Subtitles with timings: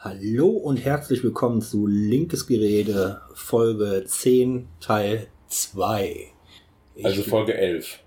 [0.00, 6.28] Hallo und herzlich willkommen zu Linkes Gerede, Folge 10, Teil 2.
[6.94, 7.98] Ich Also Folge 11.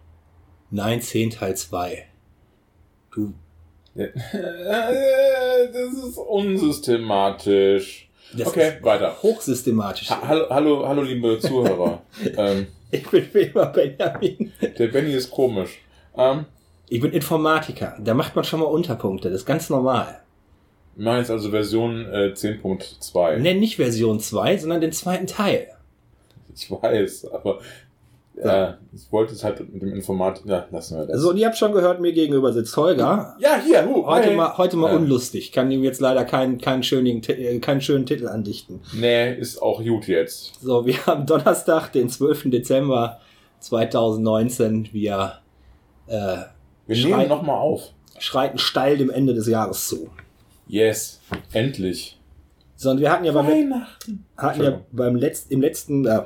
[0.70, 2.06] Nein, 10, Teil 2.
[3.14, 3.34] Du,
[3.96, 4.14] Das
[5.94, 8.10] ist unsystematisch.
[8.38, 9.18] das Okay, weiter.
[9.22, 10.10] hochsystematisch.
[10.10, 12.02] Ha hallo, hallo, hallo, liebe Zuhörer.
[12.38, 14.54] ähm, Ich bin wie immer Benjamin.
[14.80, 15.80] der Benny ist komisch.
[16.16, 16.46] Ähm,
[16.88, 17.98] Ich bin Informatiker.
[18.02, 19.30] Da macht man schon mal Unterpunkte.
[19.30, 20.21] Das ist ganz normal.
[21.18, 23.38] Jetzt also Version äh, 10.2.
[23.38, 25.68] Nenn nicht Version 2, sondern den zweiten Teil.
[26.56, 27.60] Ich weiß, aber
[28.36, 30.46] äh, ich wollte es halt mit dem Informatik.
[30.46, 31.22] Ja, lassen wir das.
[31.22, 33.36] So, und ihr habt schon gehört, mir gegenüber sitzt Holger.
[33.40, 34.36] ja, hier, hu, Heute hey.
[34.36, 34.98] mal, heute mal Ja.
[34.98, 35.52] unlustig.
[35.52, 38.80] Kann ihm jetzt leider keinen, keinen, schönen, äh, keinen schönen Titel andichten.
[38.94, 40.54] Nee, ist auch gut jetzt.
[40.62, 42.50] So, wir haben Donnerstag, den 12.
[42.52, 43.20] Dezember
[43.60, 44.90] 2019.
[44.92, 45.34] Wir
[46.08, 46.38] äh,
[46.88, 47.90] Wir nehmen nochmal auf.
[48.20, 50.10] schreiten steil dem Ende des Jahres zu.
[50.68, 51.20] Yes,
[51.54, 52.18] endlich.
[52.76, 54.26] So, und wir hatten ja beim, Weihnachten.
[54.38, 56.22] hatten ja beim letzten, im letzten, äh,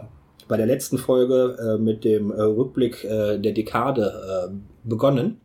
[0.47, 5.41] bei der letzten Folge äh, mit dem äh, Rückblick äh, der Dekade äh, begonnen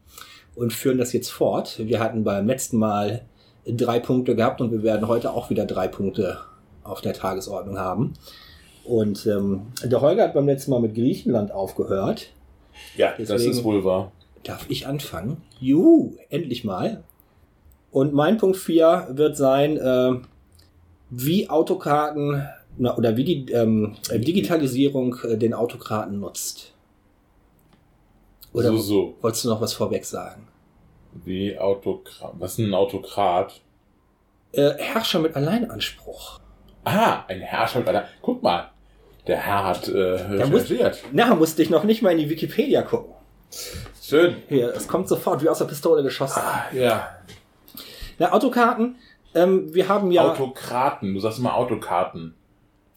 [0.54, 1.78] und führen das jetzt fort.
[1.82, 3.22] Wir hatten beim letzten Mal
[3.66, 6.38] drei Punkte gehabt und wir werden heute auch wieder drei Punkte
[6.84, 8.12] auf der Tagesordnung haben.
[8.84, 12.28] Und ähm, der Holger hat beim letzten Mal mit Griechenland aufgehört.
[12.96, 14.12] Ja, das Deswegen- ist wohl wahr.
[14.42, 15.36] Darf ich anfangen?
[15.60, 17.02] Juhu, endlich mal.
[17.90, 20.12] Und mein Punkt 4 wird sein, äh,
[21.10, 22.46] wie Autokraten
[22.78, 26.72] na, oder wie die ähm, Digitalisierung äh, den Autokraten nutzt.
[28.52, 29.14] Oder so, so.
[29.20, 30.48] wolltest du noch was vorweg sagen?
[31.24, 32.32] Wie Autokrat.
[32.38, 33.60] Was ist ein Autokrat?
[34.52, 36.40] Äh, Herrscher mit Alleinanspruch.
[36.84, 38.04] Ah, ein Herrscher mit einer.
[38.22, 38.70] Guck mal,
[39.26, 39.92] der Herr hat äh,
[40.36, 41.04] Der muss- recherchiert.
[41.12, 43.14] Na, musste ich noch nicht mal in die Wikipedia gucken.
[44.00, 44.36] Schön.
[44.48, 46.40] Hier, es kommt sofort wie aus der Pistole geschossen.
[46.42, 47.08] Ah, ja.
[48.20, 48.96] Na, Autokarten,
[49.34, 51.14] ähm, wir haben ja Autokraten.
[51.14, 52.34] Du sagst immer Autokarten.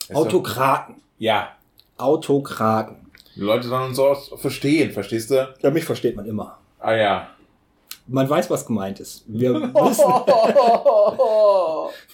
[0.02, 0.96] Ist Autokraten.
[1.18, 1.48] Ja.
[1.98, 2.98] Autokraten.
[3.34, 5.48] Die Leute sollen uns auch verstehen, verstehst du?
[5.62, 6.58] Ja, mich versteht man immer.
[6.78, 7.28] Ah ja.
[8.06, 9.24] Man weiß, was gemeint ist.
[9.28, 9.74] Wir müssen,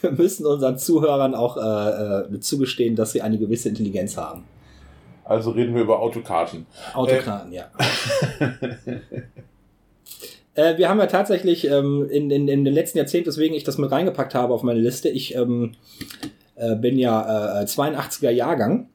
[0.02, 4.44] wir müssen unseren Zuhörern auch äh, äh, zugestehen, dass sie eine gewisse Intelligenz haben.
[5.26, 6.68] Also reden wir über Autokarten.
[6.94, 7.72] Autokraten, ja.
[10.60, 13.78] Äh, wir haben ja tatsächlich ähm, in, in, in den letzten Jahrzehnten, weswegen ich das
[13.78, 15.74] mit reingepackt habe auf meine Liste, ich ähm,
[16.56, 18.90] äh, bin ja äh, 82er Jahrgang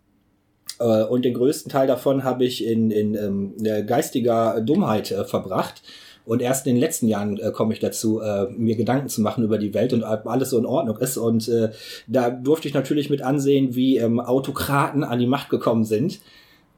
[0.78, 5.82] äh, und den größten Teil davon habe ich in, in ähm, äh, geistiger Dummheit verbracht.
[6.26, 9.44] Und erst in den letzten Jahren äh, komme ich dazu, äh, mir Gedanken zu machen
[9.44, 11.18] über die Welt und ob alles so in Ordnung ist.
[11.18, 11.70] Und äh,
[12.06, 16.20] da durfte ich natürlich mit ansehen, wie ähm, Autokraten an die Macht gekommen sind.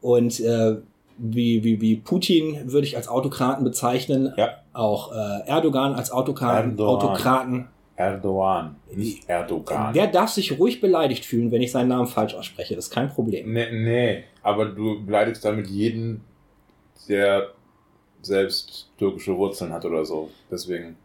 [0.01, 0.79] Und äh,
[1.19, 4.33] wie, wie, wie Putin würde ich als Autokraten bezeichnen.
[4.37, 4.51] Ja.
[4.77, 6.71] Auch äh, Erdogan als Autokraten.
[6.73, 6.95] Erdogan.
[6.95, 7.69] Autokraten.
[7.97, 9.95] Erdogan, nicht Erdogan.
[9.95, 12.77] Der darf sich ruhig beleidigt fühlen, wenn ich seinen Namen falsch ausspreche.
[12.77, 13.53] Das ist kein Problem.
[13.53, 16.23] Nee, nee, aber du beleidigst damit jeden,
[17.09, 17.53] der
[18.21, 20.31] selbst türkische Wurzeln hat oder so.
[20.51, 20.97] Deswegen.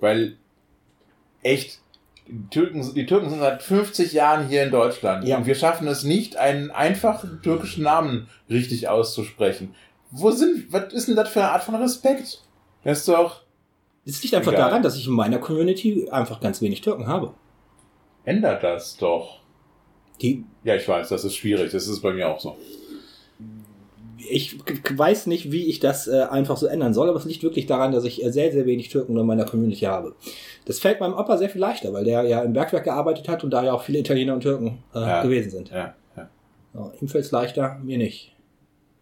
[0.00, 0.36] Weil
[1.42, 1.80] echt,
[2.26, 5.24] die Türken, die Türken sind seit 50 Jahren hier in Deutschland.
[5.24, 5.36] Ja.
[5.36, 9.74] Und wir schaffen es nicht, einen einfachen türkischen Namen richtig auszusprechen.
[10.10, 12.42] Wo sind, was ist denn das für eine Art von Respekt?
[12.84, 13.42] Das ist doch,
[14.06, 14.66] Es liegt einfach Egal.
[14.68, 17.34] daran, dass ich in meiner Community einfach ganz wenig Türken habe.
[18.24, 19.40] ändert das doch.
[20.20, 21.70] Die, Ja, ich weiß, das ist schwierig.
[21.72, 22.56] Das ist bei mir auch so.
[24.30, 24.58] ich
[24.98, 27.92] weiß nicht, wie ich das äh, einfach so ändern soll, aber es liegt wirklich daran,
[27.92, 30.14] dass ich äh, sehr, sehr wenig Türken in meiner Community habe.
[30.66, 33.50] Das fällt meinem Opa sehr viel leichter, weil der ja im Bergwerk gearbeitet hat und
[33.50, 35.22] da ja auch viele Italiener und Türken äh, Ja.
[35.22, 35.70] gewesen sind.
[35.70, 36.28] Ja, ja,
[36.74, 38.34] So, ihm fällt es leichter, mir nicht.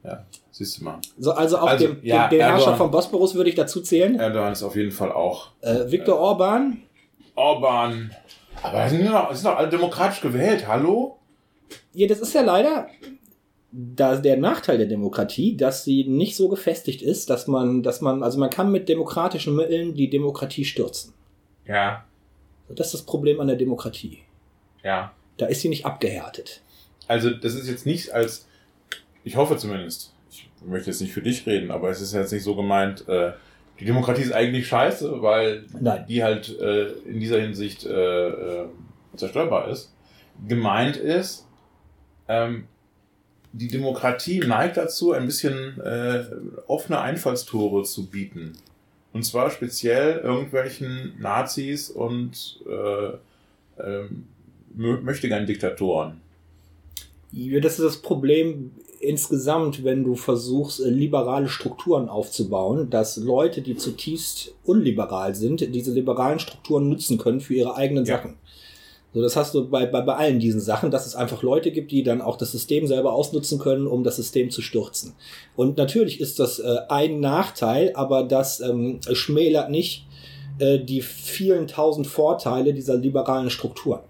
[0.06, 0.25] Ja.
[0.50, 0.99] Siehst du mal.
[1.19, 4.19] So, also auch Also, dem, ja, dem, den Herrscher vom Bosporus würde ich dazu zählen.
[4.19, 6.83] Erdogan ist auf jeden Fall auch Äh, Viktor Orban,
[7.34, 8.11] Orban.
[8.62, 11.19] Aber sind doch, sind doch alle demokratisch gewählt, hallo?
[11.93, 12.89] ja, das ist ja leider
[13.72, 18.22] da der Nachteil der Demokratie, dass sie nicht so gefestigt ist, dass man, dass man,
[18.22, 21.12] also man kann mit demokratischen Mitteln die Demokratie stürzen.
[21.66, 22.05] Ja,
[22.69, 24.21] Das ist das Problem an der Demokratie.
[24.83, 25.13] ja.
[25.39, 26.63] Da ist sie nicht abgehärtet.
[27.09, 28.47] Also das ist jetzt nicht als,
[29.27, 32.45] ich hoffe zumindest, ich möchte jetzt nicht für dich reden, aber es ist jetzt nicht
[32.45, 33.33] so gemeint, äh,
[33.81, 36.07] die Demokratie ist eigentlich scheiße, weil Nein.
[36.09, 38.67] die halt äh, in dieser Hinsicht äh, äh,
[39.17, 39.93] zerstörbar ist.
[40.47, 41.47] Gemeint ist,
[42.28, 42.69] ähm,
[43.53, 46.25] die Demokratie neigt dazu, ein bisschen äh,
[46.69, 48.53] offene Einfallstore zu bieten.
[49.13, 54.28] Und zwar speziell irgendwelchen Nazis und äh, ähm,
[54.78, 56.21] mö- möchte gern Diktatoren.
[57.33, 58.71] Ja, das ist das Problem
[59.01, 65.93] insgesamt, wenn du versuchst, äh, liberale Strukturen aufzubauen, dass Leute, die zutiefst unliberal sind, diese
[65.93, 68.16] liberalen Strukturen nutzen können für ihre eigenen Ja.
[68.16, 68.37] Sachen.
[69.15, 71.91] So, das hast du bei, bei, bei allen diesen Sachen, dass es einfach Leute gibt,
[71.91, 75.15] die dann auch das System selber ausnutzen können, um das System zu stürzen.
[75.57, 80.07] Und natürlich ist das äh, ein Nachteil, aber das ähm, schmälert nicht
[80.59, 84.01] äh, die vielen tausend Vorteile dieser liberalen Strukturen.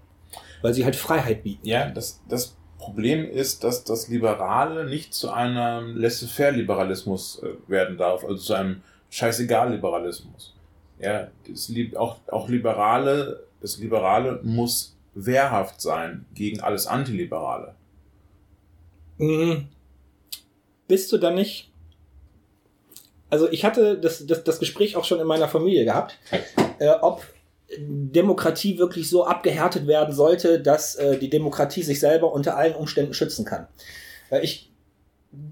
[0.61, 1.65] Weil sie halt Freiheit bieten.
[1.65, 2.56] Ja, das, das
[2.87, 8.81] Problem ist, dass das Liberale nicht zu einem Laissez-faire-Liberalismus äh, werden darf, also zu einem
[9.09, 10.55] Scheißegal-Liberalismus.
[10.99, 17.75] Ja, das, auch, auch Liberale, das Liberale muss wehrhaft sein gegen alles Antiliberale.
[19.17, 19.67] Mhm.
[20.87, 21.69] Bist du da nicht?
[23.29, 26.17] Also ich hatte das, das, das Gespräch auch schon in meiner Familie gehabt,
[26.79, 27.21] äh, ob
[27.77, 33.13] Demokratie wirklich so abgehärtet werden sollte, dass äh, die Demokratie sich selber unter allen Umständen
[33.13, 33.67] schützen kann.
[34.29, 34.71] Weil ich,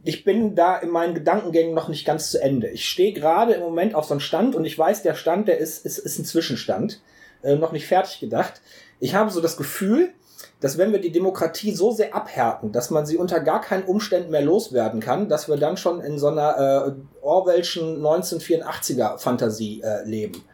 [0.04, 2.70] ich bin da in meinen Gedankengängen noch nicht ganz zu Ende.
[2.70, 5.58] Ich stehe gerade im Moment auf so einem Stand und ich weiß, der Stand, der
[5.58, 7.02] ist, ist, ist ein Zwischenstand,
[7.44, 8.62] äh, noch nicht fertig gedacht.
[9.00, 10.14] Ich habe so das Gefühl,
[10.62, 14.32] dass wenn wir die Demokratie so sehr abhärten, dass man sie unter gar keinen Umständen
[14.32, 16.92] mehr loswerden kann, dass wir dann schon in so einer äh,
[17.22, 20.46] Orwellschen 1984er Fantasie äh, leben.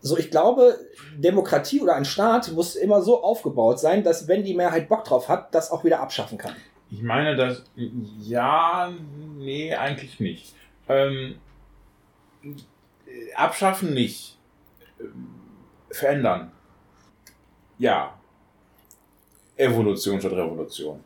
[0.00, 0.78] So, ich glaube,
[1.16, 5.28] Demokratie oder ein Staat muss immer so aufgebaut sein, dass wenn die Mehrheit Bock drauf
[5.28, 6.54] hat, das auch wieder abschaffen kann.
[6.90, 7.64] Ich meine, dass.
[8.20, 8.92] Ja,
[9.36, 10.54] nee, eigentlich nicht.
[10.88, 11.36] Ähm,
[12.42, 14.38] äh, abschaffen nicht.
[15.90, 16.52] Verändern.
[17.78, 18.14] Ja.
[19.56, 21.02] Evolution statt Revolution.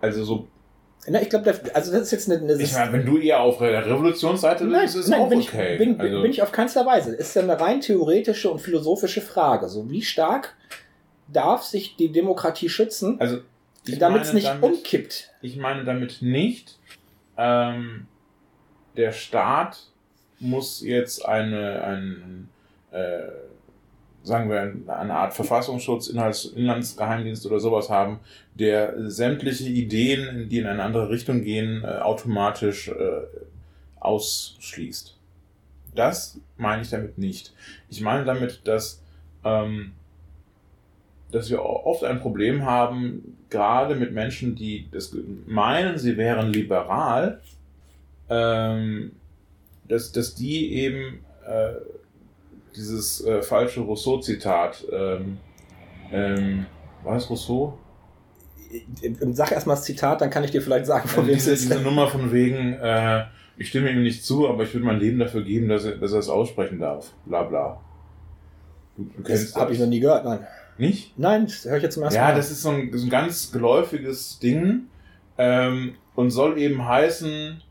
[0.00, 0.48] Also so.
[1.08, 3.58] Na, ich glaube, also das ist jetzt eine, eine Ich meine, wenn du eher auf
[3.58, 5.72] der Revolutionsseite bist, Nein, ist es nein auch bin, okay.
[5.74, 7.14] ich, bin, also, bin ich auf keinster Weise.
[7.14, 9.68] Ist ja eine rein theoretische und philosophische Frage.
[9.68, 10.54] So, wie stark
[11.28, 13.38] darf sich die Demokratie schützen, also
[13.98, 15.32] damit es nicht damit- umkippt?
[15.42, 16.78] Ich meine damit nicht,
[17.36, 18.06] ähm,
[18.96, 19.78] der Staat
[20.40, 22.48] muss jetzt eine, ein,
[22.90, 23.22] äh,
[24.26, 28.18] sagen wir, eine Art Verfassungsschutz, Inhalts, Inlandsgeheimdienst oder sowas haben,
[28.54, 33.22] der sämtliche Ideen, die in eine andere Richtung gehen, äh, automatisch äh,
[34.00, 35.16] ausschließt.
[35.94, 37.54] Das meine ich damit nicht.
[37.88, 39.00] Ich meine damit, dass,
[39.44, 39.92] ähm,
[41.30, 47.40] dass wir oft ein Problem haben, gerade mit Menschen, die das meinen, sie wären liberal,
[48.28, 49.12] ähm,
[49.86, 51.74] dass, dass die eben äh,
[52.76, 55.38] dieses äh, falsche Rousseau-Zitat, ähm,
[56.12, 56.66] ähm,
[57.02, 57.78] war es Rousseau?
[59.32, 61.64] Sag erstmal das Zitat, dann kann ich dir vielleicht sagen, von Also wem es ist.
[61.70, 63.24] diese Nummer von wegen, äh,
[63.56, 66.12] ich stimme ihm nicht zu, aber ich würde mein Leben dafür geben, dass er, dass
[66.12, 67.12] er es aussprechen darf.
[67.24, 67.80] Bla bla.
[68.96, 70.46] Du, du Das habe ich noch nie gehört, nein.
[70.78, 71.18] Nicht?
[71.18, 72.34] Nein, das höre ich jetzt zum ersten Ja, Mal.
[72.34, 74.88] das ist so ein, so ein ganz geläufiges Ding
[75.38, 77.62] ähm, und soll eben heißen,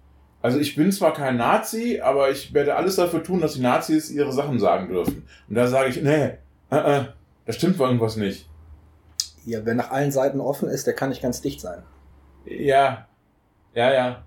[0.45, 4.11] also ich bin zwar kein Nazi, aber ich werde alles dafür tun, dass die Nazis
[4.11, 5.27] ihre Sachen sagen dürfen.
[5.49, 6.37] Und da sage ich, nee,
[6.69, 7.05] äh, äh,
[7.45, 8.47] da stimmt wohl irgendwas nicht.
[9.43, 11.81] ja, wer nach allen Seiten offen ist, der kann nicht ganz dicht sein.
[12.45, 13.07] Ja,
[13.73, 14.23] ja, ja,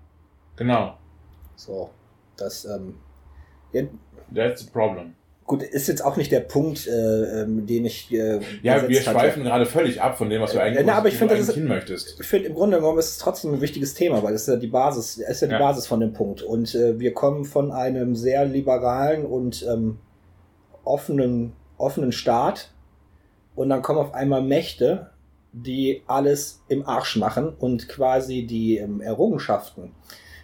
[0.57, 0.97] genau.
[1.55, 1.89] So,
[2.35, 2.95] das, ähm,
[4.35, 5.15] That's the problem.
[5.49, 9.11] Gut, ist jetzt auch nicht der Punkt, äh, ähm, den ich äh, Ja, wir hatte.
[9.11, 11.53] schweifen gerade völlig ab von dem, was du Äh, eigentlich, na, aber ich eigentlich ist-
[11.53, 12.17] hin möchtest.
[12.21, 14.55] Ich finde, im Grunde genommen ist es trotzdem ein wichtiges Thema, weil es ist ja
[14.55, 15.59] die Basis, ist ja die Ja.
[15.59, 16.41] Basis von dem Punkt.
[16.43, 19.97] Und äh, wir kommen von einem sehr liberalen und ähm,
[20.83, 22.71] offenen, offenen Staat
[23.55, 25.09] und dann kommen auf einmal Mächte,
[25.51, 29.91] die alles im Arsch machen und quasi die ähm, Errungenschaften,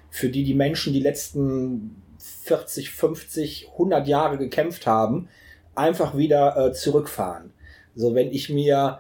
[0.09, 2.01] für die die Menschen die letzten
[2.43, 5.29] 40, 50, 100 Jahre gekämpft haben,
[5.75, 7.53] einfach wieder äh, zurückfahren.
[7.95, 8.99] So, wenn ich mir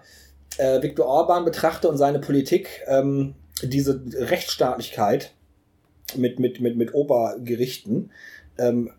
[0.57, 5.33] äh, Viktor Orban betrachte und seine Politik, ähm, diese Rechtsstaatlichkeit
[6.15, 8.11] mit, mit, mit, mit Obergerichten,
[8.57, 8.91] ähm,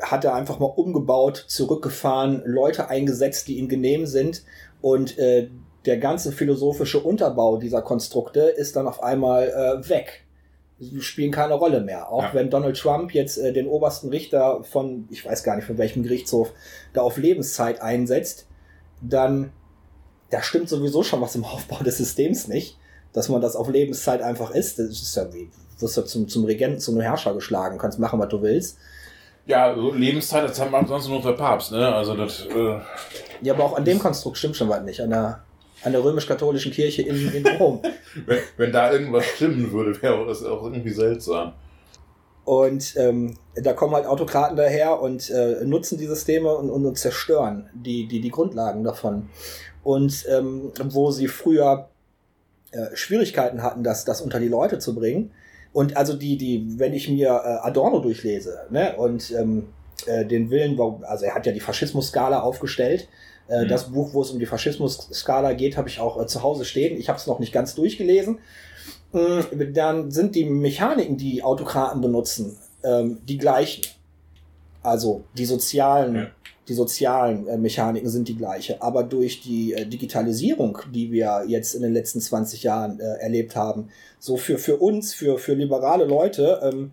[0.00, 4.44] hat er einfach mal umgebaut, zurückgefahren, Leute eingesetzt, die ihm genehm sind
[4.80, 5.48] und äh,
[5.86, 10.24] der ganze philosophische Unterbau dieser Konstrukte ist dann auf einmal äh, weg.
[11.00, 12.10] Spielen keine Rolle mehr.
[12.10, 12.30] Auch Ja.
[12.34, 16.02] wenn Donald Trump jetzt äh, den obersten Richter von, ich weiß gar nicht von welchem
[16.02, 16.52] Gerichtshof,
[16.94, 18.46] da auf Lebenszeit einsetzt,
[19.02, 19.52] dann
[20.30, 22.78] da stimmt sowieso schon was im Aufbau des Systems nicht,
[23.12, 24.78] dass man das auf Lebenszeit einfach ist.
[24.78, 28.18] Das ist ja wie, du wirst ja zum, zum Regenten, zum Herrscher geschlagen, kannst machen,
[28.20, 28.78] was du willst.
[29.46, 31.92] Ja, so Lebenszeit, das macht sonst nur der Papst, ne?
[31.94, 32.78] Also das, äh,
[33.42, 35.00] Ja, aber auch an dem Konstrukt stimmt schon was nicht.
[35.00, 35.42] An der,
[35.82, 37.80] an der römisch-katholischen Kirche in, in Rom.
[38.26, 41.52] wenn, wenn da irgendwas stimmen würde, wäre das auch irgendwie seltsam.
[42.44, 46.98] Und ähm, da kommen halt Autokraten daher und äh, nutzen die Systeme und, und, und
[46.98, 49.28] zerstören die, die, die Grundlagen davon.
[49.82, 51.88] Und ähm, wo sie früher
[52.72, 55.32] äh, Schwierigkeiten hatten, das, das unter die Leute zu bringen.
[55.72, 59.68] Und also die, die, wenn ich mir äh, Adorno durchlese, ne, und ähm,
[60.06, 63.08] äh, den Willen, also er hat ja die Faschismus-Skala aufgestellt.
[63.50, 63.68] Äh, mhm.
[63.68, 66.98] Das Buch, wo es um die Faschismus-Skala geht, habe ich auch äh, zu Hause stehen.
[66.98, 68.38] Ich habe es noch nicht ganz durchgelesen.
[69.12, 73.82] Äh, dann sind die Mechaniken, die Autokraten benutzen, ähm, die gleichen.
[74.82, 76.26] Also die sozialen, ja.
[76.68, 78.80] die sozialen äh, Mechaniken sind die gleiche.
[78.80, 83.56] Aber durch die äh, Digitalisierung, die wir jetzt in den letzten 20 Jahren äh, erlebt
[83.56, 83.88] haben,
[84.20, 86.92] so für, für uns, für, für liberale Leute, ähm,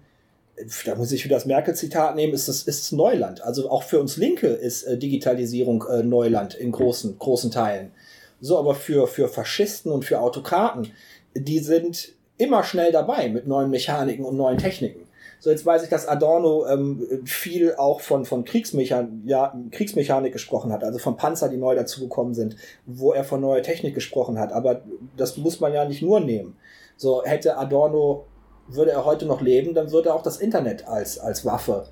[0.85, 3.41] da muss ich wieder das Merkel-Zitat nehmen, ist es, ist Neuland.
[3.43, 7.91] Also auch für uns Linke ist äh, Digitalisierung äh, Neuland in großen, großen Teilen.
[8.39, 10.91] So, aber für, für Faschisten und für Autokraten,
[11.35, 15.07] die sind immer schnell dabei mit neuen Mechaniken und neuen Techniken.
[15.39, 20.71] So, jetzt weiß ich, dass Adorno ähm, viel auch von, von Kriegsmechan ja, Kriegsmechanik gesprochen
[20.71, 22.55] hat, also von Panzer, die neu dazugekommen sind,
[22.87, 24.51] wo er von neuer Technik gesprochen hat.
[24.51, 24.81] Aber
[25.15, 26.57] das muss man ja nicht nur nehmen.
[26.95, 28.25] So, hätte Adorno,
[28.67, 31.87] würde er heute noch leben, dann würde er auch das Internet als, als Waffe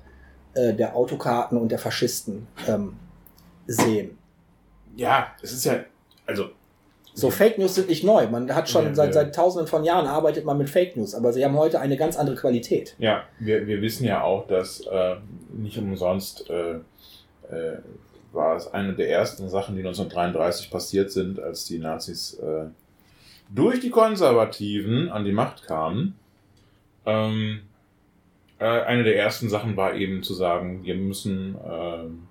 [0.54, 2.96] äh, der Autokraten und der Faschisten ähm,
[3.66, 4.18] sehen.
[4.96, 5.80] Ja, es ist ja,
[6.26, 6.50] also
[7.16, 8.26] so Fake News sind nicht neu.
[8.28, 9.12] Man hat schon ja, seit, ja.
[9.14, 12.16] seit tausenden von Jahren arbeitet man mit Fake News, aber sie haben heute eine ganz
[12.16, 12.94] andere Qualität.
[12.98, 15.16] Ja, wir, wir wissen ja auch, dass äh,
[15.50, 16.74] nicht umsonst äh,
[17.50, 17.78] äh,
[18.32, 22.66] war es eine der ersten Sachen, die 1933 passiert sind, als die Nazis äh,
[23.48, 26.18] durch die Konservativen an die Macht kamen.
[27.06, 27.62] Ähm,
[28.58, 32.28] äh, eine der ersten Sachen war eben zu sagen, wir müssen ähm,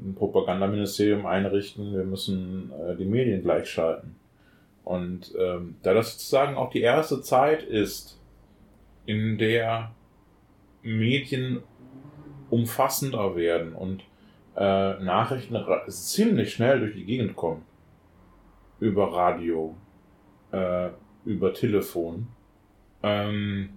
[0.00, 4.16] ein Propagandaministerium einrichten, wir müssen äh, die Medien gleichschalten.
[4.84, 8.18] Und ähm, da das sozusagen auch die erste Zeit ist,
[9.06, 9.92] in der
[10.82, 11.62] Medien
[12.50, 14.02] umfassender werden und
[14.56, 15.56] äh, Nachrichten
[15.88, 17.62] ziemlich schnell durch die Gegend kommen,
[18.80, 19.76] über Radio,
[20.50, 20.90] äh,
[21.24, 22.26] über Telefon,
[23.02, 23.70] ähm,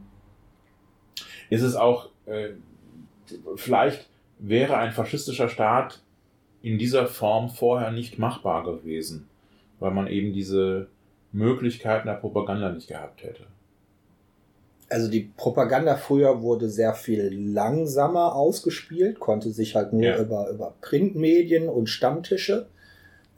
[1.50, 2.50] ist es auch äh,
[3.56, 4.08] vielleicht
[4.40, 6.02] wäre ein faschistischer Staat
[6.62, 9.28] in dieser Form vorher nicht machbar gewesen,
[9.80, 10.88] weil man eben diese
[11.32, 13.44] Möglichkeiten der Propaganda nicht gehabt hätte.
[14.90, 20.20] Also die Propaganda früher wurde sehr viel langsamer ausgespielt, konnte sich halt nur ja.
[20.20, 22.68] über, über Printmedien und Stammtische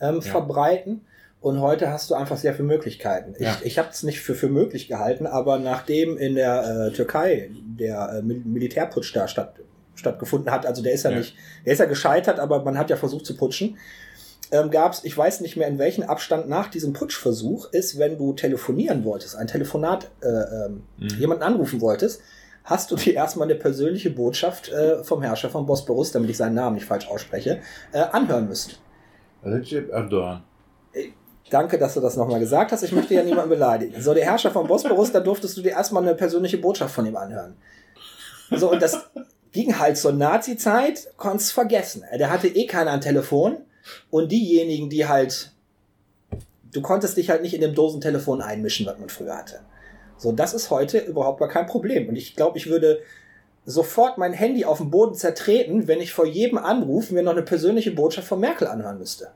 [0.01, 0.21] ähm, ja.
[0.21, 1.01] verbreiten.
[1.39, 3.35] Und heute hast du einfach sehr viele Möglichkeiten.
[3.37, 3.57] Ich, ja.
[3.63, 8.15] ich habe es nicht für, für möglich gehalten, aber nachdem in der äh, Türkei der
[8.15, 9.55] äh, Militärputsch da statt,
[9.95, 10.65] stattgefunden hat.
[10.65, 13.25] Also der ist ja, ja, nicht, der ist ja gescheitert, aber man hat ja versucht
[13.25, 13.77] zu putschen.
[14.51, 18.17] Ähm, gab es, ich weiß nicht mehr in welchem Abstand nach diesem Putschversuch ist, wenn
[18.17, 21.09] du telefonieren wolltest, ein Telefonat, äh, ähm, mhm.
[21.19, 22.21] jemanden anrufen wolltest,
[22.63, 26.55] hast du dir erstmal eine persönliche Botschaft äh, vom Herrscher von Bosporus, damit ich seinen
[26.55, 27.59] Namen nicht falsch ausspreche,
[27.91, 28.73] äh, anhören müssen.
[29.43, 30.43] Recep Erdogan.
[31.49, 32.83] Danke, dass du das nochmal gesagt hast.
[32.83, 34.01] Ich möchte ja niemanden beleidigen.
[34.01, 37.15] So, der Herrscher von Bosporus, da durftest du dir erstmal eine persönliche Botschaft von ihm
[37.15, 37.55] anhören.
[38.51, 39.09] So, und das,
[39.57, 42.03] ging halt zur Nazi-Zeit, konntest vergessen.
[42.13, 43.57] Der hatte eh keiner ein Telefon.
[44.11, 45.51] Und diejenigen, die halt,
[46.71, 49.61] du konntest dich halt nicht in dem Dosentelefon einmischen, was man früher hatte.
[50.17, 52.07] So, das ist heute überhaupt gar kein Problem.
[52.07, 52.99] Und ich glaube, ich würde
[53.65, 57.43] sofort mein Handy auf den Boden zertreten, wenn ich vor jedem Anruf mir noch eine
[57.43, 59.31] persönliche Botschaft von Merkel anhören müsste.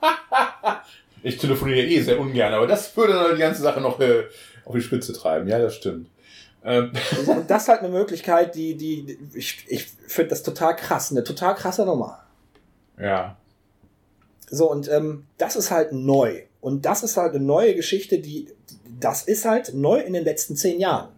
[1.22, 4.24] ich telefoniere eh sehr ungern, aber das würde die ganze Sache noch äh,
[4.64, 5.48] auf die Spitze treiben.
[5.48, 6.08] Ja, das stimmt.
[6.64, 6.92] Ähm.
[7.26, 11.24] Und das ist halt eine Möglichkeit, die, die, ich, ich finde das total krass, eine
[11.24, 12.22] total krasse Nummer.
[12.98, 13.36] Ja.
[14.50, 16.42] So, und ähm, das ist halt neu.
[16.60, 18.48] Und das ist halt eine neue Geschichte, die,
[18.98, 21.10] das ist halt neu in den letzten zehn Jahren.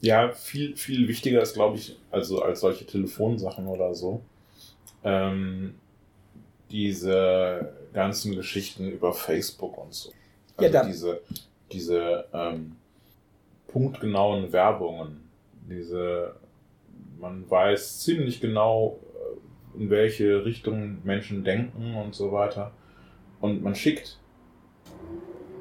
[0.00, 4.22] Ja, viel, viel wichtiger ist, glaube ich, also als solche Telefonsachen oder so,
[5.04, 5.74] ähm,
[6.70, 10.10] diese ganzen Geschichten über Facebook und so.
[10.56, 11.20] Also ja, diese,
[11.70, 12.76] diese ähm,
[13.68, 15.28] punktgenauen Werbungen.
[15.68, 16.34] Diese,
[17.20, 18.98] man weiß ziemlich genau,
[19.76, 22.72] äh, in welche Richtung Menschen denken und so weiter.
[23.40, 24.18] Und man schickt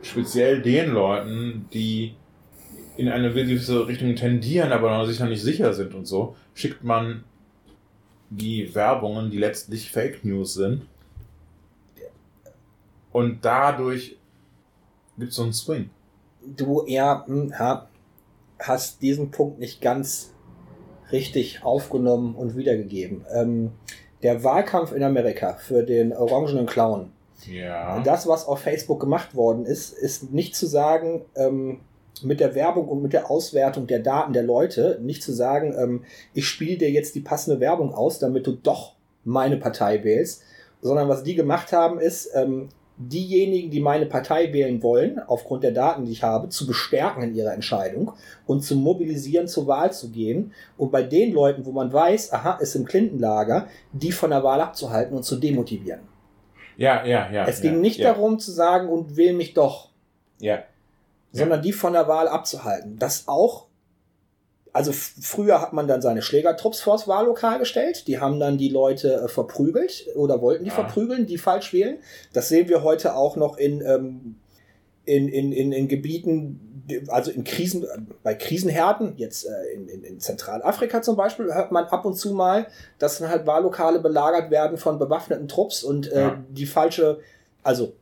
[0.01, 2.15] speziell den Leuten, die
[2.97, 6.83] in eine gewisse Richtung tendieren, aber noch sich noch nicht sicher sind und so, schickt
[6.83, 7.23] man
[8.29, 10.83] die Werbungen, die letztlich Fake News sind.
[13.11, 14.17] Und dadurch
[15.17, 15.89] gibt es so einen Swing.
[16.45, 17.87] Du, ja, hm, ja,
[18.59, 20.33] hast diesen Punkt nicht ganz
[21.11, 23.25] richtig aufgenommen und wiedergegeben.
[23.33, 23.71] Ähm,
[24.23, 27.11] der Wahlkampf in Amerika für den orangenen Clown.
[27.45, 28.01] Ja.
[28.03, 31.81] Das, was auf Facebook gemacht worden ist, ist nicht zu sagen, ähm,
[32.21, 36.03] mit der Werbung und mit der Auswertung der Daten der Leute nicht zu sagen, ähm,
[36.33, 40.43] ich spiele dir jetzt die passende Werbung aus, damit du doch meine Partei wählst,
[40.81, 42.69] sondern was die gemacht haben, ist, ähm,
[43.09, 47.35] diejenigen, die meine Partei wählen wollen, aufgrund der Daten, die ich habe, zu bestärken in
[47.35, 48.13] ihrer Entscheidung
[48.45, 50.53] und zu mobilisieren, zur Wahl zu gehen.
[50.77, 54.61] Und bei den Leuten, wo man weiß, aha, ist im Clinton-Lager, die von der Wahl
[54.61, 56.01] abzuhalten und zu demotivieren.
[56.77, 57.45] Ja, ja, ja.
[57.45, 58.13] Es ging ja, nicht ja.
[58.13, 59.89] darum zu sagen, und wähl mich doch,
[60.39, 60.63] Ja.
[61.31, 62.97] sondern die von der Wahl abzuhalten.
[62.97, 63.67] Das auch,
[64.73, 69.15] also früher hat man dann seine Schlägertrupps vors Wahllokal gestellt, die haben dann die Leute
[69.23, 70.75] äh, verprügelt oder wollten die Ah.
[70.75, 71.97] verprügeln, die falsch wählen.
[72.33, 74.35] Das sehen wir heute auch noch in, ähm,
[75.05, 77.85] in, in, in, in Gebieten, also in Krisen,
[78.23, 82.33] bei Krisenherden, jetzt äh, in, in, in Zentralafrika zum Beispiel, hört man ab und zu
[82.33, 82.67] mal,
[82.99, 86.43] dass dann halt Wahllokale belagert werden von bewaffneten Trupps und äh, Ja.
[86.49, 87.19] die falsche,
[87.63, 87.93] also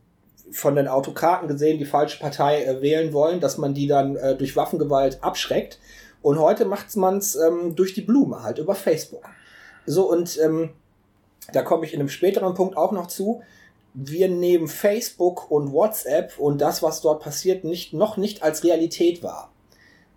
[0.51, 4.35] von den Autokraten gesehen, die falsche Partei äh, wählen wollen, dass man die dann äh,
[4.35, 5.79] durch Waffengewalt abschreckt.
[6.21, 9.23] Und heute macht man es ähm, durch die Blume, halt über Facebook.
[9.85, 10.71] So, und ähm,
[11.53, 13.41] da komme ich in einem späteren Punkt auch noch zu.
[13.93, 19.23] Wir nehmen Facebook und WhatsApp und das, was dort passiert, nicht, noch nicht als Realität
[19.23, 19.51] wahr.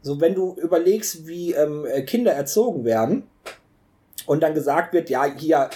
[0.02, 3.25] So, wenn du überlegst, wie ähm, äh, Kinder erzogen werden
[4.26, 5.71] und dann gesagt wird, ja, hier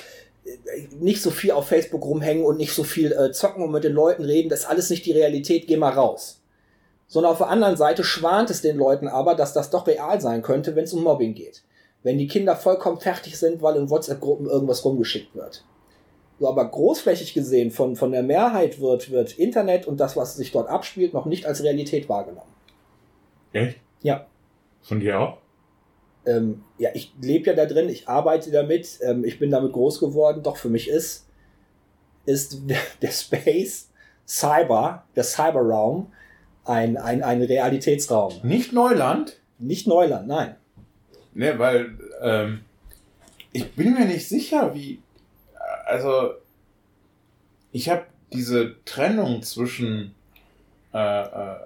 [0.44, 3.84] äh, nicht so viel auf Facebook rumhängen und nicht so viel äh, zocken und mit
[3.84, 6.35] den Leuten reden, das ist alles nicht die Realität, geh mal raus.
[7.06, 10.42] Sondern auf der anderen Seite schwant es den Leuten aber, dass das doch real sein
[10.42, 11.62] könnte, wenn es um Mobbing geht.
[12.02, 15.64] Wenn die Kinder vollkommen fertig sind, weil in WhatsApp-Gruppen irgendwas rumgeschickt wird.
[16.38, 20.52] So, aber großflächig gesehen von, von der Mehrheit wird, wird Internet und das, was sich
[20.52, 22.52] dort abspielt, noch nicht als Realität wahrgenommen.
[23.52, 23.78] Echt?
[24.02, 24.26] Ja.
[24.82, 25.38] Von dir auch?
[26.26, 30.00] Ähm, ja, ich lebe ja da drin, ich arbeite damit, ähm, ich bin damit groß
[30.00, 31.26] geworden, doch für mich ist,
[32.26, 32.60] ist
[33.02, 33.90] der Space,
[34.26, 36.12] Cyber, der Cyberraum,
[36.66, 38.34] ein, ein, ein Realitätsraum.
[38.42, 39.38] Nicht Neuland?
[39.58, 40.56] Nicht Neuland, nein.
[41.34, 42.60] Ne, weil ähm,
[43.52, 45.00] ich bin mir nicht sicher, wie.
[45.86, 46.34] Also,
[47.72, 50.14] ich habe diese Trennung zwischen
[50.92, 51.56] äh, äh,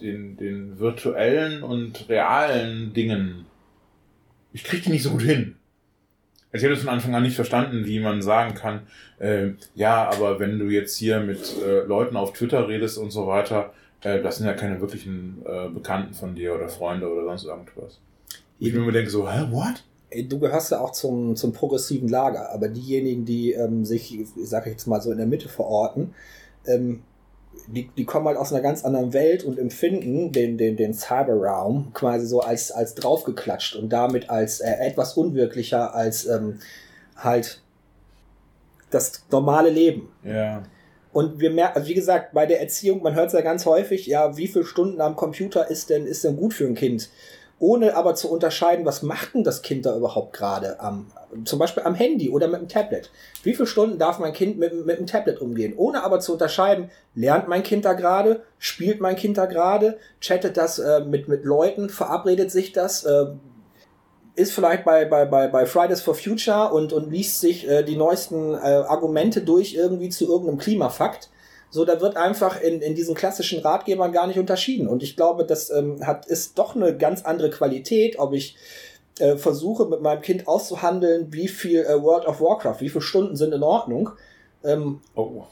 [0.00, 3.46] den, den virtuellen und realen Dingen.
[4.52, 5.56] Ich kriege die nicht so gut hin.
[6.52, 8.82] Also ich habe das von Anfang an nicht verstanden, wie man sagen kann,
[9.18, 13.26] äh, ja, aber wenn du jetzt hier mit äh, Leuten auf Twitter redest und so
[13.26, 13.72] weiter,
[14.02, 17.98] äh, das sind ja keine wirklichen äh, Bekannten von dir oder Freunde oder sonst irgendwas.
[18.58, 19.84] Wo ich mir immer denke so, hä, what?
[20.28, 24.70] Du gehörst ja auch zum, zum progressiven Lager, aber diejenigen, die ähm, sich, ich sage
[24.70, 26.14] jetzt mal so in der Mitte verorten,
[26.66, 27.02] ähm,
[27.66, 31.92] die, die kommen halt aus einer ganz anderen Welt und empfinden den, den, den Cyberraum
[31.94, 36.58] quasi so als, als draufgeklatscht und damit als äh, etwas unwirklicher als ähm,
[37.16, 37.62] halt
[38.90, 40.08] das normale Leben.
[40.24, 40.62] Ja.
[41.12, 44.06] Und wir merken, also wie gesagt, bei der Erziehung, man hört es ja ganz häufig,
[44.06, 47.10] ja, wie viele Stunden am Computer ist denn, ist denn gut für ein Kind?
[47.58, 51.12] Ohne aber zu unterscheiden, was macht denn das Kind da überhaupt gerade am,
[51.44, 53.10] zum Beispiel am Handy oder mit dem Tablet?
[53.44, 55.74] Wie viele Stunden darf mein Kind mit, mit dem Tablet umgehen?
[55.76, 60.56] Ohne aber zu unterscheiden, lernt mein Kind da gerade, spielt mein Kind da gerade, chattet
[60.56, 63.26] das äh, mit, mit Leuten, verabredet sich das, äh,
[64.34, 67.96] ist vielleicht bei, bei, bei, bei Fridays for Future und, und liest sich äh, die
[67.96, 71.28] neuesten äh, Argumente durch irgendwie zu irgendeinem Klimafakt.
[71.70, 74.88] So, da wird einfach in, in diesen klassischen Ratgebern gar nicht unterschieden.
[74.88, 78.56] Und ich glaube, das ähm, hat, ist doch eine ganz andere Qualität, ob ich
[79.18, 83.36] äh, versuche, mit meinem Kind auszuhandeln, wie viel äh, World of Warcraft, wie viele Stunden
[83.36, 84.10] sind in Ordnung.
[84.64, 85.44] Ähm, Oh,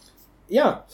[0.49, 0.85] ja,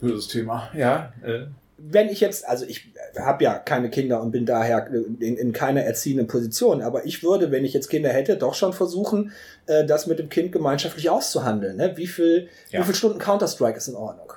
[0.00, 0.70] böses Thema.
[0.74, 1.12] Ja.
[1.22, 1.46] Äh,
[1.88, 5.82] wenn ich jetzt, also ich habe ja keine Kinder und bin daher in, in keiner
[5.82, 9.32] erziehenden Position, aber ich würde, wenn ich jetzt Kinder hätte, doch schon versuchen,
[9.66, 11.76] äh, das mit dem Kind gemeinschaftlich auszuhandeln.
[11.76, 11.96] Ne?
[11.96, 12.80] Wie viel, Ja.
[12.80, 14.32] wie viel Stunden Counter-Strike ist in Ordnung?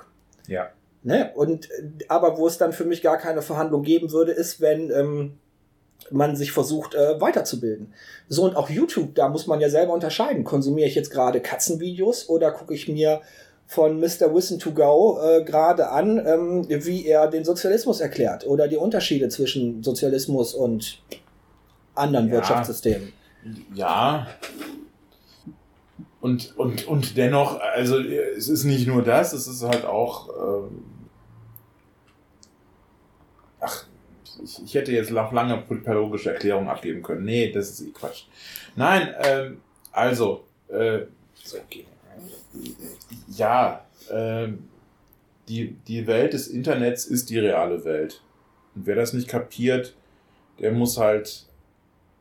[0.46, 0.70] ja.
[1.02, 1.30] Ne?
[1.34, 4.90] Und äh, aber wo es dann für mich gar keine Verhandlung geben würde, ist, wenn
[4.90, 5.38] ähm,
[6.10, 7.94] man sich versucht äh, weiterzubilden.
[8.28, 10.44] So und auch YouTube, da muss man ja selber unterscheiden.
[10.44, 13.22] Konsumiere ich jetzt gerade Katzenvideos oder gucke ich mir
[13.70, 14.34] von Mr.
[14.34, 19.28] Wissen to Go äh, gerade an, ähm, wie er den Sozialismus erklärt oder die Unterschiede
[19.28, 21.00] zwischen Sozialismus und
[21.94, 22.32] anderen Ja.
[22.32, 23.12] Wirtschaftssystemen.
[23.72, 24.26] Ja.
[26.20, 30.28] Und, und, und dennoch, also es ist nicht nur das, es ist halt auch.
[30.66, 30.84] Ähm,
[33.60, 33.84] ach,
[34.42, 37.24] ich, ich hätte jetzt noch lange pädagogische Erklärungen abgeben können.
[37.24, 38.24] Nee, das ist eh Quatsch.
[38.74, 39.60] Nein, ähm,
[39.92, 41.02] also, äh,
[41.44, 41.86] So, okay.
[43.28, 44.68] Ja, ähm,
[45.48, 48.22] die, die Welt des Internets ist die reale Welt.
[48.74, 49.94] Und wer das nicht kapiert,
[50.58, 51.46] der muss halt,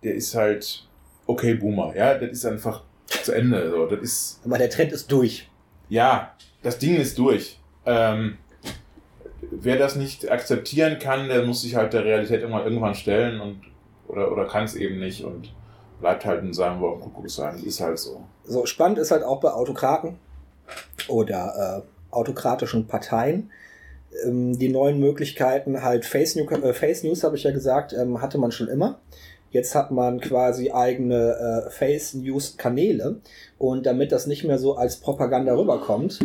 [0.04, 0.88] der ist halt,
[1.28, 2.84] okay, Boomer, ja, das ist einfach
[3.24, 3.70] zu Ende.
[3.70, 3.86] So.
[3.86, 5.50] Das ist, Aber der Trend ist durch.
[5.90, 7.60] ja, das Ding ist durch.
[7.86, 8.38] Ähm,
[9.52, 13.62] wer das nicht akzeptieren kann, der muss sich halt der Realität irgendwann, irgendwann stellen und
[14.08, 15.54] oder, oder kann es eben nicht und
[16.00, 17.62] bleibt halt in seinem Kuckuck sein.
[17.64, 18.22] Ist halt so.
[18.46, 20.18] So, spannend ist halt auch bei Autokraten
[21.08, 23.52] oder äh, autokratischen Parteien
[24.26, 28.22] ähm, die neuen Möglichkeiten, halt Face, New äh, Face News, habe ich ja gesagt, ähm,
[28.22, 29.00] hatte man schon immer.
[29.52, 33.20] Jetzt hat man quasi eigene äh, Face News Kanäle
[33.58, 36.20] und damit das nicht mehr so als Propaganda rüberkommt,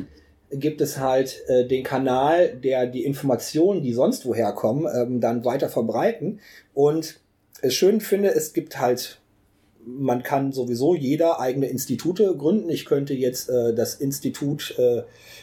[0.50, 5.44] gibt es halt äh, den Kanal, der die Informationen, die sonst woher kommen, ähm, dann
[5.44, 6.40] weiter verbreiten.
[6.74, 7.20] Und
[7.62, 9.20] es schön finde, es gibt halt,
[9.86, 12.70] man kann sowieso jeder eigene Institute gründen.
[12.70, 15.02] Ich könnte jetzt äh, das Institut äh,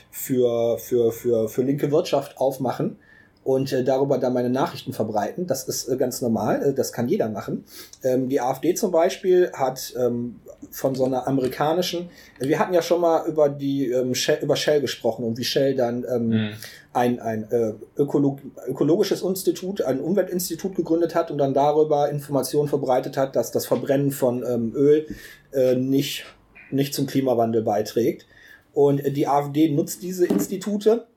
[0.09, 2.97] für, für, für, für linke Wirtschaft aufmachen
[3.43, 5.47] und äh, darüber dann meine Nachrichten verbreiten.
[5.47, 7.65] Das ist äh, ganz normal, äh, das kann jeder machen.
[8.03, 13.01] Ähm, die AfD zum Beispiel hat ähm, von so einer amerikanischen, wir hatten ja schon
[13.01, 16.49] mal über die ähm, Shell, über Shell gesprochen und wie Shell dann ähm, mhm.
[16.93, 23.15] Ein, ein äh, Ökolog ökologisches Institut, ein Umweltinstitut gegründet hat und dann darüber Informationen verbreitet
[23.17, 25.07] hat, dass das Verbrennen von ähm, Öl
[25.53, 26.25] äh, nicht,
[26.69, 28.25] nicht zum Klimawandel beiträgt.
[28.73, 31.07] Und die AfD nutzt diese Institute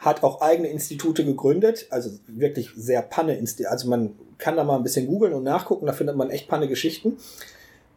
[0.00, 3.38] hat auch eigene Institute gegründet, also wirklich sehr panne.
[3.68, 6.68] Also man kann da mal ein bisschen googeln und nachgucken, da findet man echt panne
[6.68, 7.18] Geschichten.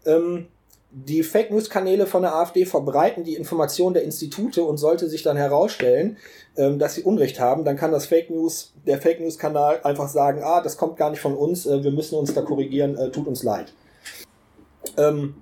[0.05, 0.47] Ähm,
[0.95, 5.23] die Fake News Kanäle von der AfD verbreiten die Informationen der Institute und sollte sich
[5.23, 6.17] dann herausstellen,
[6.55, 10.07] ähm, dass sie Unrecht haben, dann kann das Fake News, der Fake News Kanal einfach
[10.07, 13.09] sagen, ah, das kommt gar nicht von uns, äh, wir müssen uns da korrigieren, äh,
[13.09, 13.73] tut uns leid.
[14.97, 15.35] Ähm,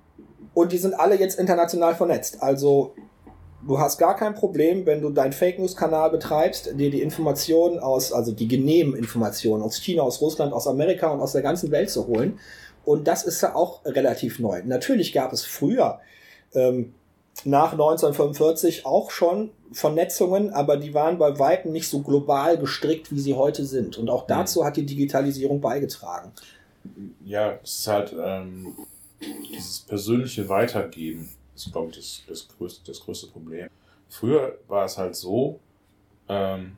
[0.53, 2.41] und die sind alle jetzt international vernetzt.
[2.41, 2.93] Also
[3.67, 7.77] du hast gar kein Problem, wenn du deinen Fake News Kanal betreibst, dir die Informationen
[7.77, 11.71] aus, also die genehmen Informationen aus China, aus Russland, aus Amerika und aus der ganzen
[11.71, 12.39] Welt zu holen.
[12.85, 14.61] Und das ist ja auch relativ neu.
[14.65, 15.99] Natürlich gab es früher,
[16.53, 16.93] ähm,
[17.45, 23.19] nach 1945 auch schon Vernetzungen, aber die waren bei Weitem nicht so global gestrickt, wie
[23.19, 23.97] sie heute sind.
[23.97, 26.31] Und auch dazu hat die Digitalisierung beigetragen.
[27.23, 28.75] Ja, es ist halt ähm,
[29.49, 33.69] dieses persönliche Weitergeben ist, glaube ich, das, das, größte, das größte Problem.
[34.09, 35.59] Früher war es halt so,
[36.27, 36.77] ähm,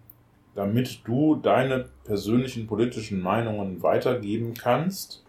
[0.55, 5.23] damit du deine persönlichen politischen Meinungen weitergeben kannst,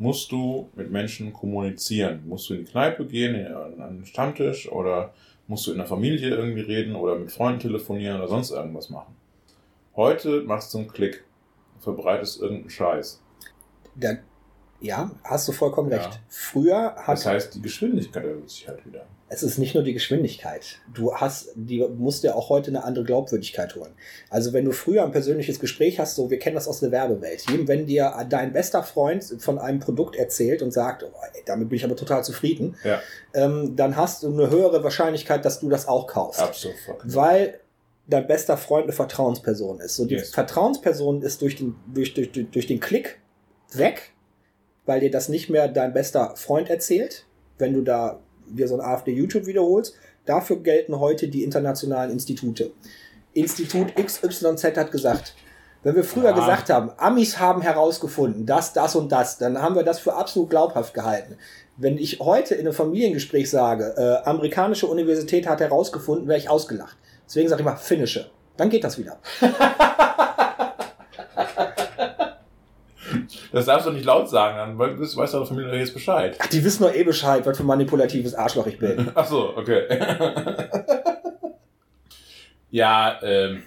[0.00, 2.22] musst du mit Menschen kommunizieren.
[2.26, 5.12] Musst du in die Kneipe gehen, an einen Stammtisch oder
[5.46, 9.14] musst du in der Familie irgendwie reden oder mit Freunden telefonieren oder sonst irgendwas machen.
[9.94, 11.22] Heute machst du einen Klick,
[11.80, 13.22] verbreitest irgendeinen Scheiß.
[13.94, 14.20] Der
[14.80, 16.14] ja, hast du vollkommen recht.
[16.14, 16.20] Ja.
[16.28, 17.18] Früher hat.
[17.18, 19.06] Das heißt, die Geschwindigkeit erhöht sich halt wieder.
[19.32, 20.80] Es ist nicht nur die Geschwindigkeit.
[20.92, 23.92] Du hast, die musst dir auch heute eine andere Glaubwürdigkeit holen.
[24.28, 27.44] Also wenn du früher ein persönliches Gespräch hast, so, wir kennen das aus der Werbewelt.
[27.68, 31.76] wenn dir dein bester Freund von einem Produkt erzählt und sagt, oh, ey, damit bin
[31.76, 33.00] ich aber total zufrieden, ja.
[33.32, 36.40] ähm, dann hast du eine höhere Wahrscheinlichkeit, dass du das auch kaufst.
[36.40, 36.76] Absolut.
[37.04, 37.60] Weil
[38.08, 39.94] dein bester Freund eine Vertrauensperson ist.
[39.94, 40.30] So die yes.
[40.30, 43.20] Vertrauensperson ist durch den, durch, durch, durch den Klick
[43.72, 44.12] weg
[44.90, 47.24] weil dir das nicht mehr dein bester Freund erzählt,
[47.58, 49.94] wenn du da dir so ein AfD-YouTube wiederholst.
[50.26, 52.72] Dafür gelten heute die internationalen Institute.
[53.32, 55.36] Institut XYZ hat gesagt,
[55.84, 56.32] wenn wir früher ja.
[56.32, 60.50] gesagt haben, Amis haben herausgefunden, das, das und das, dann haben wir das für absolut
[60.50, 61.36] glaubhaft gehalten.
[61.76, 66.96] Wenn ich heute in einem Familiengespräch sage, äh, amerikanische Universität hat herausgefunden, wäre ich ausgelacht.
[67.28, 68.28] Deswegen sage ich mal finnische.
[68.56, 69.20] Dann geht das wieder.
[73.52, 76.36] Das darfst du nicht laut sagen, dann weißt, weißt deine Familie jetzt Bescheid.
[76.38, 79.10] Ach, die wissen doch eh Bescheid, was für manipulatives Arschloch ich bin.
[79.14, 79.84] Ach so, okay.
[82.70, 83.62] ja, ähm,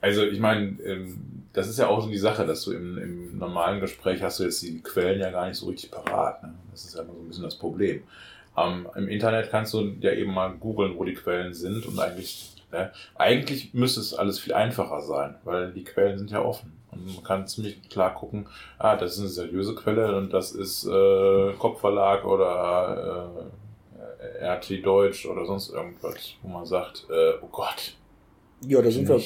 [0.00, 3.38] also ich meine, ähm, das ist ja auch so die Sache, dass du im, im
[3.38, 6.42] normalen Gespräch hast du jetzt die Quellen ja gar nicht so richtig parat.
[6.42, 6.52] Ne?
[6.72, 8.02] Das ist ja immer so ein bisschen das Problem.
[8.56, 12.52] Ähm, Im Internet kannst du ja eben mal googeln, wo die Quellen sind und eigentlich,
[12.70, 16.72] ne, eigentlich müsste es alles viel einfacher sein, weil die Quellen sind ja offen.
[16.94, 18.46] Und man kann ziemlich klar gucken,
[18.78, 23.50] ah, das ist eine seriöse Quelle und das ist äh, Kopfverlag oder
[24.40, 27.96] äh, RT Deutsch oder sonst irgendwas, wo man sagt, äh, oh Gott.
[28.66, 29.20] Ja, da sind wir.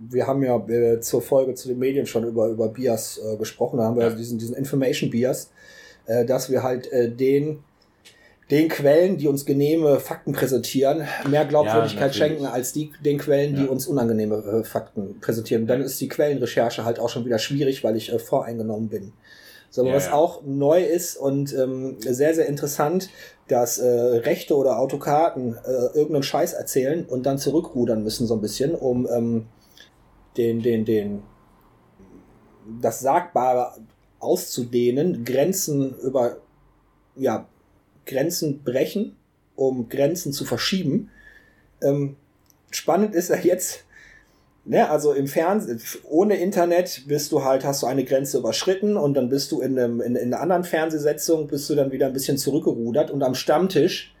[0.00, 3.78] Wir haben ja äh, zur Folge zu den Medien schon über, über Bias äh, gesprochen.
[3.78, 4.10] Da haben wir ja.
[4.10, 5.50] diesen, diesen Information Bias,
[6.06, 7.64] äh, dass wir halt äh, den
[8.50, 13.54] den Quellen, die uns genehme Fakten präsentieren, mehr Glaubwürdigkeit ja, schenken als die, den Quellen,
[13.54, 13.68] die ja.
[13.68, 15.66] uns unangenehme äh, Fakten präsentieren.
[15.66, 19.12] Dann ist die Quellenrecherche halt auch schon wieder schwierig, weil ich äh, voreingenommen bin.
[19.70, 23.10] So, ja, was auch neu ist und ähm, sehr, sehr interessant,
[23.48, 28.40] dass äh, Rechte oder Autokraten äh, irgendeinen Scheiß erzählen und dann zurückrudern müssen so ein
[28.40, 29.46] bisschen, um ähm,
[30.38, 31.22] den, den, den,
[32.80, 33.74] das Sagbare
[34.20, 36.38] auszudehnen, Grenzen über,
[37.14, 37.46] ja,
[38.08, 39.16] Grenzen brechen,
[39.54, 41.10] um Grenzen zu verschieben.
[41.82, 42.16] Ähm,
[42.70, 43.84] spannend ist ja jetzt,
[44.68, 49.14] Ne, also im Fernsehen, ohne Internet bist du halt, hast du eine Grenze überschritten und
[49.14, 52.12] dann bist du in, einem, in, in einer anderen Fernsehsetzung, bist du dann wieder ein
[52.12, 54.14] bisschen zurückgerudert und am Stammtisch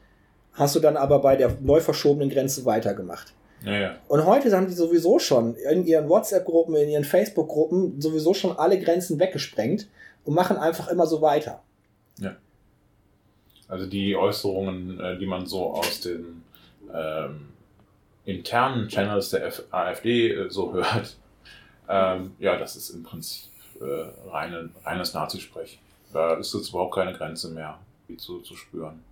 [0.54, 3.34] hast du dann aber bei der neu verschobenen Grenze weitergemacht.
[3.62, 3.96] Ja, ja.
[4.08, 8.80] Und heute haben die sowieso schon in ihren WhatsApp-Gruppen, in ihren Facebook-Gruppen sowieso schon alle
[8.80, 9.86] Grenzen weggesprengt
[10.24, 11.62] und machen einfach immer so weiter.
[12.20, 12.36] Ja.
[13.68, 16.42] Also die Äußerungen, äh, die man so aus den
[16.92, 17.48] ähm,
[18.24, 21.16] internen Channels der F AfD äh, so hört,
[21.88, 23.50] ähm, ja, das ist im Prinzip
[23.80, 25.78] äh, reine, reines Nazisprech.
[26.12, 29.02] Da ist jetzt überhaupt keine Grenze mehr wie zu, zu spüren.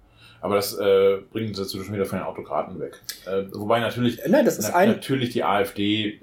[0.41, 3.01] Aber das äh, bringt uns jetzt schon wieder von den Autokraten weg.
[3.27, 6.19] Äh, wobei natürlich, Nein, das ist ein natürlich die AfD, äh,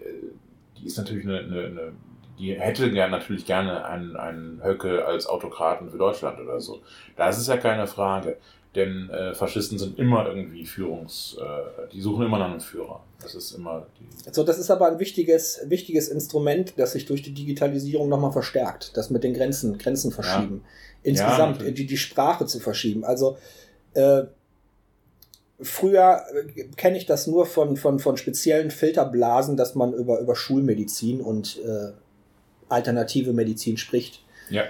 [0.80, 1.94] die ist natürlich eine, eine, eine
[2.40, 6.82] die hätte gern, natürlich gerne einen, einen Höcke als Autokraten für Deutschland oder so.
[7.16, 8.38] Das ist ja keine Frage.
[8.76, 13.04] Denn äh, Faschisten sind immer irgendwie Führungs, äh, die suchen immer nach einem Führer.
[13.22, 14.32] Das ist immer die.
[14.32, 18.98] So, das ist aber ein wichtiges, wichtiges Instrument, das sich durch die Digitalisierung nochmal verstärkt.
[18.98, 20.62] Das mit den Grenzen, Grenzen verschieben.
[20.64, 20.70] Ja.
[21.04, 23.06] Insgesamt Ja, die, die Sprache zu verschieben.
[23.06, 23.38] Also
[23.94, 24.24] äh,
[25.62, 30.36] früher äh, kenne ich das nur von, von, von speziellen Filterblasen, dass man über, über
[30.36, 31.92] Schulmedizin und äh,
[32.70, 34.24] alternative Medizin spricht.
[34.50, 34.64] Ja.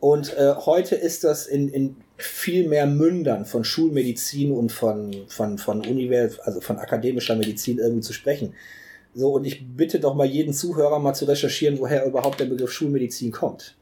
[0.00, 5.58] Und äh, heute ist das in, in viel mehr Mündern von Schulmedizin und von, von,
[5.58, 8.54] von Univers also von akademischer Medizin irgendwie zu sprechen.
[9.14, 12.70] So, und ich bitte doch mal jeden Zuhörer mal zu recherchieren, woher überhaupt der Begriff
[12.70, 13.74] Schulmedizin kommt.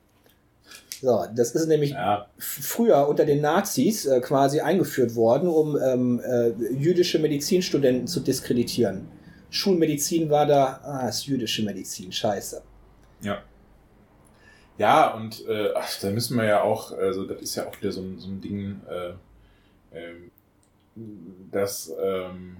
[1.02, 2.26] So, das ist nämlich Ja.
[2.38, 9.06] früher unter den Nazis äh, quasi eingeführt worden, um ähm, äh, jüdische Medizinstudenten zu diskreditieren.
[9.50, 12.62] Schulmedizin war da, ah, ist jüdische Medizin, scheiße.
[13.20, 13.42] Ja.
[14.78, 17.92] Ja, und äh, ach, da müssen wir ja auch, also das ist ja auch wieder
[17.92, 19.12] so ein, so ein Ding, äh,
[19.92, 20.30] ähm,
[21.50, 22.58] das, ähm,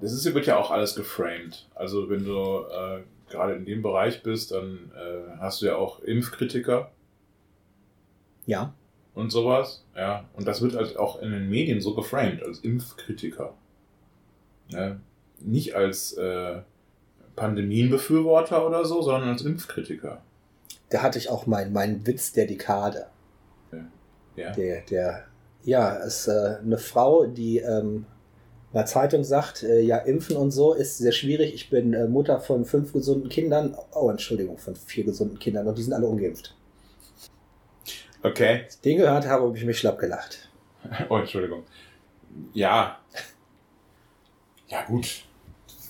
[0.00, 1.68] das ist, wird ja auch alles geframed.
[1.74, 6.00] Also wenn du äh, gerade in dem Bereich bist, dann äh, hast du ja auch
[6.00, 6.90] Impfkritiker
[8.46, 8.74] Ja.
[9.14, 9.84] und sowas.
[9.96, 13.54] Ja, und das wird halt auch in den Medien so geframed, als Impfkritiker.
[14.68, 14.96] Ja,
[15.38, 16.62] nicht als äh,
[17.36, 20.22] Pandemienbefürworter oder so, sondern als Impfkritiker.
[20.90, 23.06] Da hatte ich auch meinen mein Witz der Dekade.
[24.36, 24.52] Ja.
[24.52, 25.24] Der, der,
[25.62, 28.06] ja, ist äh, eine Frau, die ähm,
[28.72, 31.54] in der Zeitung sagt, äh, ja, impfen und so ist sehr schwierig.
[31.54, 33.76] Ich bin äh, Mutter von fünf gesunden Kindern.
[33.92, 36.56] Oh, Entschuldigung, von vier gesunden Kindern und die sind alle ungeimpft.
[38.22, 38.62] Okay.
[38.84, 40.50] Den gehört habe, habe ich mich schlapp gelacht.
[41.08, 41.62] Oh, Entschuldigung.
[42.52, 42.98] Ja.
[44.66, 45.24] Ja, gut.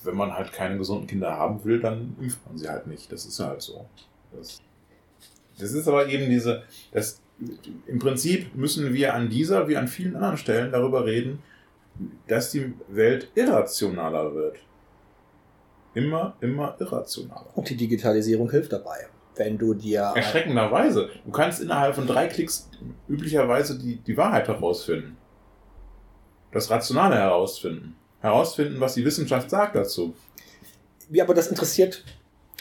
[0.05, 3.11] Wenn man halt keine gesunden Kinder haben will, dann impft man sie halt nicht.
[3.11, 3.87] Das ist halt so.
[4.33, 4.61] Das,
[5.59, 6.62] das ist aber eben diese.
[6.93, 7.21] Das,
[7.87, 11.43] Im Prinzip müssen wir an dieser wie an vielen anderen Stellen darüber reden,
[12.27, 14.59] dass die Welt irrationaler wird.
[15.95, 17.57] Immer, immer irrationaler.
[17.57, 19.07] Und die Digitalisierung hilft dabei.
[19.37, 21.11] Wenn du dir Erschreckenderweise.
[21.25, 22.69] Du kannst innerhalb von drei Klicks
[23.09, 25.17] üblicherweise die, die Wahrheit herausfinden.
[26.53, 27.97] Das Rationale herausfinden.
[28.25, 30.15] Herausfinden, was die Wissenschaft sagt dazu.
[31.11, 32.03] Ja, aber das interessiert.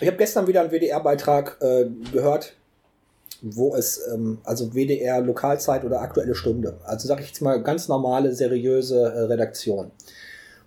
[0.01, 2.57] Ich habe gestern wieder einen WDR-Beitrag äh, gehört,
[3.41, 6.77] wo es, ähm, also WDR Lokalzeit oder Aktuelle Stunde.
[6.83, 9.91] Also sage ich jetzt mal ganz normale, seriöse äh, Redaktion.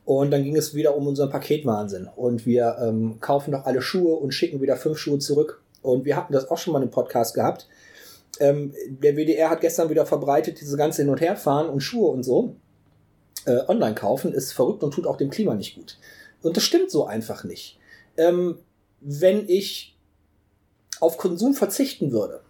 [0.06, 2.08] Und dann ging es wieder um unseren Paketwahnsinn.
[2.16, 5.60] Und wir ähm, kaufen doch alle Schuhe und schicken wieder fünf Schuhe zurück.
[5.82, 7.68] Und wir hatten das auch schon mal im Podcast gehabt.
[8.40, 12.22] Ähm, der WDR hat gestern wieder verbreitet, diese ganze Hin- und Herfahren und Schuhe und
[12.22, 12.56] so.
[13.46, 15.98] Äh, online kaufen ist verrückt und tut auch dem Klima nicht gut.
[16.42, 17.78] Und das stimmt so einfach nicht.
[18.16, 18.58] Ähm,
[19.00, 19.96] wenn ich
[21.00, 22.40] auf Konsum verzichten würde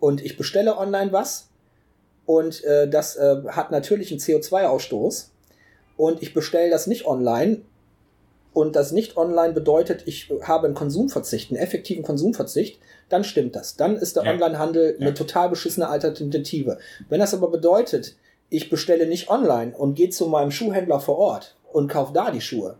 [0.00, 1.48] und ich bestelle online was
[2.26, 5.26] und äh, das äh, hat natürlich einen CO2-Ausstoß
[5.96, 7.62] und ich bestelle das nicht online
[8.54, 13.76] und das nicht online bedeutet, ich habe einen Konsumverzicht, einen effektiven Konsumverzicht, dann stimmt das.
[13.76, 14.30] Dann ist der Ja.
[14.32, 15.14] Onlinehandel eine Ja.
[15.14, 16.78] total beschissene Alternative.
[17.08, 18.16] Wenn das aber bedeutet,
[18.52, 22.42] ich bestelle nicht online und gehe zu meinem Schuhhändler vor Ort und kaufe da die
[22.42, 22.76] Schuhe,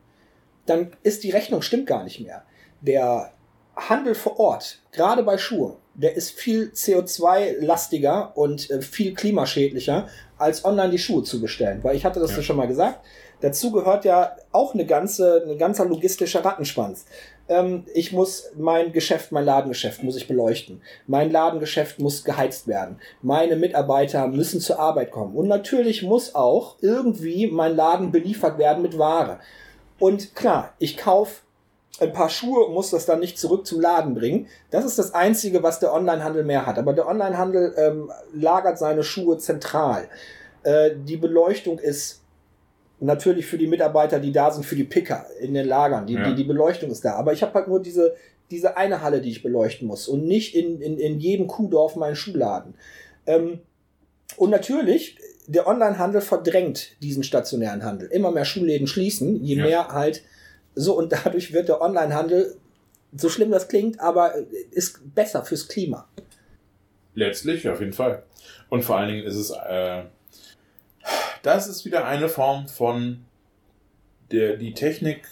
[0.66, 2.42] dann ist die Rechnung stimmt gar nicht mehr.
[2.82, 3.32] Der
[3.74, 10.08] Handel vor Ort, gerade bei Schuhen, der ist viel CO2-lastiger und äh, viel klimaschädlicher,
[10.38, 11.80] als online die Schuhe zu bestellen.
[11.82, 12.42] Weil ich hatte das Ja.
[12.42, 13.00] schon mal gesagt.
[13.40, 17.06] Dazu gehört ja auch eine ganze, ein ganzer logistischer Rattenschwanz.
[17.48, 20.80] Ähm, ich muss mein Geschäft, mein Ladengeschäft muss ich beleuchten.
[21.06, 22.98] Mein Ladengeschäft muss geheizt werden.
[23.22, 25.34] Meine Mitarbeiter müssen zur Arbeit kommen.
[25.34, 29.40] Und natürlich muss auch irgendwie mein Laden beliefert werden mit Ware.
[29.98, 31.42] Und klar, ich kaufe
[32.00, 34.48] ein paar Schuhe und muss das dann nicht zurück zum Laden bringen.
[34.70, 36.78] Das ist das Einzige, was der Onlinehandel mehr hat.
[36.78, 40.08] Aber der Onlinehandel ähm, lagert seine Schuhe zentral.
[40.62, 42.21] Äh, die Beleuchtung ist
[43.02, 46.06] natürlich für die Mitarbeiter, die da sind, für die Picker in den Lagern.
[46.06, 46.28] Die, Ja.
[46.28, 47.14] die, die Beleuchtung ist da.
[47.14, 48.14] Aber ich habe halt nur diese,
[48.50, 52.16] diese eine Halle, die ich beleuchten muss und nicht in, in, in jedem Kuhdorf meinen
[52.16, 52.74] Schuhladen.
[53.26, 53.60] Ähm,
[54.36, 58.08] und natürlich, der Onlinehandel verdrängt diesen stationären Handel.
[58.08, 59.64] Immer mehr Schuhläden schließen, je Ja.
[59.64, 60.22] mehr halt
[60.74, 62.56] so und dadurch wird der Onlinehandel,
[63.14, 64.32] so schlimm das klingt, aber
[64.70, 66.08] ist besser fürs Klima.
[67.14, 68.22] Letztlich, auf jeden Fall.
[68.70, 70.04] Und vor allen Dingen ist es, äh,
[71.42, 73.24] das ist wieder eine Form von,
[74.30, 75.28] der, die Technik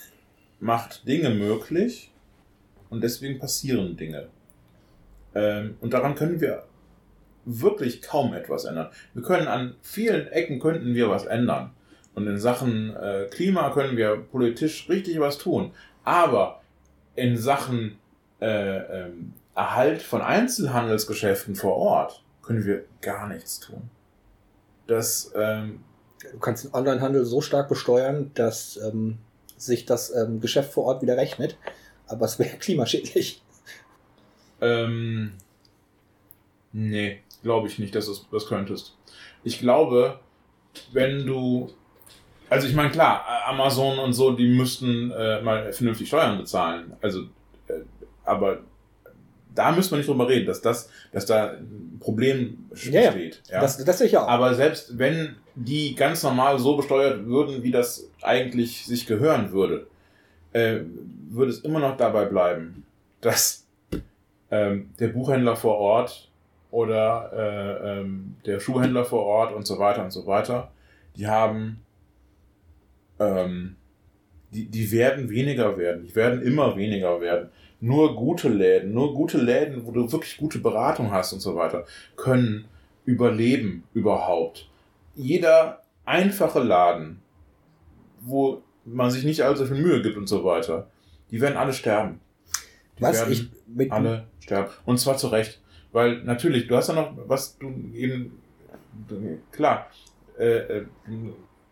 [0.59, 2.13] macht Dinge möglich
[2.91, 4.29] und deswegen passieren Dinge.
[5.35, 6.65] Ähm, und daran können wir
[7.45, 8.91] wirklich kaum etwas ändern.
[9.15, 11.73] Wir können an vielen Ecken könnten wir was ändern.
[12.15, 15.73] Und in Sachen äh, Klima können wir politisch richtig was tun.
[16.05, 16.61] Aber
[17.15, 17.99] in Sachen
[18.41, 23.91] äh, ähm, Erhalt von Einzelhandelsgeschäften vor Ort können wir gar nichts tun.
[24.91, 25.81] Das, ähm,
[26.33, 29.19] Du kannst den Onlinehandel so stark besteuern, dass ähm,
[29.57, 31.57] sich das ähm, Geschäft vor Ort wieder rechnet.
[32.07, 33.43] Aber es wäre klimaschädlich.
[34.61, 35.33] ähm,
[36.73, 38.97] nee, glaube ich nicht, dass du das könntest.
[39.45, 40.21] Ich glaube,
[40.93, 41.71] wenn du,
[42.51, 46.97] also ich meine, klar, Amazon und so, die müssten äh, mal vernünftig Steuern bezahlen.
[47.01, 47.23] Also,
[47.69, 47.81] äh,
[48.25, 48.61] aber
[49.55, 53.11] da müssen wir nicht drüber reden, dass das, dass da ein Problem Ja, ja.
[53.11, 53.43] besteht.
[53.49, 53.61] Ja.
[53.61, 54.29] Das, das sehe ich auch.
[54.29, 59.87] Aber selbst wenn die ganz normal so besteuert würden, wie das eigentlich sich gehören würde,
[60.53, 60.81] äh,
[61.29, 62.85] würde es immer noch dabei bleiben,
[63.21, 63.67] dass
[64.51, 66.29] ähm, der Buchhändler vor Ort
[66.71, 70.71] oder äh, ähm, der Schuhhändler vor Ort und so weiter und so weiter,
[71.17, 71.81] die haben,
[73.19, 73.77] ähm,
[74.53, 77.51] die, die werden weniger werden, die werden immer weniger werden.
[77.81, 81.87] Nur gute Läden, nur gute Läden, wo du wirklich gute Beratung hast und so weiter,
[82.17, 82.67] können
[83.05, 84.69] überleben überhaupt.
[85.15, 87.23] Jeder einfache Laden,
[88.21, 90.89] wo man sich nicht allzu viel Mühe gibt und so weiter,
[91.31, 92.21] die werden alle sterben.
[92.99, 94.71] Die Was ich mit alle sterben.
[94.85, 95.61] Und zwar zu Recht.
[95.93, 98.41] Weil natürlich, du hast ja noch, was du eben,
[99.51, 99.87] klar,
[100.39, 100.87] äh, äh,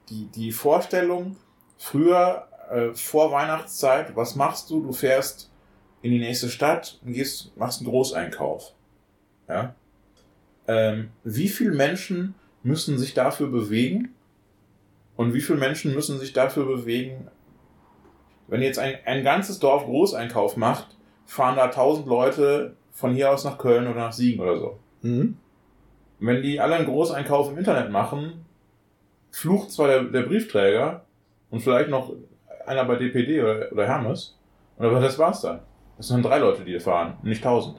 [0.08, 1.36] die, die Vorstellung,
[1.76, 4.82] früher, äh, vor Weihnachtszeit, was machst du?
[4.82, 5.50] Du fährst
[6.02, 8.74] in die nächste Stadt und gehst, machst einen Großeinkauf.
[9.48, 9.74] Ja?
[10.66, 14.14] Ähm, wie viele Menschen müssen sich dafür bewegen?
[15.16, 17.28] Und wie viele Menschen müssen sich dafür bewegen,
[18.46, 23.44] wenn jetzt ein, ein ganzes Dorf Großeinkauf macht, fahren da tausend Leute von hier aus
[23.44, 24.78] nach Köln oder nach Siegen oder so.
[25.02, 25.36] Mhm.
[26.20, 28.46] Wenn die alle einen Großeinkauf im Internet machen,
[29.30, 31.04] flucht zwar der, der Briefträger
[31.50, 32.12] und vielleicht noch
[32.66, 34.38] einer bei DPD oder, oder Hermes,
[34.76, 35.60] und aber das war's dann.
[35.98, 37.76] Das sind drei Leute, die fahren, nicht tausend.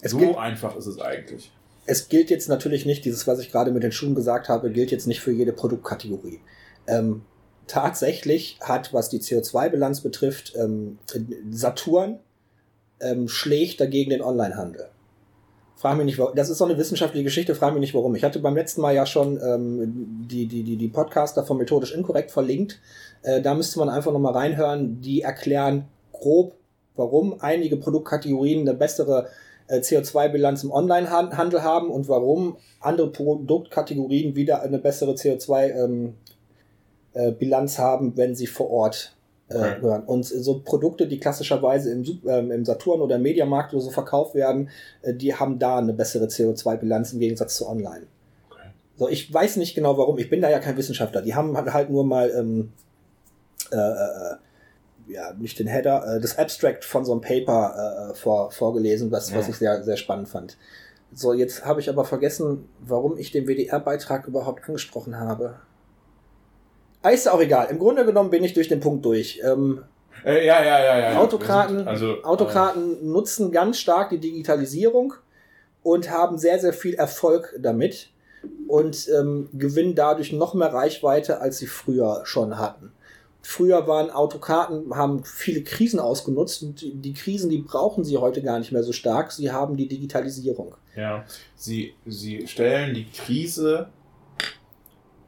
[0.00, 1.52] Es, so gilt, einfach ist es eigentlich.
[1.86, 4.90] es gilt jetzt natürlich nicht, dieses, was ich gerade mit den Schuhen gesagt habe, gilt
[4.90, 6.40] jetzt nicht für jede Produktkategorie.
[6.86, 7.22] Ähm,
[7.66, 10.98] tatsächlich hat, was die CO2-Bilanz betrifft, ähm,
[11.50, 12.18] Saturn
[13.00, 14.88] ähm, schlägt dagegen den Onlinehandel.
[15.76, 16.34] Frag mich nicht, warum.
[16.34, 18.14] Das ist so eine wissenschaftliche Geschichte, frag mich nicht warum.
[18.14, 21.92] Ich hatte beim letzten Mal ja schon ähm, die, die, die, die Podcaster von Methodisch
[21.92, 22.80] Inkorrekt verlinkt.
[23.22, 25.00] Äh, da müsste man einfach nochmal reinhören.
[25.02, 25.88] Die erklären
[26.24, 26.54] grob,
[26.96, 29.28] warum einige Produktkategorien eine bessere
[29.68, 38.34] äh, CO2-Bilanz im Onlinehandel haben und warum andere Produktkategorien wieder eine bessere CO2-Bilanz haben, wenn
[38.34, 39.14] sie vor Ort
[39.48, 39.80] äh, Okay.
[39.80, 40.04] gehören.
[40.04, 44.70] Und so Produkte, die klassischerweise im, ähm, Saturn oder im Mediamarkt oder so verkauft werden,
[45.02, 48.06] äh, die haben da eine bessere CO2-Bilanz im Gegensatz zu online.
[48.50, 48.68] Okay.
[48.96, 50.18] So, ich weiß nicht genau warum.
[50.18, 51.20] Ich bin da ja kein Wissenschaftler.
[51.20, 52.72] Die haben halt nur mal ähm,
[53.70, 54.36] äh, äh,
[55.06, 59.34] ja, nicht den Header, äh, das Abstract von so einem Paper äh, vor, vorgelesen, was,
[59.34, 59.50] was Ja.
[59.50, 60.56] ich sehr, sehr spannend fand.
[61.12, 65.56] So, jetzt habe ich aber vergessen, warum ich den WDR-Beitrag überhaupt angesprochen habe.
[67.02, 67.68] Ah, ist ja auch egal.
[67.70, 69.40] Im Grunde genommen bin ich durch den Punkt durch.
[69.44, 69.84] Ähm,
[70.24, 71.18] Äh, ja, ja, ja, ja.
[71.18, 75.12] Autokraten, sind- Also, Autokraten nutzen ganz stark die Digitalisierung
[75.82, 78.10] und haben sehr, sehr viel Erfolg damit
[78.66, 82.92] und ähm, gewinnen dadurch noch mehr Reichweite, als sie früher schon hatten.
[83.46, 88.58] Früher waren Autokraten, haben viele Krisen ausgenutzt und die, Krisen, die brauchen sie heute gar
[88.58, 89.32] nicht mehr so stark.
[89.32, 90.74] Sie haben die Digitalisierung.
[90.96, 91.24] Äh, ja.
[91.54, 93.88] Sie, sie stellen die Krise,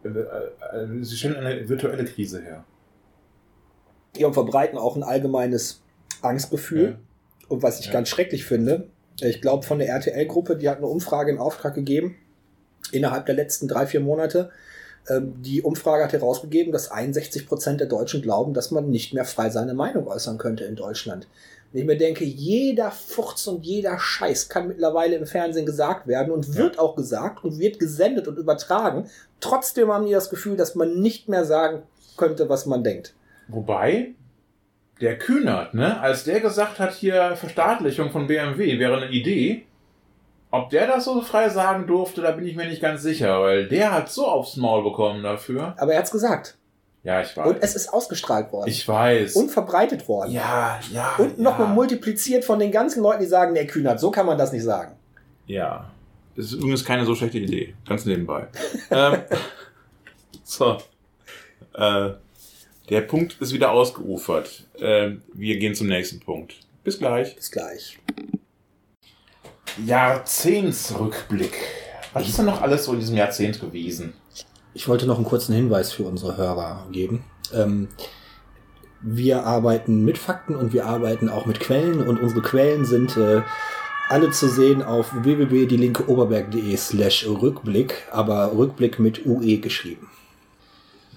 [0.03, 2.65] äh, äh, sie stellen eine virtuelle Krise her.
[4.17, 5.83] Ja, und verbreiten auch ein allgemeines
[6.23, 6.99] Angstgefühl.
[7.43, 7.49] Ja.
[7.49, 7.93] Und was ich Ja.
[7.93, 8.89] ganz schrecklich finde,
[9.21, 12.17] ich glaube von der RTL-Gruppe, die hat eine Umfrage in Auftrag gegeben,
[12.93, 14.51] innerhalb der letzten drei, vier Monate.
[15.09, 19.25] Ähm, Die Umfrage hat herausgegeben, dass 61 Prozent der Deutschen glauben, dass man nicht mehr
[19.25, 21.27] frei seine Meinung äußern könnte in Deutschland.
[21.73, 26.33] Und ich mir denke, jeder Furz und jeder Scheiß kann mittlerweile im Fernsehen gesagt werden
[26.33, 29.11] und wird auch gesagt und wird gesendet und übertragen.
[29.41, 31.83] Trotzdem haben die das Gefühl, dass man nicht mehr sagen
[32.17, 33.15] könnte, was man denkt.
[33.49, 34.15] Wobei,
[35.01, 39.67] der Kühnert, ne, als der gesagt hat, hier Verstaatlichung von BMW wäre eine Idee,
[40.57, 43.69] ob der das so frei sagen durfte, da bin ich mir nicht ganz sicher, weil
[43.69, 45.75] der hat so aufs Maul bekommen dafür.
[45.79, 46.57] Aber er hat's gesagt.
[47.03, 47.47] Ja, ich weiß.
[47.47, 48.69] Und es ist ausgestrahlt worden.
[48.69, 49.37] ich weiß.
[49.37, 50.33] und verbreitet worden.
[50.33, 51.15] ja, ja.
[51.19, 51.43] Und ja.
[51.43, 54.65] nochmal multipliziert von den ganzen Leuten, die sagen, nee, Kühnert, so kann man das nicht
[54.65, 54.97] sagen.
[55.47, 55.91] Ja.
[56.35, 57.75] Das ist übrigens keine so schlechte Idee.
[57.89, 58.49] Ganz nebenbei.
[58.91, 59.19] ähm,
[60.43, 60.79] so.
[61.75, 62.11] Äh,
[62.89, 64.65] der Punkt ist wieder ausgeufert.
[64.79, 66.57] Ähm, wir gehen zum nächsten Punkt.
[66.85, 67.37] Bis gleich.
[67.37, 67.99] Bis gleich.
[69.85, 71.55] Jahrzehntsrückblick.
[72.13, 74.15] Was ist denn noch alles so in diesem Jahrzehnt gewesen?
[74.75, 77.25] Ich wollte noch einen kurzen Hinweis für unsere Hörer geben.
[77.53, 77.89] Ähm,
[79.01, 83.43] wir arbeiten mit Fakten und wir arbeiten auch mit Quellen und unsere Quellen sind äh,
[84.09, 90.09] alle zu sehen auf www.dielinkeoberberg.de slash Rückblick, aber Rückblick mit UE geschrieben.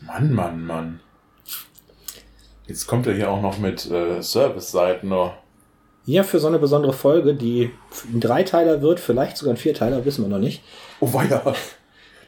[0.01, 0.99] Mann, Mann, Mann.
[2.65, 5.11] Jetzt kommt er hier auch noch mit äh, Service-Seiten.
[6.09, 7.69] Ja, für so eine besondere Folge, die
[8.11, 10.63] ein Dreiteiler wird, vielleicht sogar ein Vierteiler, wissen wir noch nicht.
[10.99, 11.53] Oh weia.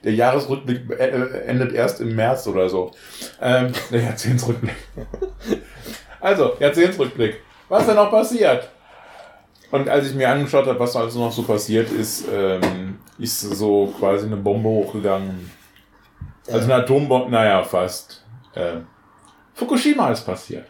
[0.04, 2.92] Der Jahresrückblick äh, äh, endet erst im März oder so.
[3.42, 4.76] Ähm, der Jahrzehntsrückblick.
[6.20, 7.38] Also, Jahrzehntsrückblick.
[7.70, 8.70] Was ist denn noch passiert?
[9.72, 13.92] Und als ich mir angeschaut habe, was also noch so passiert ist, ähm, ist so
[13.98, 15.50] quasi eine Bombe hochgegangen.
[16.46, 18.24] Also eine Atombombe, naja, fast.
[18.56, 18.86] Ähm,
[19.56, 20.68] Fukushima ist passiert.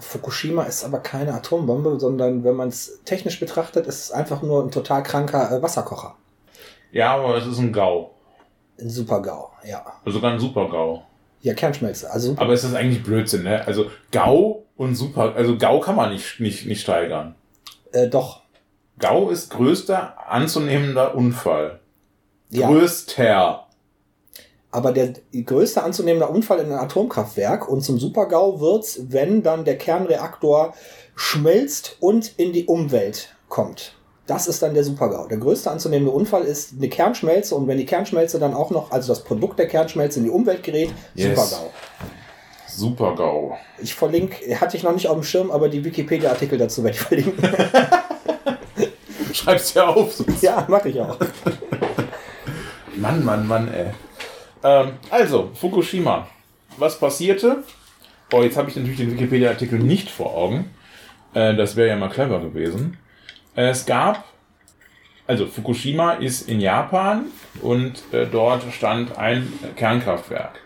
[0.00, 4.62] Fukushima ist aber keine Atombombe, sondern wenn man es technisch betrachtet, ist es einfach nur
[4.62, 6.16] ein total kranker äh, Wasserkocher.
[6.92, 8.10] Ja, aber es ist ein GAU.
[8.80, 9.84] Ein Super-GAU, ja.
[10.04, 11.02] Also sogar ein Super-GAU.
[11.42, 12.10] Ja, Kernschmelze.
[12.10, 12.42] Also super.
[12.42, 13.66] Aber es ist eigentlich Blödsinn, ne?
[13.66, 17.34] Also GAU und Super, also GAU kann man nicht, nicht, nicht steigern.
[17.92, 18.42] Äh, doch.
[18.98, 21.80] GAU ist größter anzunehmender Unfall.
[22.50, 22.68] Ja.
[22.68, 23.63] Größter.
[24.74, 29.78] Aber der größte anzunehmende Unfall in einem Atomkraftwerk und zum Super-GAU wird's, wenn dann der
[29.78, 30.74] Kernreaktor
[31.14, 33.94] schmilzt und in die Umwelt kommt.
[34.26, 35.28] Das ist dann der Super-GAU.
[35.28, 39.12] Der größte anzunehmende Unfall ist eine Kernschmelze und wenn die Kernschmelze dann auch noch, also
[39.12, 41.38] das Produkt der Kernschmelze in die Umwelt gerät, Yes.
[41.38, 41.70] Super-GAU.
[42.66, 43.56] Super GAU.
[43.80, 47.00] Ich verlinke, hatte ich noch nicht auf dem Schirm, aber die Wikipedia-Artikel dazu werde ich
[47.02, 47.48] verlinken.
[49.32, 50.12] Schreib's ja auf.
[50.12, 51.16] sonst- ja, mache ich auch.
[52.96, 53.86] Mann, Mann, Mann, ey.
[54.64, 56.26] Ähm, also, Fukushima.
[56.78, 57.62] Was passierte?
[58.32, 60.70] Oh, jetzt habe ich natürlich den Wikipedia-Artikel nicht vor Augen.
[61.34, 62.96] Äh, das wäre ja mal clever gewesen.
[63.54, 64.24] Es gab,
[65.26, 67.26] also Fukushima ist in Japan
[67.60, 70.60] und äh, dort stand ein Kernkraftwerk.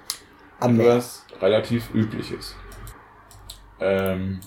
[0.61, 0.97] Am Meer.
[0.97, 2.57] was relativ üblich ist.
[3.81, 4.41] Ähm,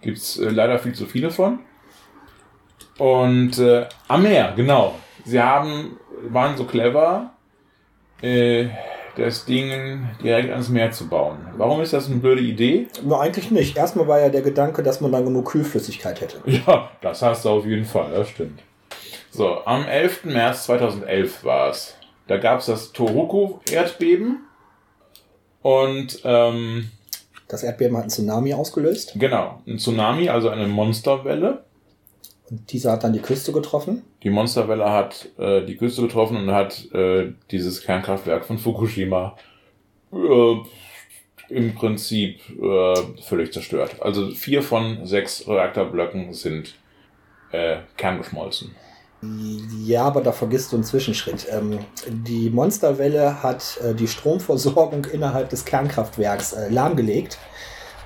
[0.00, 1.60] Gibt es äh, leider viel zu viele von.
[2.98, 4.94] Und äh, am Meer, genau.
[5.24, 5.98] Sie haben,
[6.28, 7.32] waren so clever,
[8.22, 8.68] äh,
[9.18, 11.38] das Ding direkt ans Meer zu bauen.
[11.56, 12.88] Warum ist das eine blöde Idee?
[13.02, 13.76] Nur eigentlich nicht.
[13.76, 16.38] Erstmal war ja der Gedanke, dass man dann genug Kühlflüssigkeit hätte.
[16.66, 18.60] Ja, das hast du auf jeden Fall, das stimmt.
[19.30, 20.24] So, am 11.
[20.24, 21.94] März 2011 war es.
[22.26, 24.38] Da gab es das Tohoku-Erdbeben.
[25.62, 26.90] Und ähm,
[27.48, 29.14] Das Erdbeben hat einen Tsunami ausgelöst.
[29.16, 31.64] genau, ein Tsunami, also eine Monsterwelle.
[32.50, 34.02] Und dieser hat dann die Küste getroffen.
[34.22, 39.36] Die Monsterwelle hat äh, die Küste getroffen und hat äh, dieses Kernkraftwerk von Fukushima
[40.12, 40.56] äh,
[41.50, 43.96] im Prinzip äh, völlig zerstört.
[44.00, 46.74] Also vier von sechs Reaktorblöcken sind
[47.52, 48.74] äh, kerngeschmolzen.
[49.84, 51.46] Ja, aber da vergisst du einen Zwischenschritt.
[51.50, 57.36] Ähm, die Monsterwelle hat äh, die Stromversorgung innerhalb des Kernkraftwerks lahmgelegt.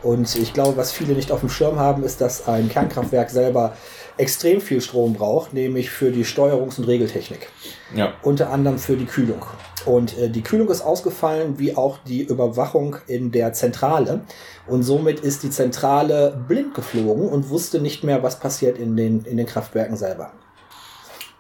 [0.03, 3.77] Und ich glaube, was viele nicht auf dem Schirm haben, ist, dass ein Kernkraftwerk selber
[4.17, 7.49] extrem viel Strom braucht, nämlich für die Steuerungs- und Regeltechnik.
[7.95, 9.45] Ja, Unter anderem für die Kühlung.
[9.85, 14.21] Und äh, die Kühlung ist ausgefallen, wie auch die Überwachung in der Zentrale.
[14.67, 19.25] Und somit ist die Zentrale blind geflogen und wusste nicht mehr, was passiert in den,
[19.25, 20.33] in den Kraftwerken selber.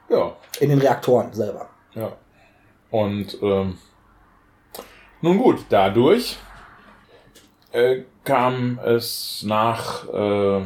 [0.08, 1.68] ja, In den Reaktoren selber.
[1.94, 2.12] ja.
[2.90, 3.78] Und ähm,
[5.22, 6.36] nun gut, dadurch
[7.70, 10.60] äh, kam es nach äh,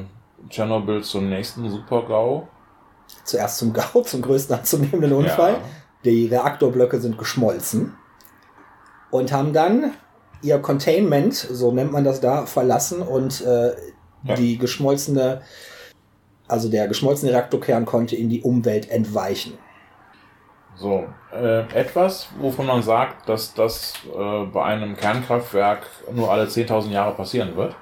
[0.48, 2.46] Tschernobyl zum nächsten Super-GAU.
[3.24, 5.52] Zuerst zum GAU, zum größten anzunehmenden Unfall.
[5.54, 5.60] Ja.
[6.04, 7.94] Die Reaktorblöcke sind geschmolzen
[9.10, 9.92] und haben dann
[10.42, 13.74] ihr Containment, so nennt man das da, verlassen und äh,
[14.24, 14.34] Ja.
[14.34, 15.40] die geschmolzene,
[16.48, 19.58] also der geschmolzene Reaktorkern konnte in die Umwelt entweichen.
[20.76, 26.90] So, äh, etwas, wovon man sagt, dass das äh, bei einem Kernkraftwerk nur alle 10.000
[26.90, 27.74] Jahre passieren wird.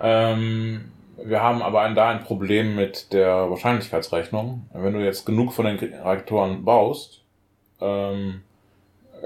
[0.00, 4.68] Ähm, wir haben aber da ein Problem mit der Wahrscheinlichkeitsrechnung.
[4.72, 7.22] Wenn du jetzt genug von den Reaktoren baust,
[7.80, 8.42] ähm,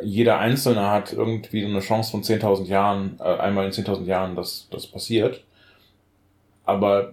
[0.02, 4.68] jeder Einzelne hat irgendwie eine Chance von 10.000 Jahren, äh, einmal in 10.000 Jahren, dass
[4.70, 5.44] das passiert.
[6.64, 7.12] Aber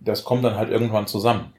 [0.00, 1.52] das kommt dann halt irgendwann zusammen.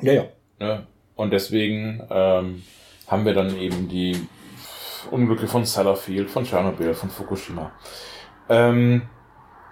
[0.00, 0.24] Ja, ja.
[0.58, 0.86] Ne?
[1.16, 2.62] Und deswegen ähm,
[3.08, 4.26] haben wir dann eben die
[5.10, 7.72] Unglücke von Sellafield, von Tschernobyl, von Fukushima.
[8.48, 9.02] Ähm,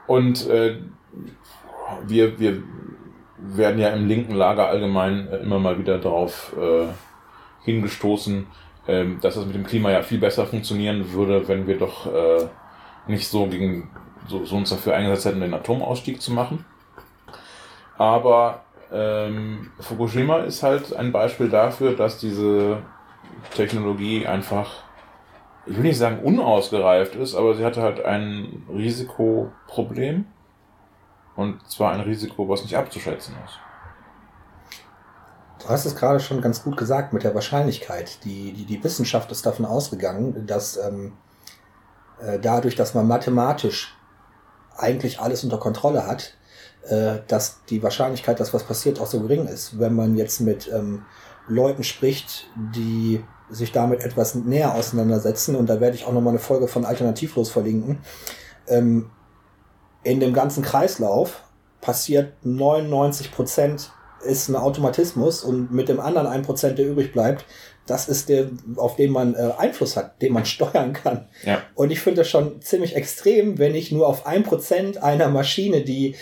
[0.06, 0.78] und äh,
[2.06, 2.62] wir, wir
[3.38, 6.86] werden ja im linken Lager allgemein äh, immer mal wieder darauf äh,
[7.64, 8.46] hingestoßen,
[8.86, 12.46] äh, dass das mit dem Klima ja viel besser funktionieren würde, wenn wir doch äh,
[13.06, 13.90] nicht so gegen
[14.26, 16.64] so, so uns dafür eingesetzt hätten, den Atomausstieg zu machen.
[17.98, 22.78] Aber ähm, Fukushima ist halt ein Beispiel dafür, dass diese
[23.54, 24.70] Technologie einfach,
[25.66, 30.26] ich will nicht sagen unausgereift ist, aber sie hatte halt ein Risikoproblem.
[31.36, 33.58] Und zwar ein Risiko, was nicht abzuschätzen ist.
[35.60, 38.22] Du hast es gerade schon ganz gut gesagt mit der Wahrscheinlichkeit.
[38.24, 41.14] Die, die, die Wissenschaft ist davon ausgegangen, dass ähm,
[42.20, 43.96] äh, dadurch, dass man mathematisch
[44.76, 46.34] eigentlich alles unter Kontrolle hat,
[46.88, 49.78] äh, dass die Wahrscheinlichkeit, dass was passiert, auch so gering ist.
[49.78, 51.06] Wenn man jetzt mit ähm,
[51.48, 56.40] Leuten spricht, die sich damit etwas näher auseinandersetzen, und da werde ich auch nochmal eine
[56.40, 58.00] Folge von Alternativlos verlinken,
[58.66, 59.10] ähm,
[60.04, 61.42] in dem ganzen Kreislauf
[61.80, 63.90] passiert 99 Prozent
[64.24, 67.44] ist ein Automatismus und mit dem anderen 1 Prozent, der übrig bleibt,
[67.86, 71.28] das ist der, auf den man äh, Einfluss hat, den man steuern kann.
[71.44, 71.62] Ja.
[71.74, 75.82] Und ich finde das schon ziemlich extrem, wenn ich nur auf ein Prozent einer Maschine,
[75.82, 76.14] die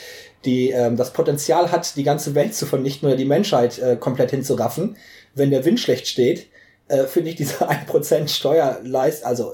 [0.45, 4.33] die ähm, das Potenzial hat, die ganze Welt zu vernichten oder die Menschheit äh, komplett
[4.33, 4.97] hinzuraffen,
[5.37, 6.49] wenn der Wind schlecht steht,
[6.89, 9.53] äh, finde ich diese 1% Steuerleist, also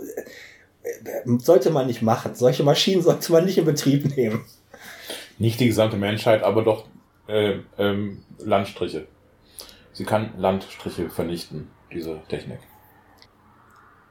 [1.38, 2.34] sollte man nicht machen.
[2.34, 4.44] Solche Maschinen sollte man nicht in Betrieb nehmen.
[5.38, 6.86] Nicht die gesamte Menschheit, aber doch
[7.28, 9.06] äh, ähm, Landstriche.
[9.92, 12.60] Sie kann Landstriche vernichten, diese Technik.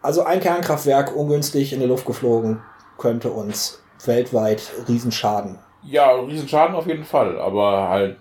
[0.01, 2.61] Also ein Kernkraftwerk ungünstig in die Luft geflogen
[2.97, 8.17] könnte uns weltweit Riesenschaden ja, Riesenschaden auf jeden Fall, aber halt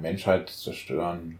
[0.00, 1.38] Menschheit zerstören.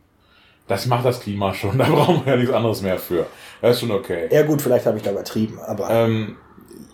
[0.68, 3.26] Das macht das Klima schon, da brauchen wir ja nichts anderes mehr für.
[3.60, 4.28] Das ist schon okay.
[4.30, 5.90] Ja gut, vielleicht habe ich da übertrieben, aber.
[5.90, 6.36] Ähm,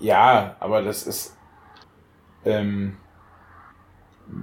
[0.00, 1.36] ja, aber das ist.
[2.44, 2.96] Ähm,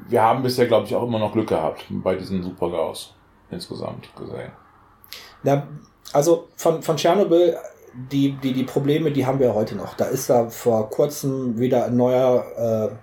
[0.07, 3.15] wir haben bisher, glaube ich, auch immer noch Glück gehabt bei diesen Supergaus
[3.49, 4.51] insgesamt gesehen.
[5.43, 5.67] Na,
[6.13, 7.57] also von, von Tschernobyl,
[8.11, 9.95] die, die, die Probleme, die haben wir heute noch.
[9.95, 12.95] Da ist da vor kurzem wieder ein neuer äh,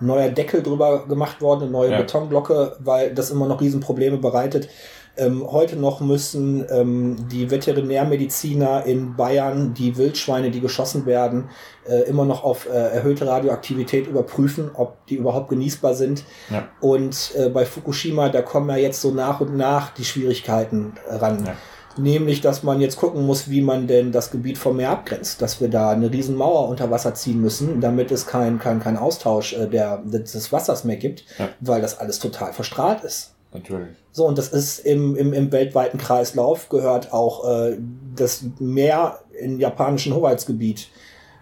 [0.00, 1.98] neuer Deckel drüber gemacht worden, eine neue ja.
[1.98, 4.68] Betonglocke, weil das immer noch Riesenprobleme bereitet.
[5.16, 11.50] Ähm, heute noch müssen ähm, die Veterinärmediziner in Bayern die Wildschweine, die geschossen werden,
[11.86, 16.24] äh, immer noch auf äh, erhöhte Radioaktivität überprüfen, ob die überhaupt genießbar sind.
[16.48, 16.68] Ja.
[16.80, 21.44] Und äh, bei Fukushima, da kommen ja jetzt so nach und nach die Schwierigkeiten ran.
[21.44, 21.56] Ja.
[21.96, 25.42] Nämlich, dass man jetzt gucken muss, wie man denn das Gebiet vom Meer abgrenzt.
[25.42, 28.96] Dass wir da eine riesen Mauer unter Wasser ziehen müssen, damit es kein, kein, kein
[28.96, 31.48] Austausch äh, der, des Wassers mehr gibt, ja.
[31.60, 33.34] weil das alles total verstrahlt ist.
[33.52, 33.96] Natürlich.
[34.12, 37.78] So, und das ist im, im, im weltweiten Kreislauf gehört auch äh,
[38.14, 40.88] das Meer im japanischen Hoheitsgebiet,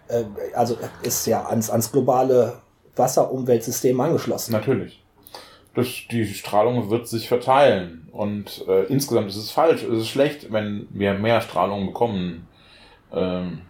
[0.07, 0.23] äh,
[0.55, 2.59] also ist ja ans, ans globale
[2.95, 4.51] Wasserumweltsystem angeschlossen.
[4.53, 5.03] Natürlich
[5.79, 8.07] das, die Strahlung wird sich verteilen.
[8.11, 9.83] Und äh, insgesamt ist es falsch.
[9.83, 12.47] Es ist schlecht, wenn wir mehr Strahlung bekommen.
[13.13, 13.61] Ähm,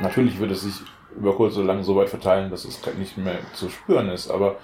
[0.00, 0.74] natürlich wird es sich
[1.16, 4.30] über kurz oder lang so weit verteilen, dass es nicht mehr zu spüren ist.
[4.30, 4.56] Aber,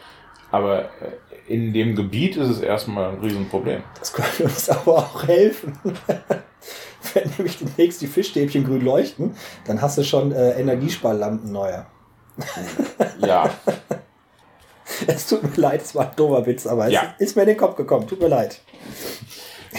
[0.51, 3.83] aber äh, in dem Gebiet ist es erstmal ein Riesenproblem.
[3.99, 5.77] Das könnte uns aber auch helfen.
[7.15, 9.35] wenn nämlich demnächst die Fischstäbchen grün leuchten,
[9.67, 11.87] dann hast du schon äh, Energiesparlampen neue.
[13.19, 13.51] ja.
[15.07, 17.15] Es tut mir leid, es war ein dummer Witz, aber ja.
[17.19, 18.07] es ist mir in den Kopf gekommen.
[18.07, 18.61] Tut mir leid.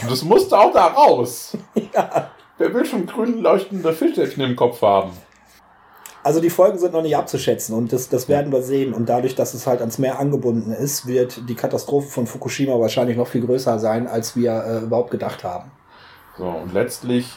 [0.10, 1.58] Das musste auch da raus.
[1.94, 2.32] ja.
[2.58, 5.12] Wer will schon grün leuchtende Fischstäbchen im Kopf haben?
[6.24, 8.94] Also die Folgen sind noch nicht abzuschätzen und das, das werden wir sehen.
[8.94, 13.18] Und dadurch, dass es halt ans Meer angebunden ist, wird die Katastrophe von Fukushima wahrscheinlich
[13.18, 15.72] noch viel größer sein, als wir äh, überhaupt gedacht haben.
[16.38, 17.34] So, und letztlich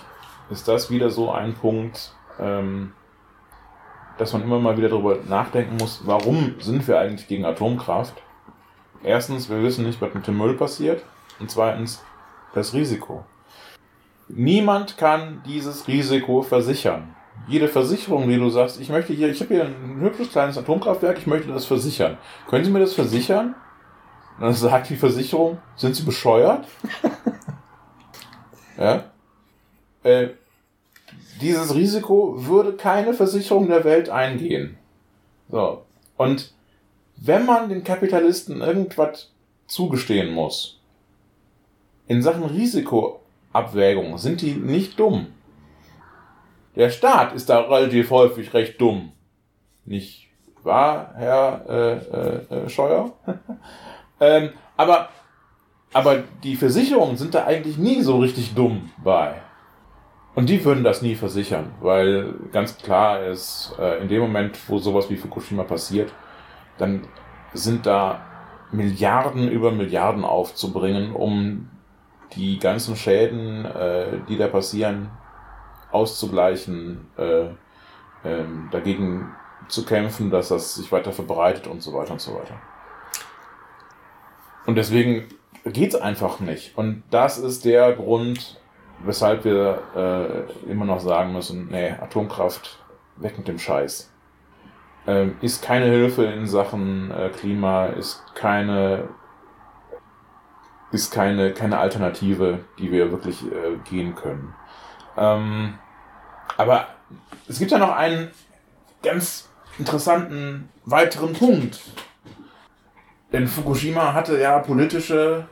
[0.50, 2.92] ist das wieder so ein Punkt, ähm,
[4.18, 8.14] dass man immer mal wieder darüber nachdenken muss, warum sind wir eigentlich gegen Atomkraft?
[9.02, 11.02] Erstens, wir wissen nicht, was mit dem Müll passiert.
[11.40, 12.02] Und zweitens,
[12.54, 13.24] das Risiko.
[14.28, 17.14] Niemand kann dieses Risiko versichern.
[17.46, 21.18] Jede Versicherung, die du sagst, ich möchte hier, ich habe hier ein hübsches kleines Atomkraftwerk,
[21.18, 22.16] ich möchte das versichern.
[22.48, 23.54] Können Sie mir das versichern?
[24.38, 26.66] Und dann sagt die Versicherung, sind Sie bescheuert?
[28.78, 29.04] ja?
[30.02, 30.28] Äh,
[31.40, 34.78] dieses Risiko würde keine Versicherung der Welt eingehen.
[35.50, 35.84] So.
[36.16, 36.54] Und
[37.16, 39.30] wenn man den Kapitalisten irgendwas
[39.66, 40.80] zugestehen muss,
[42.06, 45.28] in Sachen Risikoabwägung sind die nicht dumm.
[46.76, 49.12] Der Staat ist da relativ häufig recht dumm.
[49.84, 50.28] Nicht
[50.62, 53.12] wahr, Herr äh, äh, äh Scheuer?
[54.20, 55.08] ähm, aber,
[55.92, 59.34] aber die Versicherungen sind da eigentlich nie so richtig dumm bei.
[60.34, 64.78] Und die würden das nie versichern, weil ganz klar ist, äh, in dem Moment, wo
[64.78, 66.12] sowas wie Fukushima passiert,
[66.76, 67.06] dann
[67.52, 68.20] sind da
[68.72, 71.70] Milliarden über Milliarden aufzubringen, um
[72.34, 75.10] die ganzen Schäden, äh, die da passieren,
[75.94, 77.46] auszugleichen, äh,
[78.24, 79.34] ähm, dagegen
[79.68, 82.60] zu kämpfen, dass das sich weiter verbreitet und so weiter und so weiter.
[84.66, 85.28] Und deswegen
[85.64, 86.76] geht's einfach nicht.
[86.76, 88.60] Und das ist der Grund,
[89.04, 92.78] weshalb wir äh, immer noch sagen müssen, nee, Atomkraft,
[93.16, 94.10] weg mit dem Scheiß.
[95.06, 99.08] Ähm, ist keine Hilfe in Sachen äh, Klima, ist keine
[100.94, 104.54] ist keine, keine Alternative, die wir wirklich äh, gehen können.
[105.16, 105.74] Ähm,
[106.56, 106.88] aber
[107.48, 108.30] es gibt ja noch einen
[109.02, 109.48] ganz
[109.78, 111.80] interessanten weiteren Punkt.
[113.32, 115.48] Denn Fukushima hatte ja politische,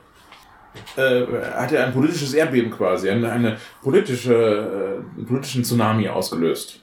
[0.95, 6.79] äh, hatte ein politisches Erdbeben quasi, eine, eine politische, äh, politischen Tsunami ausgelöst.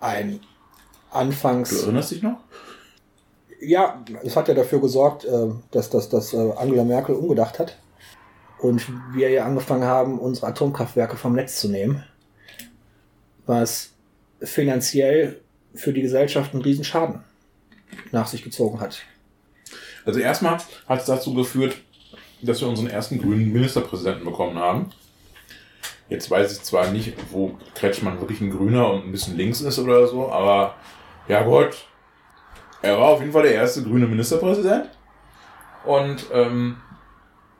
[0.00, 0.40] Ein
[1.10, 1.70] anfangs.
[1.70, 2.38] Du erinnerst dich noch?
[3.60, 7.76] Ja, es hat ja dafür gesorgt, äh, dass, dass, dass äh, Angela Merkel umgedacht hat
[8.58, 12.04] und wir ja angefangen haben, unsere Atomkraftwerke vom Netz zu nehmen,
[13.48, 13.94] was
[14.40, 15.40] finanziell
[15.74, 17.20] für die Gesellschaft einen Riesenschaden
[18.12, 19.02] nach sich gezogen hat.
[20.04, 21.76] Also erstmal hat es dazu geführt,
[22.42, 24.90] dass wir unseren ersten grünen Ministerpräsidenten bekommen haben.
[26.08, 29.78] Jetzt weiß ich zwar nicht, wo Kretschmann wirklich ein Grüner und ein bisschen links ist
[29.78, 30.74] oder so, aber
[31.26, 31.86] ja gut,
[32.80, 34.88] er war auf jeden Fall der erste grüne Ministerpräsident.
[35.84, 36.76] Und ähm,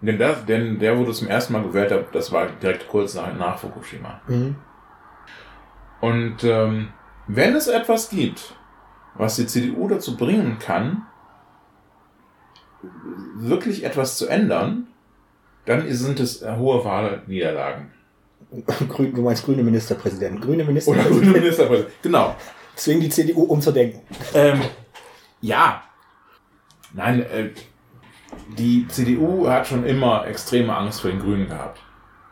[0.00, 3.58] denn, der, denn der wurde zum ersten Mal gewählt, das war direkt kurz nach, nach
[3.58, 4.20] Fukushima.
[4.26, 4.56] Mhm.
[6.00, 6.88] Und ähm,
[7.26, 8.54] wenn es etwas gibt,
[9.14, 11.06] was die CDU dazu bringen kann,
[13.34, 14.86] wirklich etwas zu ändern,
[15.66, 17.90] dann sind es hohe Wahlniederlagen.
[19.14, 20.40] Du meinst grüne Ministerpräsidenten.
[20.40, 21.18] Grüne Ministerpräsidenten.
[21.18, 22.36] Oder grüne Ministerpräsidenten, genau.
[22.76, 24.00] Zwingen die CDU umzudenken.
[24.32, 24.62] Ähm,
[25.40, 25.82] ja.
[26.94, 27.50] Nein, äh,
[28.56, 31.80] die CDU hat schon immer extreme Angst vor den Grünen gehabt.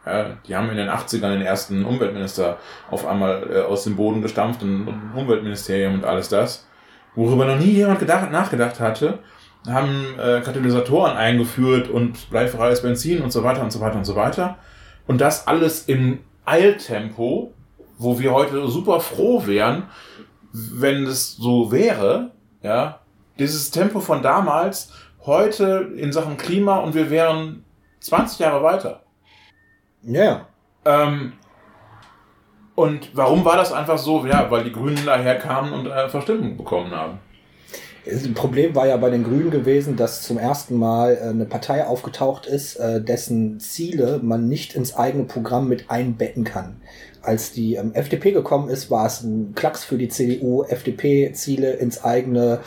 [0.07, 2.59] Ja, die haben in den 80ern den ersten Umweltminister
[2.91, 6.67] auf einmal äh, aus dem Boden gestampft, ein Umweltministerium und alles das.
[7.17, 9.19] Worüber noch nie jemand gedacht, nachgedacht hatte,
[9.67, 14.15] haben äh, Katalysatoren eingeführt und bleifreies Benzin und so weiter und so weiter und so
[14.15, 14.59] weiter.
[15.09, 17.53] Und das alles im Eiltempo,
[17.99, 19.85] wo wir heute super froh wären,
[20.53, 22.31] wenn es so wäre,
[22.63, 23.01] ja,
[23.39, 24.93] dieses Tempo von damals,
[25.25, 27.65] heute in Sachen Klima und wir wären
[28.01, 29.03] 20 Jahre weiter.
[30.07, 30.47] Ja.
[30.85, 31.33] Ähm,
[32.75, 34.25] und warum war das einfach so?
[34.27, 37.19] Ja, weil die Grünen daher kamen und äh, Verstimmung bekommen haben.
[38.05, 41.85] Das Problem war ja bei den Grünen gewesen, dass zum ersten Mal äh, eine Partei
[41.85, 46.81] aufgetaucht ist, äh, dessen Ziele man nicht ins eigene Programm mit einbetten kann.
[47.23, 52.05] Als die ähm, FDP gekommen ist, war es ein Klacks für die CDU, FDP-Ziele ins
[52.05, 52.61] eigene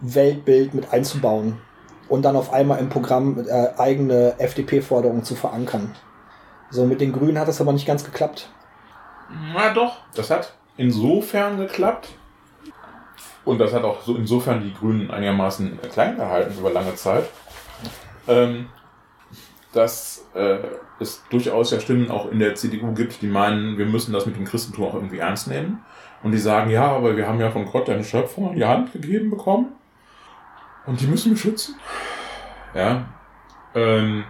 [0.00, 1.56] Weltbild mit einzubauen
[2.10, 5.94] und dann auf einmal im Programm äh, eigene FDP-Forderungen zu verankern.
[6.70, 8.48] So, mit den Grünen hat das aber nicht ganz geklappt.
[9.52, 12.08] Na doch, das hat insofern geklappt.
[13.44, 17.28] Und das hat auch so insofern die Grünen einigermaßen klein gehalten über lange Zeit.
[18.26, 18.68] Ähm,
[19.72, 20.58] dass äh,
[21.00, 24.36] es durchaus ja Stimmen auch in der CDU gibt, die meinen, wir müssen das mit
[24.36, 25.84] dem Christentum auch irgendwie ernst nehmen.
[26.22, 28.92] Und die sagen, ja, aber wir haben ja von Gott eine Schöpfung in die Hand
[28.92, 29.72] gegeben bekommen.
[30.86, 31.74] Und die müssen wir schützen.
[32.74, 33.04] Ja.
[33.74, 34.24] Ähm,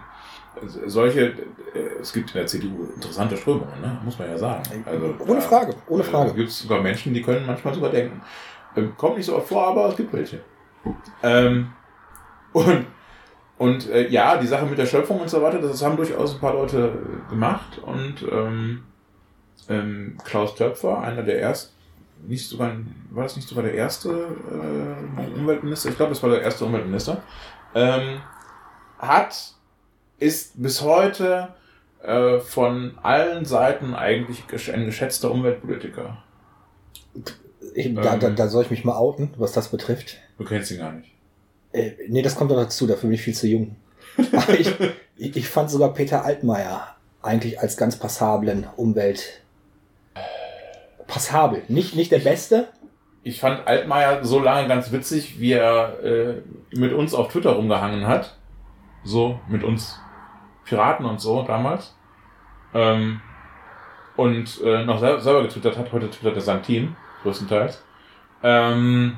[0.85, 1.27] solche,
[1.73, 3.99] äh, es gibt in der CDU interessante Strömungen, ne?
[4.03, 4.63] muss man ja sagen.
[4.85, 6.29] Also, ohne Frage, ohne äh, Frage.
[6.29, 8.21] Es gibt sogar Menschen, die können manchmal sogar denken.
[8.75, 10.41] Ähm, kommt nicht so oft vor, aber es gibt welche.
[11.23, 11.71] Ähm,
[12.53, 12.85] und
[13.57, 16.41] und äh, ja, die Sache mit der Schöpfung und so weiter, das haben durchaus ein
[16.41, 16.91] paar Leute
[17.29, 17.79] gemacht.
[17.81, 18.83] Und ähm,
[19.69, 21.73] ähm, Klaus Töpfer, einer der ersten,
[22.27, 22.71] nicht sogar,
[23.11, 25.89] war das nicht sogar der erste äh, Umweltminister?
[25.89, 27.21] Ich glaube, das war der erste Umweltminister.
[27.73, 28.21] Ähm,
[28.99, 29.54] hat,
[30.19, 31.49] ist bis heute
[32.03, 36.17] äh, von allen Seiten eigentlich ein geschätzter Umweltpolitiker.
[37.73, 38.35] Ich, da, da, ähm.
[38.35, 40.17] da soll ich mich mal outen, was das betrifft.
[40.37, 41.11] Du kennst ihn gar nicht.
[41.73, 43.75] Äh, nee, das kommt doch dazu, dafür bin ich viel zu jung.
[44.57, 44.71] ich,
[45.17, 49.41] ich, ich fand sogar Peter Altmaier eigentlich als ganz passablen Umwelt.
[51.07, 51.63] Passabel.
[51.67, 52.69] Nicht, nicht der Beste.
[53.23, 56.41] ich fand Altmaier so lange ganz witzig, wie er äh,
[56.71, 58.37] mit uns auf Twitter rumgehangen hat.
[59.03, 59.99] So, mit uns
[60.65, 61.95] Piraten und so damals.
[62.73, 63.21] Ähm,
[64.15, 65.91] und äh, noch selber, selber getwittert hat.
[65.91, 67.83] Heute twittert er sein Team, größtenteils.
[68.43, 69.17] Ähm,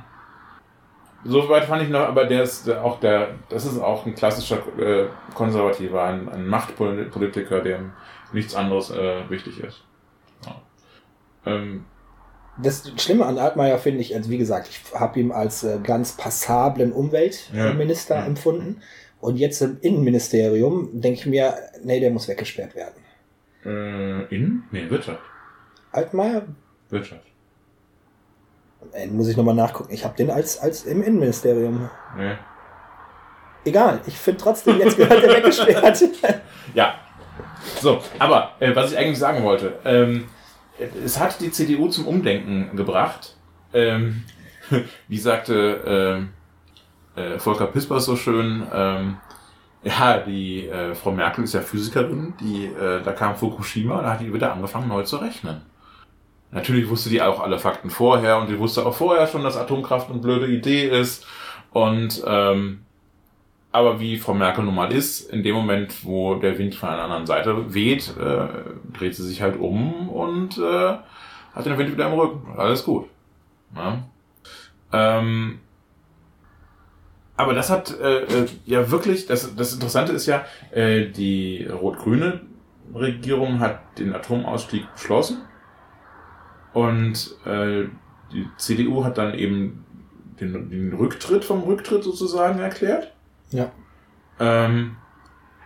[1.23, 5.07] Soweit fand ich noch, aber der ist auch der, das ist auch ein klassischer äh,
[5.33, 7.91] Konservativer, ein, ein Machtpolitiker, dem
[8.31, 9.83] nichts anderes äh, wichtig ist.
[10.45, 10.61] Ja.
[11.45, 11.85] Ähm,
[12.59, 16.13] das Schlimme an Altmaier finde ich, also wie gesagt, ich habe ihn als äh, ganz
[16.13, 18.25] passablen Umweltminister ja.
[18.25, 18.81] empfunden.
[19.19, 23.01] Und jetzt im Innenministerium denke ich mir, nee, der muss weggesperrt werden.
[23.65, 24.63] Äh, Innen?
[24.71, 25.21] Nee, Wirtschaft.
[25.91, 26.45] Altmaier?
[26.89, 27.23] Wirtschaft.
[28.91, 29.91] Ey, muss ich nochmal nachgucken.
[29.91, 31.89] Ich habe den als, als im Innenministerium.
[32.15, 32.35] Nee.
[33.65, 36.03] Egal, ich finde trotzdem, jetzt gehört er weggesperrt.
[36.73, 36.95] ja.
[37.81, 40.25] So, aber äh, was ich eigentlich sagen wollte, ähm,
[41.03, 43.35] es hat die CDU zum Umdenken gebracht.
[43.73, 44.23] Ähm,
[45.07, 46.36] wie sagte äh,
[47.17, 49.17] äh, Volker Pispers so schön, ähm,
[49.83, 54.21] ja, die äh, Frau Merkel ist ja Physikerin, die, äh, da kam Fukushima, da hat
[54.21, 55.61] die wieder angefangen neu zu rechnen.
[56.51, 60.09] Natürlich wusste die auch alle Fakten vorher und die wusste auch vorher schon, dass Atomkraft
[60.09, 61.25] eine blöde Idee ist.
[61.71, 62.79] Und ähm,
[63.71, 67.03] aber wie Frau Merkel nun mal ist, in dem Moment, wo der Wind von einer
[67.03, 68.47] anderen Seite weht, äh,
[68.97, 70.95] dreht sie sich halt um und äh,
[71.53, 72.57] hat den Wind wieder im Rücken.
[72.57, 73.07] Alles gut.
[73.75, 73.99] Ja,
[74.93, 75.59] ähm,
[77.37, 82.41] aber das hat äh, äh, ja wirklich, das, das Interessante ist ja, äh, die rot-grüne
[82.93, 85.43] Regierung hat den Atomausstieg beschlossen
[86.73, 87.85] und äh,
[88.31, 89.85] die CDU hat dann eben
[90.39, 93.13] den, den Rücktritt vom Rücktritt sozusagen erklärt.
[93.51, 93.71] Ja.
[94.39, 94.97] Ähm,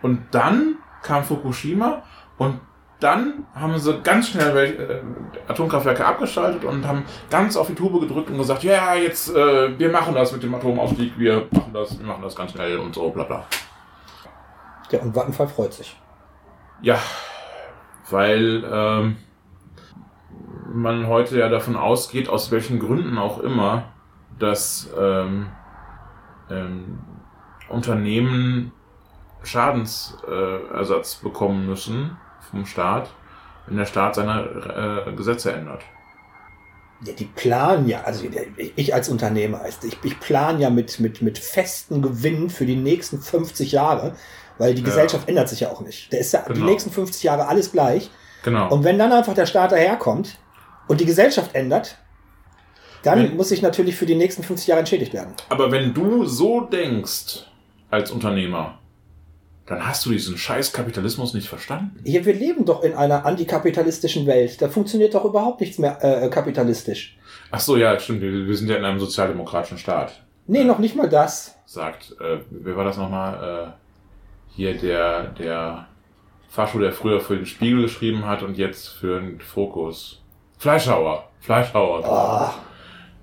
[0.02, 2.02] und dann kam Fukushima
[2.38, 2.60] und
[3.02, 8.30] dann haben sie ganz schnell äh, Atomkraftwerke abgeschaltet und haben ganz auf die Tube gedrückt
[8.30, 12.06] und gesagt, ja, jetzt, äh, wir machen das mit dem Atomausstieg, wir machen das, wir
[12.06, 13.46] machen das ganz schnell und so, bla bla.
[14.90, 15.96] Ja, und Vattenfall freut sich.
[16.82, 16.98] Ja,
[18.10, 19.16] weil ähm,
[20.72, 23.84] man heute ja davon ausgeht, aus welchen Gründen auch immer,
[24.38, 25.48] dass ähm,
[26.50, 26.98] ähm,
[27.68, 28.72] Unternehmen
[29.42, 32.16] Schadensersatz bekommen müssen
[32.52, 33.10] vom Staat,
[33.66, 35.82] wenn der Staat seine äh, Gesetze ändert.
[37.04, 38.24] Ja, die planen ja, also
[38.76, 43.20] ich als Unternehmer, ich, ich plane ja mit, mit, mit festen Gewinnen für die nächsten
[43.20, 44.14] 50 Jahre,
[44.58, 45.30] weil die Gesellschaft ja.
[45.30, 46.12] ändert sich ja auch nicht.
[46.12, 46.54] Da ist ja genau.
[46.54, 48.08] die nächsten 50 Jahre alles gleich.
[48.44, 48.72] Genau.
[48.72, 50.38] Und wenn dann einfach der Staat daherkommt
[50.86, 51.98] und die Gesellschaft ändert,
[53.02, 55.34] dann wenn, muss ich natürlich für die nächsten 50 Jahre entschädigt werden.
[55.48, 57.46] Aber wenn du so denkst
[57.90, 58.78] als Unternehmer,
[59.66, 62.00] dann hast du diesen scheiß Kapitalismus nicht verstanden.
[62.04, 64.60] Ja, wir leben doch in einer antikapitalistischen Welt.
[64.60, 67.16] Da funktioniert doch überhaupt nichts mehr äh, kapitalistisch.
[67.50, 68.22] Ach so, ja, stimmt.
[68.22, 70.22] Wir, wir sind ja in einem sozialdemokratischen Staat.
[70.46, 71.56] Nee, noch nicht mal das.
[71.64, 73.68] Sagt, äh, wer war das nochmal?
[73.68, 75.86] Äh, hier der, der
[76.48, 80.22] Fascho, der früher für den Spiegel geschrieben hat und jetzt für den Fokus.
[80.58, 81.28] Fleischhauer.
[81.40, 82.02] Fleischhauer.
[82.04, 82.62] Oh.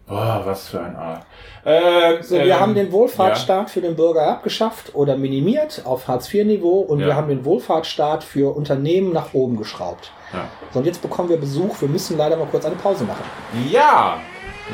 [0.08, 1.26] Boah, was für ein Art.
[1.70, 3.74] Äh, so, wir ähm, haben den Wohlfahrtsstaat ja.
[3.74, 7.08] für den Bürger abgeschafft oder minimiert auf Hartz-IV-Niveau und ja.
[7.08, 10.12] wir haben den Wohlfahrtsstaat für Unternehmen nach oben geschraubt.
[10.34, 10.50] Ja.
[10.74, 11.80] So, und jetzt bekommen wir Besuch.
[11.80, 13.24] Wir müssen leider mal kurz eine Pause machen.
[13.72, 14.20] Ja,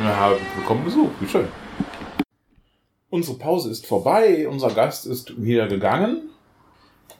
[0.01, 1.09] wir bekommen Besuch.
[1.19, 1.49] Wie schön.
[3.09, 4.47] Unsere Pause ist vorbei.
[4.47, 6.29] Unser Gast ist wieder gegangen.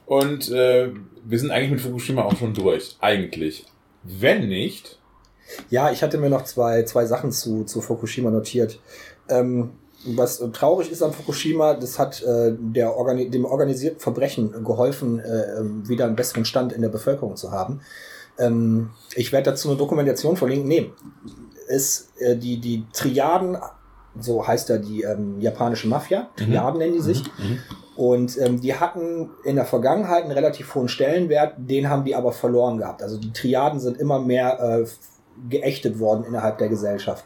[0.06, 0.88] Und äh,
[1.22, 2.96] wir sind eigentlich mit Fukushima auch schon durch.
[3.00, 3.66] Eigentlich.
[4.02, 4.98] Wenn nicht,
[5.70, 8.78] ja, ich hatte mir noch zwei, zwei Sachen zu, zu Fukushima notiert.
[9.28, 9.72] Ähm,
[10.04, 15.58] was traurig ist an Fukushima, das hat äh, der Organi dem organisierten Verbrechen geholfen, äh,
[15.58, 17.80] ähm, wieder einen besseren Stand in der Bevölkerung zu haben.
[18.38, 20.68] Ähm, ich werde dazu eine Dokumentation verlinken.
[20.68, 20.92] Nee,
[21.68, 23.56] ist äh, die, die Triaden,
[24.20, 26.44] so heißt ja die ähm, japanische Mafia, mhm.
[26.44, 26.78] Triaden mhm.
[26.78, 27.24] nennen die sich.
[27.38, 27.44] Mhm.
[27.44, 27.58] mhm.
[27.96, 32.30] Und ähm, die hatten in der Vergangenheit einen relativ hohen Stellenwert, den haben die aber
[32.30, 33.02] verloren gehabt.
[33.02, 34.86] Also die Triaden sind immer mehr äh,
[35.48, 37.24] geächtet worden innerhalb der Gesellschaft.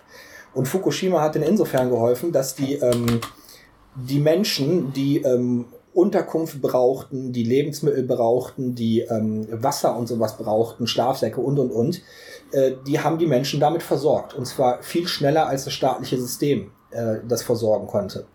[0.55, 3.21] Und Fukushima hat in insofern geholfen, dass die, ähm,
[3.95, 10.87] die Menschen, die ähm, Unterkunft brauchten, die Lebensmittel brauchten, die ähm, Wasser und sowas brauchten,
[10.87, 12.03] Schlafsäcke und und und,
[12.53, 14.35] äh, die haben die Menschen damit versorgt.
[14.35, 18.27] Und zwar viel schneller als das staatliche System äh, das versorgen konnte.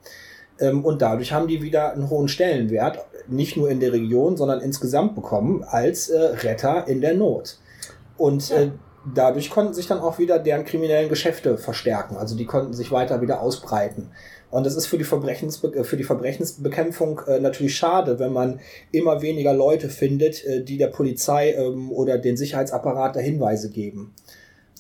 [0.60, 4.62] Ähm, und dadurch haben die wieder einen hohen Stellenwert, nicht nur in der Region, sondern
[4.62, 7.58] insgesamt bekommen als äh, Retter in der Not.
[8.18, 8.72] Und äh,
[9.14, 12.18] dadurch konnten sich dann auch wieder deren kriminellen Geschäfte verstärken.
[12.18, 14.12] Also die konnten sich weiter wieder ausbreiten.
[14.52, 18.60] Und das ist für die, Verbrechensbe für die Verbrechensbekämpfung äh, natürlich schade, wenn man
[18.92, 24.14] immer weniger Leute findet, äh, die der Polizei ähm, oder den Sicherheitsapparat da Hinweise geben.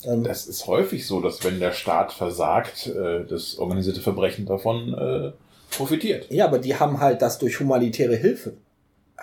[0.05, 4.93] Ähm, das ist häufig so, dass wenn der Staat versagt, äh, das organisierte Verbrechen davon
[4.93, 5.31] äh,
[5.75, 6.27] profitiert.
[6.31, 8.53] Ja, aber die haben halt das durch humanitäre Hilfe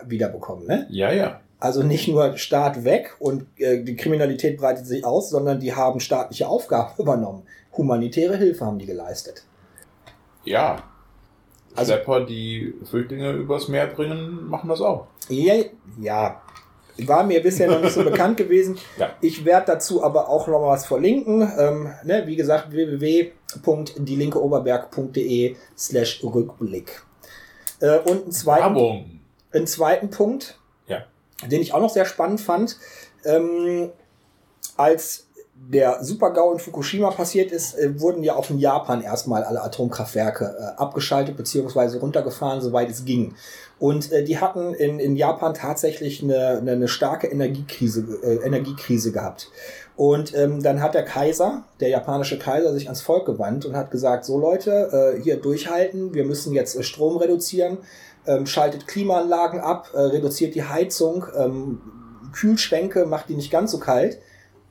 [0.07, 0.87] wiederbekommen, ne?
[0.91, 1.41] Ja, ja.
[1.63, 6.01] Also nicht nur Staat weg und äh, die Kriminalität breitet sich aus, sondern die haben
[6.01, 7.45] staatliche Aufgaben übernommen.
[7.77, 9.45] Humanitäre Hilfe haben die geleistet.
[10.43, 10.83] Ja.
[11.77, 15.07] Also, Schlepper, die Flüchtlinge übers Meer bringen, machen das auch.
[15.29, 15.55] Ja,
[16.01, 16.43] ja.
[17.07, 18.77] War mir bisher noch nicht so bekannt gewesen.
[18.99, 19.11] Ja.
[19.21, 21.49] Ich werde dazu aber auch noch was verlinken.
[21.57, 27.05] Ähm, ne, wie gesagt, www.dielinkeoberberg.de slash Rückblick.
[27.79, 29.21] Äh, und einen zweiten, Werbung.
[29.53, 30.59] einen zweiten Punkt.
[31.51, 32.79] Den ich auch noch sehr spannend fand.
[33.25, 33.91] Ähm,
[34.77, 39.63] als der Super-GAU in Fukushima passiert ist, äh, wurden ja auch in Japan erstmal alle
[39.63, 41.99] Atomkraftwerke äh, abgeschaltet bzw.
[41.99, 43.35] runtergefahren, soweit es ging.
[43.79, 49.51] Und äh, die hatten in, in Japan tatsächlich eine, eine, starke Energiekrise, äh, Energiekrise gehabt.
[49.97, 53.91] Und ähm, dann hat der Kaiser, der japanische Kaiser, sich ans Volk gewandt und hat
[53.91, 57.79] gesagt, so Leute, äh, hier durchhalten, wir müssen jetzt äh, Strom reduzieren,
[58.27, 61.81] ähm, schaltet Klimaanlagen ab, äh, reduziert die Heizung, ähm,
[62.33, 64.19] Kühlschränke, macht die nicht ganz so kalt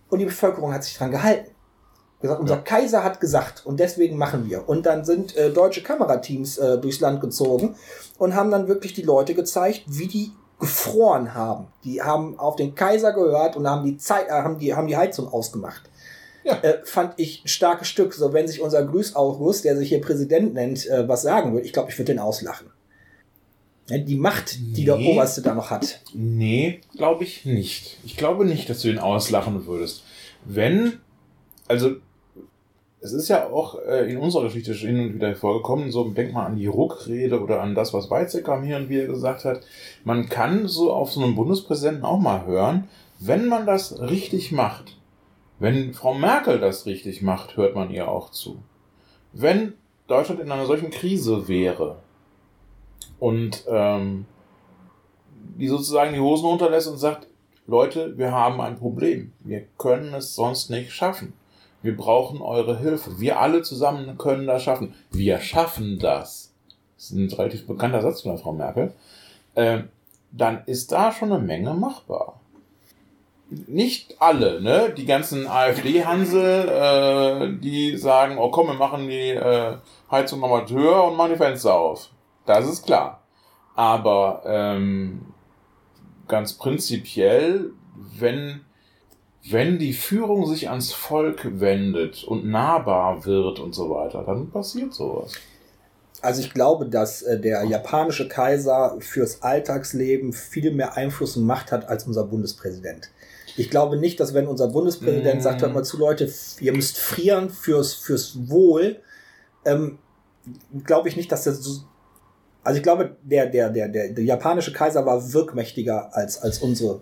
[0.09, 1.51] und die Bevölkerung hat sich dran gehalten.
[2.21, 2.61] Gesagt, unser ja.
[2.61, 4.69] Kaiser hat gesagt und deswegen machen wir.
[4.69, 7.75] Und dann sind äh, deutsche Kamerateams äh, durchs Land gezogen
[8.19, 11.67] und haben dann wirklich die Leute gezeigt, wie die gefroren haben.
[11.83, 14.97] Die haben auf den Kaiser gehört und haben die Zeit, äh, haben die, haben die
[14.97, 15.81] Heizung ausgemacht.
[16.43, 16.59] Ja.
[16.61, 18.13] Äh, fand ich ein starkes Stück.
[18.13, 21.65] So, wenn sich unser Grüß August, der sich hier Präsident nennt, äh, was sagen würde,
[21.65, 22.71] ich glaube, ich würde den auslachen.
[23.89, 24.85] Die Macht, die nee.
[24.85, 26.01] der Oberste da noch hat.
[26.13, 27.97] Nee, glaube ich nicht.
[28.05, 30.03] Ich glaube nicht, dass du ihn auslachen würdest.
[30.45, 30.99] Wenn,
[31.67, 31.95] also,
[33.01, 36.31] es ist ja auch äh, in unserer Geschichte schon hin und wieder vorgekommen, so denk
[36.33, 39.61] mal an die Ruckrede oder an das, was Weizsäcker hier und wieder gesagt hat.
[40.03, 42.87] Man kann so auf so einen Bundespräsidenten auch mal hören,
[43.19, 44.97] wenn man das richtig macht.
[45.59, 48.59] Wenn Frau Merkel das richtig macht, hört man ihr auch zu.
[49.33, 49.73] Wenn
[50.07, 51.97] Deutschland in einer solchen Krise wäre,
[53.21, 54.25] und ähm,
[55.57, 57.27] die sozusagen die Hosen runterlässt und sagt,
[57.67, 59.31] Leute, wir haben ein Problem.
[59.41, 61.33] Wir können es sonst nicht schaffen.
[61.83, 63.19] Wir brauchen eure Hilfe.
[63.19, 64.95] Wir alle zusammen können das schaffen.
[65.11, 66.51] Wir schaffen das.
[66.97, 68.91] Das ist ein relativ bekannter Satz von der Frau Merkel.
[69.53, 69.83] Äh,
[70.31, 72.39] dann ist da schon eine Menge machbar.
[73.67, 74.91] Nicht alle, ne?
[74.97, 79.75] Die ganzen AfD-Hansel, äh, die sagen, oh komm, wir machen die äh,
[80.09, 82.09] Heizung nochmal höher und machen die Fenster auf.
[82.45, 83.23] Das ist klar.
[83.75, 85.33] Aber ähm,
[86.27, 87.71] ganz prinzipiell,
[88.17, 88.61] wenn,
[89.49, 94.93] wenn die Führung sich ans Volk wendet und nahbar wird und so weiter, dann passiert
[94.93, 95.33] sowas.
[96.21, 101.71] Also ich glaube, dass äh, der japanische Kaiser fürs Alltagsleben viel mehr Einfluss und Macht
[101.71, 103.09] hat als unser Bundespräsident.
[103.57, 105.43] Ich glaube nicht, dass wenn unser Bundespräsident mm.
[105.43, 109.01] sagt, hört mal zu Leute, ihr müsst frieren fürs, fürs Wohl,
[109.65, 109.97] ähm,
[110.85, 111.81] glaube ich nicht, dass das so,
[112.63, 117.01] also ich glaube, der, der, der, der, der japanische Kaiser war wirkmächtiger als, als unsere.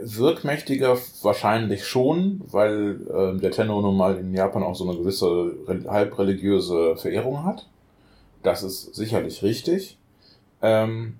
[0.00, 5.54] Wirkmächtiger wahrscheinlich schon, weil äh, der Tenno nun mal in Japan auch so eine gewisse
[5.88, 7.68] halbreligiöse Verehrung hat.
[8.42, 9.98] Das ist sicherlich richtig.
[10.60, 11.14] Ähm,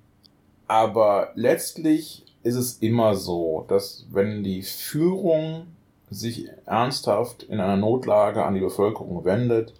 [0.66, 5.66] aber letztlich ist es immer so, dass wenn die Führung
[6.10, 9.74] sich ernsthaft in einer Notlage an die Bevölkerung wendet,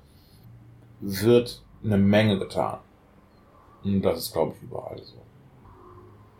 [1.00, 2.78] wird eine Menge getan.
[3.85, 5.16] Und das ist, glaube ich, überall so.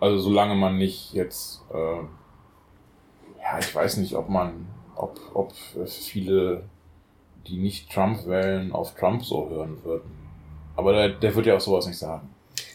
[0.01, 1.77] Also solange man nicht jetzt, äh,
[3.41, 4.67] ja, ich weiß nicht, ob man,
[4.97, 5.53] ob, ob
[5.87, 6.65] viele,
[7.47, 10.11] die nicht Trump wählen, auf Trump so hören würden.
[10.77, 12.29] Aber der, der wird ja auch sowas nicht sagen.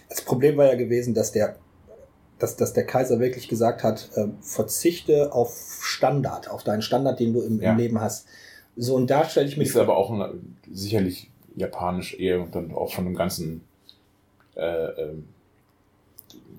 [0.10, 1.58] Das Problem war ja gewesen, dass der,
[2.40, 7.34] dass, dass der Kaiser wirklich gesagt hat, äh, verzichte auf Standard, auf deinen Standard, den
[7.34, 7.72] du im, ja.
[7.72, 8.28] im Leben hast.
[8.76, 9.70] So, und da stelle ich mich.
[9.70, 13.62] Ist aber auch ein, sicherlich japanisch eher und dann auch von dem ganzen
[14.58, 15.28] ähm,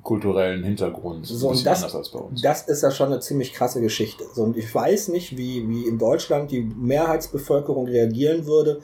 [0.03, 2.41] kulturellen Hintergrund so, und das, anders als bei uns.
[2.41, 4.25] Das ist ja schon eine ziemlich krasse Geschichte.
[4.33, 8.81] So, und ich weiß nicht, wie, wie in Deutschland die Mehrheitsbevölkerung reagieren würde,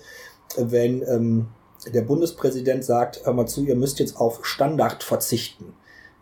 [0.57, 1.49] wenn ähm,
[1.93, 5.75] der Bundespräsident sagt, hör mal zu, ihr müsst jetzt auf Standard verzichten.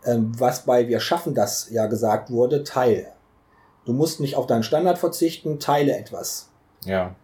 [0.05, 3.07] Ähm, was bei Wir schaffen das ja gesagt wurde, teil.
[3.85, 6.49] Du musst nicht auf deinen Standard verzichten, teile etwas.
[6.85, 7.15] Ja.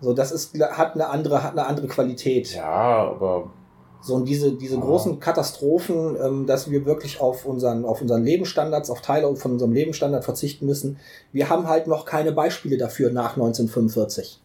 [0.00, 2.54] So, das ist, hat eine andere, hat eine andere Qualität.
[2.54, 3.50] Ja, aber
[4.04, 8.90] so und diese, diese großen Katastrophen, ähm, dass wir wirklich auf unseren, auf unseren Lebensstandards,
[8.90, 10.98] auf Teile von unserem Lebensstandard verzichten müssen.
[11.32, 14.40] Wir haben halt noch keine Beispiele dafür nach 1945.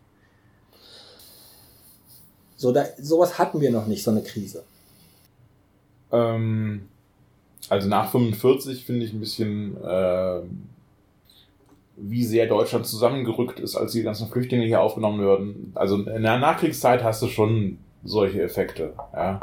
[2.55, 4.63] So, da, sowas hatten wir noch nicht, so eine Krise.
[6.13, 6.87] Ähm,
[7.67, 10.39] also nach 45 finde ich ein bisschen, äh,
[11.97, 15.73] wie sehr Deutschland zusammengerückt ist, als die ganzen Flüchtlinge hier aufgenommen werden.
[15.75, 19.41] Also in der Nachkriegszeit hast du schon solche Effekte, ja.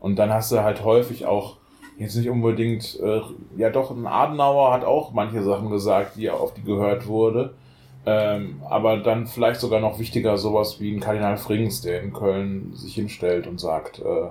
[0.00, 1.56] Und dann hast du halt häufig auch
[1.98, 3.20] jetzt nicht unbedingt, äh,
[3.56, 7.54] ja doch, ein Adenauer hat auch manche Sachen gesagt, die auf die gehört wurde.
[8.04, 12.72] Ähm, aber dann vielleicht sogar noch wichtiger sowas wie ein Kardinal Frings, der in Köln
[12.74, 14.30] sich hinstellt und sagt, äh,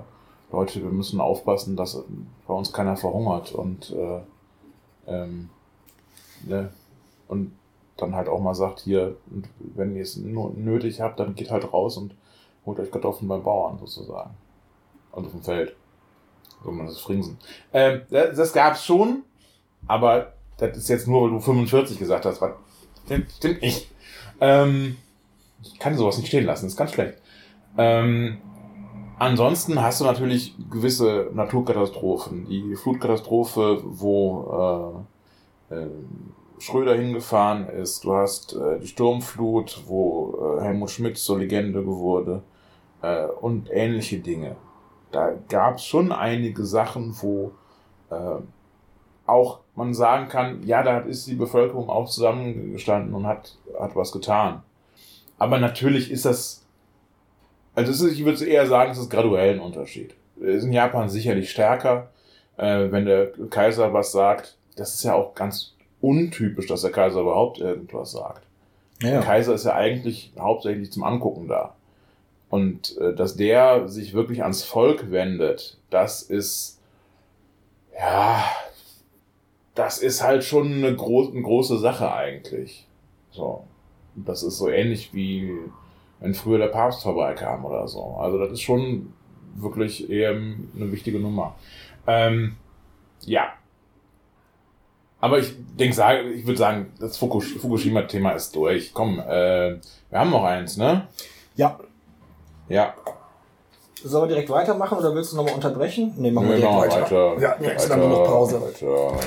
[0.51, 2.03] Leute, wir müssen aufpassen, dass
[2.47, 4.19] bei uns keiner verhungert und äh,
[5.07, 5.49] ähm,
[6.45, 6.69] ne,
[7.29, 7.53] und
[7.95, 9.15] dann halt auch mal sagt, hier,
[9.59, 12.13] wenn ihr es nötig habt, dann geht halt raus und
[12.65, 14.31] holt euch Kartoffeln beim Bauern sozusagen.
[15.11, 15.75] Und auf dem Feld.
[16.63, 17.37] So man das Fringsen.
[17.73, 19.23] Ähm, das, das gab's schon,
[19.87, 22.39] aber das ist jetzt nur, weil du 45 gesagt hast.
[22.39, 22.51] Was,
[23.05, 23.89] stimmt, stimmt nicht.
[24.39, 24.97] Ähm,
[25.63, 27.17] ich kann sowas nicht stehen lassen, das ist ganz schlecht.
[27.77, 28.37] Ähm,
[29.17, 32.45] ansonsten hast du natürlich gewisse Naturkatastrophen.
[32.45, 35.03] Die Flutkatastrophe, wo
[35.71, 35.87] äh, äh,
[36.61, 38.03] Schröder hingefahren ist.
[38.03, 42.43] Du hast äh, die Sturmflut, wo äh, Helmut Schmidt zur Legende wurde
[43.01, 44.55] äh, und ähnliche Dinge
[45.11, 47.51] da gab es schon einige Sachen, wo
[48.09, 48.39] äh,
[49.25, 54.11] auch man sagen kann, ja, da ist die Bevölkerung auch zusammengestanden und hat, hat was
[54.11, 54.63] getan.
[55.37, 56.65] Aber natürlich ist das,
[57.75, 60.15] also ist, ich würde eher sagen, es ist graduell ein Unterschied.
[60.39, 62.09] ist in Japan sicherlich stärker,
[62.57, 64.57] äh, wenn der Kaiser was sagt.
[64.75, 68.43] Das ist ja auch ganz untypisch, dass der Kaiser überhaupt irgendwas sagt.
[69.01, 69.11] Ja.
[69.11, 71.75] Der Kaiser ist ja eigentlich hauptsächlich zum Angucken da.
[72.49, 76.79] Und äh, dass der sich wirklich ans Volk wendet, das ist,
[77.97, 78.43] ja,
[79.73, 82.87] das ist halt schon eine, gro eine große Sache eigentlich.
[83.31, 83.63] So.
[84.15, 85.49] Das ist so ähnlich wie
[86.19, 88.17] wenn früher der Papst vorbeikam oder so.
[88.19, 89.13] Also das ist schon
[89.55, 91.55] wirklich eher eine wichtige Nummer.
[92.07, 92.57] Ähm,
[93.21, 93.53] ja.
[95.21, 95.95] Aber ich denke,
[96.35, 98.93] ich würde sagen, das Fukushima-Thema ist durch.
[98.93, 99.77] Komm, äh,
[100.09, 101.07] wir haben noch eins, ne?
[101.55, 101.79] Ja,
[102.71, 102.93] ja.
[104.03, 106.13] Sollen wir direkt weitermachen oder willst du nochmal unterbrechen?
[106.17, 107.01] Nee, machen wir direkt weiter.
[107.01, 107.41] weiter.
[107.41, 108.61] Ja, jetzt weiter, dann noch Pause.
[108.61, 109.19] Weiter.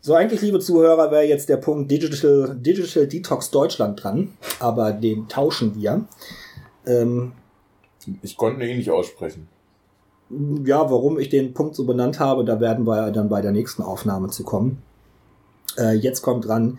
[0.00, 5.26] So, eigentlich, liebe Zuhörer, wäre jetzt der Punkt Digital, Digital Detox Deutschland dran, aber den
[5.28, 6.04] tauschen wir.
[6.86, 7.32] Ähm,
[8.22, 9.48] ich konnte ihn nicht aussprechen.
[10.64, 13.82] Ja, warum ich den Punkt so benannt habe, da werden wir dann bei der nächsten
[13.82, 14.82] Aufnahme zu kommen.
[15.78, 16.78] Äh, jetzt kommt dran,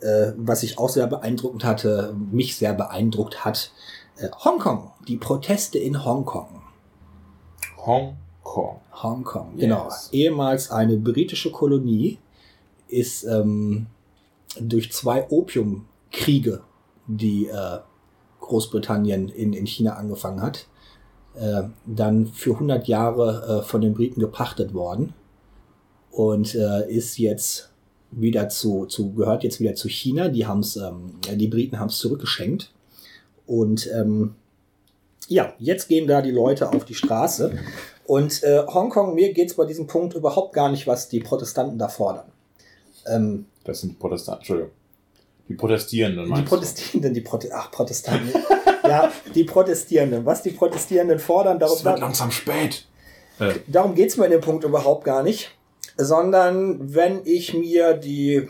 [0.00, 3.72] äh, was ich auch sehr beeindruckend hatte, mich sehr beeindruckt hat,
[4.16, 6.62] äh, Hongkong, die Proteste in Hongkong.
[7.78, 8.80] Hongkong.
[8.92, 9.84] Hongkong, genau.
[9.84, 10.08] Yes.
[10.12, 12.18] Ehemals eine britische Kolonie
[12.88, 13.86] ist ähm,
[14.60, 16.62] durch zwei Opiumkriege,
[17.06, 17.78] die äh,
[18.40, 20.66] Großbritannien in, in China angefangen hat,
[21.34, 25.14] äh, dann für 100 Jahre äh, von den Briten gepachtet worden
[26.10, 27.67] und äh, ist jetzt
[28.10, 30.28] wieder zu, zu gehört jetzt wieder zu China.
[30.28, 32.70] Die haben's, ähm, die Briten haben es zurückgeschenkt
[33.46, 34.34] und ähm,
[35.28, 37.58] ja, jetzt gehen da die Leute auf die Straße.
[38.06, 41.78] Und äh, Hongkong, mir geht es bei diesem Punkt überhaupt gar nicht, was die Protestanten
[41.78, 42.24] da fordern.
[43.06, 44.72] Ähm, das sind Protestanten, Entschuldigung.
[45.48, 48.30] Die Protestierenden, Die Protestierenden, die Prote Ach, Protestanten.
[48.84, 50.24] ja, die Protestierenden.
[50.26, 51.76] Was die Protestierenden fordern, darum.
[51.76, 52.86] Es wird langsam spät.
[53.38, 53.54] Äh.
[53.66, 55.50] Darum geht's mir in dem Punkt überhaupt gar nicht.
[55.98, 58.48] Sondern wenn ich mir die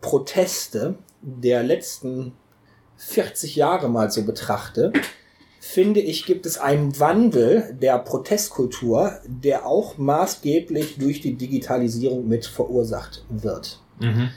[0.00, 2.32] Proteste der letzten
[2.96, 4.92] 40 Jahre mal so betrachte,
[5.58, 12.46] finde ich, gibt es einen Wandel der Protestkultur, der auch maßgeblich durch die Digitalisierung mit
[12.46, 13.80] verursacht wird.
[13.98, 14.30] Mhm.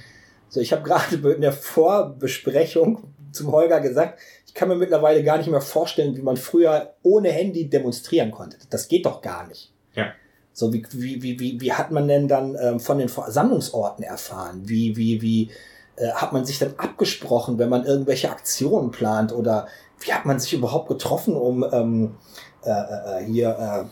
[0.50, 5.38] So, ich habe gerade in der Vorbesprechung zum Holger gesagt, ich kann mir mittlerweile gar
[5.38, 8.58] nicht mehr vorstellen, wie man früher ohne Handy demonstrieren konnte.
[8.72, 9.72] Das geht doch gar nicht.
[9.94, 10.14] Ja.
[10.60, 14.64] So, wie, wie, wie, wie, wie hat man denn dann ähm, von den Versammlungsorten erfahren?
[14.66, 15.50] Wie, wie, wie,
[15.96, 19.68] äh, hat man sich dann abgesprochen, wenn man irgendwelche Aktionen plant oder
[20.02, 22.16] wie hat man sich überhaupt getroffen, um ähm,
[22.64, 23.86] äh, äh, hier äh,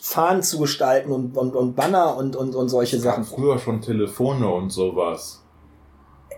[0.00, 3.24] Fahnen zu gestalten und, und, und Banner und, und, und solche es Sachen?
[3.24, 5.42] Früher schon Telefone und sowas.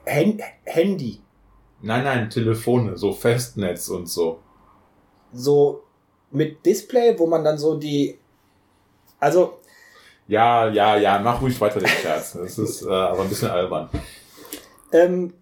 [0.04, 1.20] Hen Handy.
[1.80, 4.40] Nein, nein, Telefone, so Festnetz und so.
[5.32, 5.84] So
[6.32, 8.18] mit Display, wo man dann so die.
[9.20, 9.59] Also.
[10.30, 12.34] Ja, ja, ja, mach ruhig weiter den Scherz.
[12.34, 13.90] Das ist äh, aber ein bisschen albern.
[14.92, 15.34] Ähm,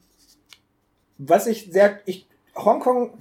[1.18, 2.26] was ich sehr, ich,
[2.64, 3.12] Hongkong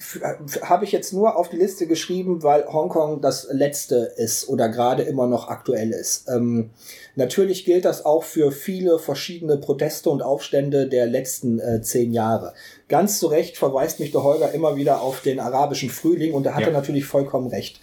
[0.64, 5.04] habe ich jetzt nur auf die Liste geschrieben, weil Hongkong das letzte ist oder gerade
[5.04, 6.28] immer noch aktuell ist.
[6.28, 6.72] Ähm,
[7.16, 12.54] natürlich gilt das auch für viele verschiedene Proteste und Aufstände der letzten äh, zehn Jahre.
[12.90, 16.54] Ganz zu Recht verweist mich der Holger immer wieder auf den arabischen Frühling und da
[16.54, 16.68] hat ja.
[16.68, 17.80] er natürlich vollkommen recht.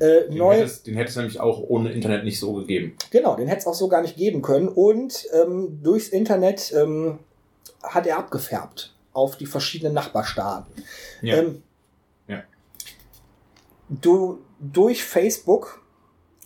[0.00, 2.96] Äh, den, neu, hätte es, den hätte es nämlich auch ohne Internet nicht so gegeben.
[3.10, 7.20] Genau, den hätte es auch so gar nicht geben können und ähm, durchs Internet ähm,
[7.84, 10.72] hat er abgefärbt auf die verschiedenen Nachbarstaaten.
[11.22, 11.36] Ja.
[11.36, 11.62] Ähm,
[12.28, 12.42] Ja.
[13.88, 15.82] Du, durch Facebook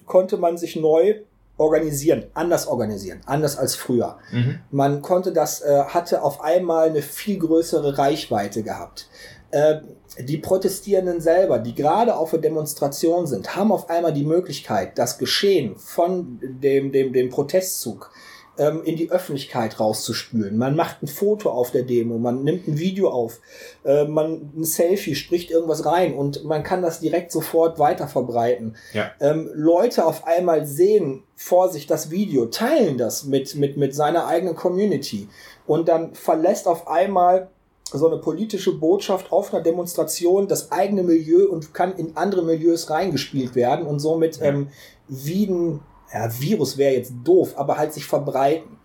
[0.07, 1.21] konnte man sich neu
[1.57, 4.19] organisieren, anders organisieren, anders als früher.
[4.33, 4.61] Mhm.
[4.71, 9.09] Man konnte das, äh, hatte auf einmal eine viel größere Reichweite gehabt.
[9.51, 9.81] Äh,
[10.19, 15.19] die Protestierenden selber, die gerade auf der Demonstration sind, haben auf einmal die Möglichkeit, das
[15.19, 18.11] Geschehen von dem, dem, dem Protestzug
[18.59, 20.57] ähm, in die Öffentlichkeit rauszuspülen.
[20.57, 23.41] Man macht ein Foto auf der Demo, man nimmt ein Video auf,
[23.85, 28.77] äh, man ein Selfie, spricht irgendwas rein und man kann das direkt sofort weiter verbreiten.
[28.93, 29.11] Ja.
[29.21, 34.27] Ähm, Leute auf einmal sehen vor sich das Video, teilen das mit, mit, mit seiner
[34.27, 35.29] eigenen Community
[35.67, 37.49] und dann verlässt auf einmal
[37.93, 42.89] so eine politische Botschaft auf einer Demonstration das eigene Milieu und kann in andere Milieus
[42.91, 44.47] reingespielt werden und somit Ja.
[44.47, 44.69] ähm,
[45.09, 45.81] wie ein
[46.13, 48.79] ja, Virus wäre jetzt doof, aber halt sich verbreiten.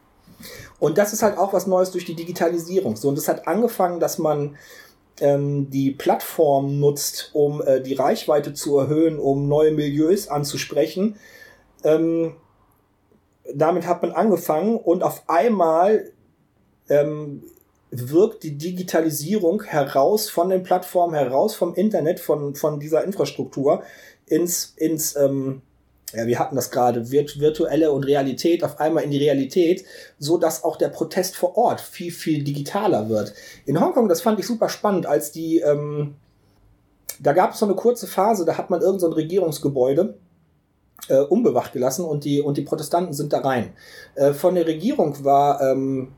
[0.80, 2.95] Und das ist halt auch was Neues durch die Digitalisierung.
[2.95, 4.57] So, und es hat angefangen, dass man
[5.19, 11.15] ähm, die Plattform nutzt, um äh, die Reichweite zu erhöhen, um neue Milieus anzusprechen.
[11.84, 12.36] Ähm,
[13.53, 16.11] damit hat man angefangen und auf einmal
[16.89, 17.43] ähm,
[17.91, 23.84] wirkt die Digitalisierung heraus von den Plattformen, heraus vom Internet, von, von dieser Infrastruktur
[24.26, 25.61] ins, ins ähm,
[26.16, 29.86] ja, wir hatten das gerade, virt virtuelle und Realität auf einmal in die Realität,
[30.20, 33.34] so dass auch der Protest vor Ort viel, viel digitaler wird.
[33.66, 36.16] In Hongkong, das fand ich super spannend, als die, ähm,
[37.20, 40.18] da gab es so eine kurze Phase, da hat man irgendein so Regierungsgebäude
[41.09, 43.74] äh, unbewacht gelassen und die, und die Protestanten sind da rein.
[44.16, 46.13] Äh, von der Regierung war, ähm,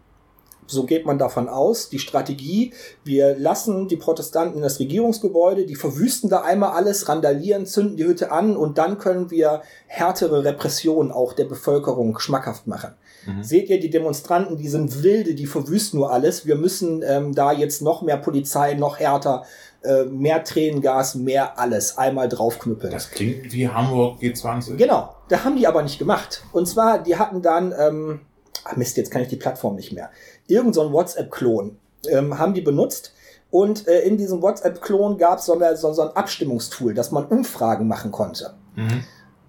[0.68, 5.76] so geht man davon aus, die Strategie, wir lassen die Protestanten in das Regierungsgebäude, die
[5.76, 11.12] verwüsten da einmal alles, randalieren, zünden die Hütte an und dann können wir härtere Repressionen
[11.12, 12.94] auch der Bevölkerung schmackhaft machen.
[13.26, 13.44] Mhm.
[13.44, 16.46] Seht ihr, die Demonstranten, die sind wilde, die verwüsten nur alles.
[16.46, 19.44] Wir müssen ähm, da jetzt noch mehr Polizei, noch härter,
[19.84, 22.92] äh, mehr Tränengas, mehr alles einmal draufknüppeln.
[22.92, 24.76] Das klingt wie Hamburg G20.
[24.76, 26.44] Genau, da haben die aber nicht gemacht.
[26.52, 28.22] Und zwar, die hatten dann, ähm,
[28.64, 30.10] ach Mist, jetzt kann ich die Plattform nicht mehr.
[30.48, 31.78] Irgend so ein WhatsApp-Klon
[32.10, 33.14] ähm, haben die benutzt.
[33.50, 37.88] Und äh, in diesem WhatsApp-Klon gab so es so, so ein Abstimmungstool, dass man Umfragen
[37.88, 38.54] machen konnte.
[38.76, 39.04] Mhm.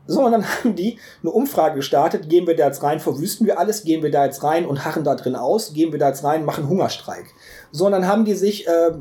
[0.07, 2.29] So, und dann haben die eine Umfrage gestartet.
[2.29, 3.85] Gehen wir da jetzt rein, verwüsten wir alles?
[3.85, 5.73] Gehen wir da jetzt rein und harren da drin aus?
[5.73, 7.27] Gehen wir da jetzt rein, machen Hungerstreik?
[7.71, 8.93] So, und dann haben die sich äh,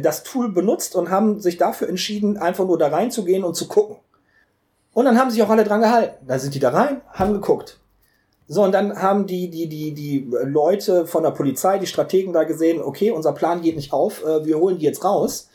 [0.00, 3.96] das Tool benutzt und haben sich dafür entschieden, einfach nur da reinzugehen und zu gucken.
[4.92, 6.26] Und dann haben sich auch alle dran gehalten.
[6.26, 7.80] Dann sind die da rein, haben geguckt.
[8.48, 12.44] So, und dann haben die, die, die, die Leute von der Polizei, die Strategen da
[12.44, 15.48] gesehen, okay, unser Plan geht nicht auf, äh, wir holen die jetzt raus.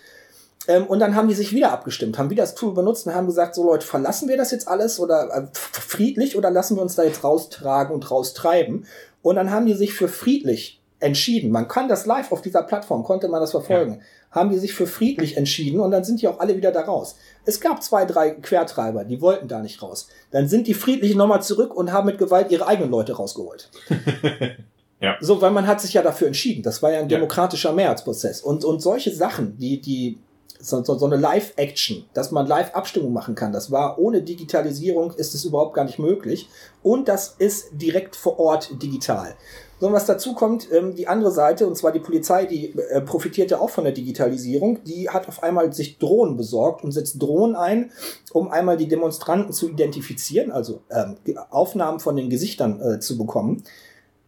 [0.68, 3.28] Ähm, und dann haben die sich wieder abgestimmt, haben wieder das Tool benutzt und haben
[3.28, 6.96] gesagt, so Leute, verlassen wir das jetzt alles oder äh, friedlich oder lassen wir uns
[6.96, 8.86] da jetzt raustragen und raustreiben?
[9.22, 11.52] Und dann haben die sich für friedlich entschieden.
[11.52, 14.02] Man kann das live auf dieser Plattform, konnte man das verfolgen.
[14.30, 17.16] Haben die sich für friedlich entschieden und dann sind die auch alle wieder da raus.
[17.46, 20.08] Es gab zwei, drei Quertreiber, die wollten da nicht raus.
[20.32, 23.70] Dann sind die Friedlichen nochmal zurück und haben mit Gewalt ihre eigenen Leute rausgeholt.
[25.04, 25.18] Ja.
[25.20, 26.62] So, weil man hat sich ja dafür entschieden.
[26.62, 27.18] Das war ja ein Ja.
[27.18, 28.42] demokratischer Mehrheitsprozess.
[28.42, 30.20] Und, und solche Sachen, die, die,
[30.60, 35.34] so, so, so eine Live-Action, dass man Live-Abstimmung machen kann, das war ohne Digitalisierung ist
[35.34, 36.50] es überhaupt gar nicht möglich.
[36.84, 39.34] Und das ist direkt vor Ort digital.
[39.82, 43.02] So, und was dazu kommt, ähm, die andere Seite, und zwar die Polizei, die äh,
[43.02, 47.56] profitierte auch von der Digitalisierung, die hat auf einmal sich Drohnen besorgt und setzt Drohnen
[47.56, 47.92] ein,
[48.32, 51.16] um einmal die Demonstranten zu identifizieren, also ähm,
[51.50, 53.64] Aufnahmen von den Gesichtern äh, zu bekommen.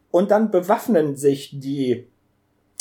[0.09, 2.07] Und dann bewaffnen sich die,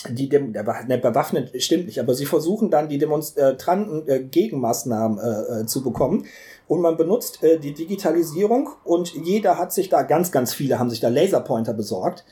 [0.08, 5.60] die Dem ne, bewaffnet stimmt nicht, aber sie versuchen dann die Demonstranten äh, Gegenmaßnahmen äh,
[5.60, 6.24] äh, zu bekommen.
[6.68, 10.88] Und man benutzt äh, die Digitalisierung und jeder hat sich da, ganz, ganz viele haben
[10.88, 12.24] sich da Laserpointer besorgt,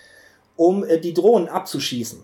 [0.61, 2.23] um äh, die Drohnen abzuschießen.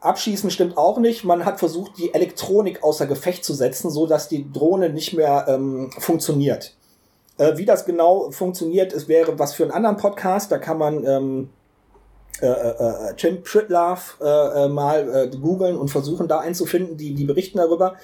[0.00, 1.22] Abschießen stimmt auch nicht.
[1.22, 5.46] Man hat versucht, die Elektronik außer Gefecht zu setzen, so dass die Drohne nicht mehr
[5.48, 6.74] ähm, funktioniert.
[7.38, 10.50] Äh, wie das genau funktioniert, es wäre was für einen anderen Podcast.
[10.50, 11.50] Da kann man ähm,
[12.42, 17.24] äh, äh, Tim Pritlove äh, äh, mal äh, googeln und versuchen da einzufinden, die, die
[17.24, 17.94] berichten darüber.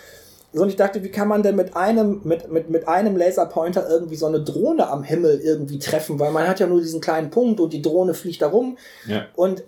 [0.53, 3.89] So, und ich dachte, wie kann man denn mit einem, mit, mit, mit einem Laserpointer
[3.89, 6.19] irgendwie so eine Drohne am Himmel irgendwie treffen?
[6.19, 8.77] Weil man hat ja nur diesen kleinen Punkt und die Drohne fliegt da rum.
[9.07, 9.27] Ja.
[9.35, 9.65] Und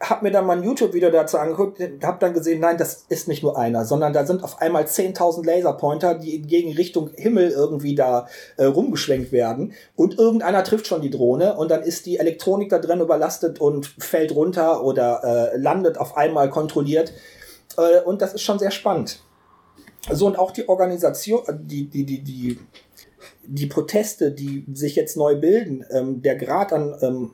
[0.00, 3.42] hab mir dann mal ein YouTube-Video dazu angeguckt, hab dann gesehen, nein, das ist nicht
[3.42, 8.26] nur einer, sondern da sind auf einmal 10.000 Laserpointer, die gegen Richtung Himmel irgendwie da
[8.56, 12.78] äh, rumgeschwenkt werden und irgendeiner trifft schon die Drohne und dann ist die Elektronik da
[12.78, 17.12] drin überlastet und fällt runter oder äh, landet auf einmal kontrolliert
[17.76, 19.20] äh, und das ist schon sehr spannend.
[20.08, 22.58] So und auch die Organisation, die, die, die, die,
[23.44, 27.30] die Proteste, die sich jetzt neu bilden, ähm, der Grad an ähm,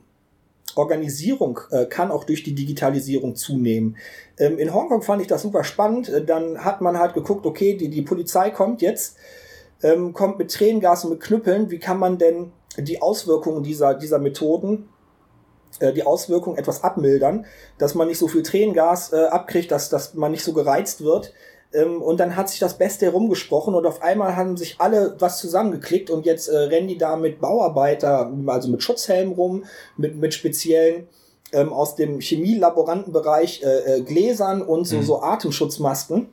[0.75, 3.97] Organisierung äh, kann auch durch die Digitalisierung zunehmen.
[4.37, 6.09] Ähm, in Hongkong fand ich das super spannend.
[6.09, 9.17] Äh, dann hat man halt geguckt, okay, die, die Polizei kommt jetzt,
[9.81, 11.71] ähm, kommt mit Tränengas und mit Knüppeln.
[11.71, 14.89] Wie kann man denn die Auswirkungen dieser, dieser Methoden
[15.79, 17.45] äh, die Auswirkungen etwas abmildern,
[17.77, 21.33] dass man nicht so viel Tränengas äh, abkriegt, dass, dass man nicht so gereizt wird.
[21.73, 25.39] Ähm, und dann hat sich das Beste herumgesprochen und auf einmal haben sich alle was
[25.39, 29.65] zusammengeklickt und jetzt äh, rennen die da mit Bauarbeiter, also mit Schutzhelm rum,
[29.97, 31.07] mit, mit speziellen
[31.51, 35.03] ähm, aus dem Chemielaborantenbereich äh, äh, Gläsern und so, mhm.
[35.03, 36.27] so Atemschutzmasken.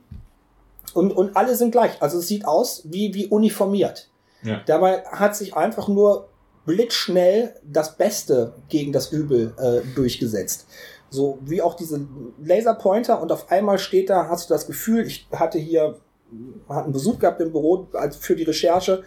[0.93, 2.01] Und, und alle sind gleich.
[2.01, 4.09] Also es sieht aus wie, wie uniformiert.
[4.43, 4.61] Ja.
[4.65, 6.29] Dabei hat sich einfach nur
[6.65, 10.67] blitzschnell das Beste gegen das Übel äh, durchgesetzt.
[11.09, 12.05] So wie auch diese
[12.43, 15.97] Laserpointer und auf einmal steht da, hast du das Gefühl, ich hatte hier,
[16.67, 17.87] hatte einen Besuch gehabt im Büro
[18.19, 19.03] für die Recherche.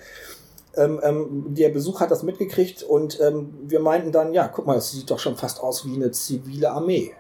[0.77, 4.75] Ähm, ähm, der Besuch hat das mitgekriegt und ähm, wir meinten dann, ja, guck mal,
[4.75, 7.13] das sieht doch schon fast aus wie eine zivile Armee.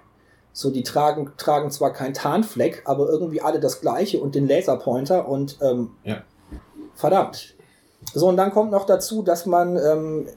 [0.53, 5.29] So, die tragen, tragen zwar keinen Tarnfleck, aber irgendwie alle das gleiche und den Laserpointer
[5.29, 6.23] und ähm, ja.
[6.95, 7.57] verdammt,
[8.15, 10.29] so, und dann kommt noch dazu, dass man ähm,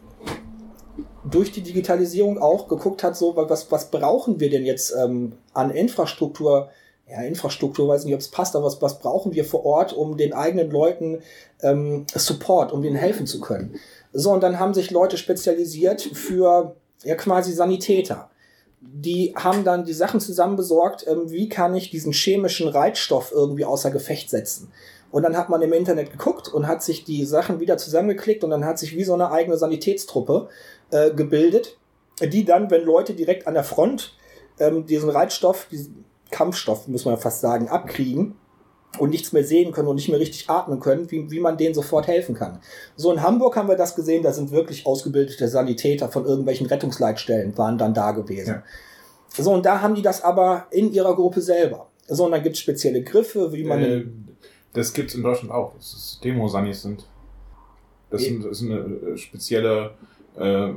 [1.23, 5.71] durch die Digitalisierung auch geguckt hat, so was, was brauchen wir denn jetzt ähm, an
[5.71, 6.69] Infrastruktur?
[7.09, 10.15] Ja, Infrastruktur, weiß nicht, ob es passt, aber was, was brauchen wir vor Ort, um
[10.15, 11.21] den eigenen Leuten
[11.61, 13.75] ähm, Support, um denen helfen zu können?
[14.13, 18.29] So, und dann haben sich Leute spezialisiert für ja quasi Sanitäter.
[18.79, 23.65] Die haben dann die Sachen zusammen besorgt, ähm, wie kann ich diesen chemischen Reizstoff irgendwie
[23.65, 24.71] außer Gefecht setzen?
[25.11, 28.49] Und dann hat man im Internet geguckt und hat sich die Sachen wieder zusammengeklickt und
[28.49, 30.47] dann hat sich wie so eine eigene Sanitätstruppe
[30.91, 31.77] äh, gebildet,
[32.21, 34.15] die dann, wenn Leute direkt an der Front
[34.59, 38.35] ähm, diesen Reizstoff, diesen Kampfstoff, muss man fast sagen, abkriegen
[38.99, 41.73] und nichts mehr sehen können und nicht mehr richtig atmen können, wie, wie man denen
[41.73, 42.59] sofort helfen kann.
[42.95, 47.57] So in Hamburg haben wir das gesehen, da sind wirklich ausgebildete Sanitäter von irgendwelchen Rettungsleitstellen,
[47.57, 48.49] waren dann da gewesen.
[48.49, 48.63] Ja.
[49.43, 51.87] So, und da haben die das aber in ihrer Gruppe selber.
[52.07, 53.81] So, und dann gibt es spezielle Griffe, wie man.
[53.81, 54.05] Äh,
[54.73, 57.05] das gibt es in Deutschland auch, dass es Demo-Sunnies sind.
[58.09, 59.91] Das, sind, das ist eine äh, spezielle
[60.37, 60.69] äh,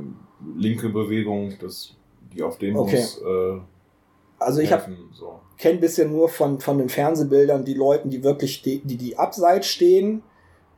[0.55, 1.95] linke Bewegung, das,
[2.33, 3.57] die auf Demos okay.
[3.57, 3.61] äh,
[4.39, 4.69] also ich
[5.13, 5.39] so.
[5.57, 9.67] kenne bisschen nur von, von den Fernsehbildern die Leute, die wirklich die, die, die abseits
[9.67, 10.23] stehen,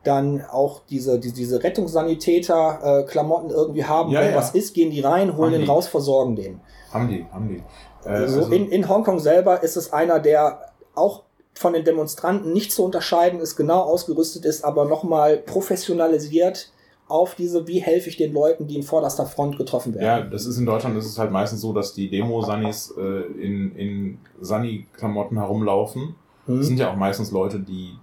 [0.04, 4.38] dann auch diese, die, diese Rettungssanitäter-Klamotten äh, irgendwie haben, ja, wenn ja.
[4.38, 5.68] was ist, gehen die rein, holen haben den die.
[5.68, 6.62] raus, versorgen den.
[6.92, 7.64] Haben die, haben die.
[8.08, 11.24] Äh, also in, in Hongkong selber ist es einer, der auch
[11.56, 16.72] von den Demonstranten nicht zu unterscheiden ist, genau ausgerüstet ist, aber nochmal professionalisiert
[17.08, 20.06] auf diese, wie helfe ich den Leuten, die in vorderster Front getroffen werden.
[20.06, 23.76] Ja, das ist in Deutschland, das ist halt meistens so, dass die Demo-Sunnis äh, in,
[23.76, 26.16] in Sunny-Klamotten herumlaufen.
[26.46, 26.58] Hm.
[26.58, 27.94] Das sind ja auch meistens Leute, die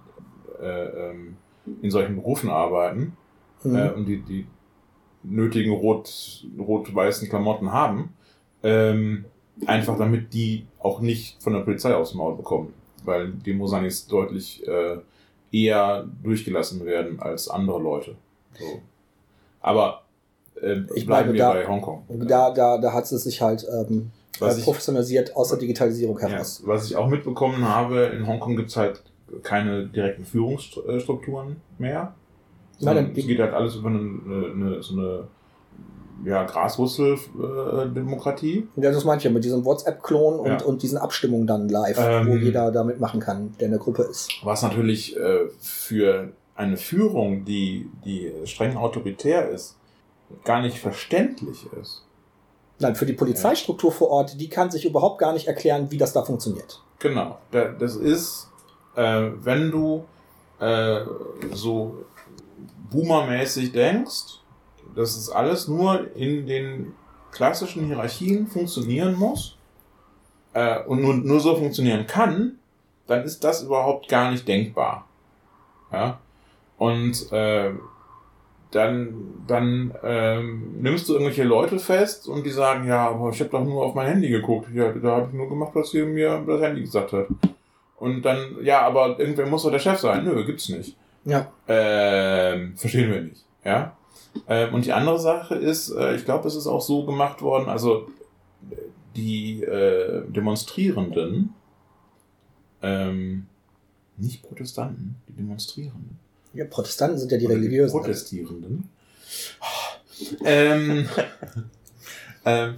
[0.61, 1.37] äh, ähm,
[1.81, 3.15] in solchen Berufen arbeiten
[3.61, 3.75] hm.
[3.75, 4.47] äh, und die, die
[5.23, 8.13] nötigen rot, rot-weißen Klamotten haben.
[8.63, 9.25] Ähm,
[9.65, 12.73] einfach damit die auch nicht von der Polizei aufs Maul bekommen
[13.05, 14.97] weil Demosanis deutlich äh,
[15.51, 18.15] eher durchgelassen werden als andere Leute.
[18.57, 18.81] So.
[19.65, 20.03] Aber
[20.61, 22.03] äh, ich bleiben wir da, bei Hongkong.
[22.27, 26.61] Da, da, da hat es sich halt ähm, was professionalisiert ich, aus der Digitalisierung heraus.
[26.61, 29.01] Ja, was ich auch mitbekommen habe, in Hongkong gibt es halt
[29.41, 32.13] keine direkten Führungsstrukturen mehr.
[32.79, 35.23] Nein, es geht halt alles über eine, eine, so eine
[36.23, 38.67] ja, Graswurzeldemokratie.
[38.75, 40.61] Ja, das ich ja mit diesem WhatsApp-Klon und, ja.
[40.63, 44.03] und diesen Abstimmungen dann live, ähm, wo jeder da mitmachen kann, der in der Gruppe
[44.03, 44.29] ist.
[44.43, 49.77] Was natürlich äh, für eine Führung, die, die streng autoritär ist,
[50.43, 52.03] gar nicht verständlich ist.
[52.79, 56.13] Nein, für die Polizeistruktur vor Ort, die kann sich überhaupt gar nicht erklären, wie das
[56.13, 56.81] da funktioniert.
[56.99, 57.37] Genau.
[57.51, 58.49] Das ist,
[58.95, 60.05] äh, wenn du
[60.59, 61.01] äh,
[61.51, 62.05] so
[62.91, 64.39] boomermäßig denkst,
[64.95, 66.93] dass es alles nur in den
[67.31, 69.57] klassischen Hierarchien funktionieren muss
[70.53, 72.59] äh, und nur, nur so funktionieren kann,
[73.07, 75.07] dann ist das überhaupt gar nicht denkbar.
[75.91, 76.19] Ja?
[76.77, 77.71] Und äh,
[78.71, 83.49] dann, dann ähm, nimmst du irgendwelche Leute fest und die sagen, ja, aber ich habe
[83.49, 84.67] doch nur auf mein Handy geguckt.
[84.73, 87.27] Ja, da habe ich nur gemacht, was hier mir das Handy gesagt hat.
[87.97, 90.25] Und dann, ja, aber irgendwer muss doch der Chef sein.
[90.25, 90.97] Nö, gibt's nicht.
[91.23, 91.51] Ja.
[91.67, 93.45] Ähm, verstehen wir nicht.
[93.63, 93.95] Ja.
[94.47, 97.69] Ähm, und die andere Sache ist, äh, ich glaube, es ist auch so gemacht worden,
[97.69, 98.07] also
[99.15, 101.53] die äh, Demonstrierenden,
[102.81, 103.47] ähm,
[104.17, 106.24] nicht Protestanten, die Demonstrierenden.
[106.55, 107.99] Ja, Protestanten sind ja die religiösen.
[107.99, 108.89] Protestierenden.
[110.45, 111.09] ähm,
[112.45, 112.75] ähm,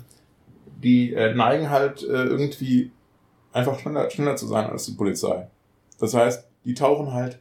[0.81, 2.91] die äh, neigen halt äh, irgendwie
[3.51, 5.47] einfach schneller, schneller zu sein als die Polizei.
[5.99, 7.39] Das heißt, die tauchen halt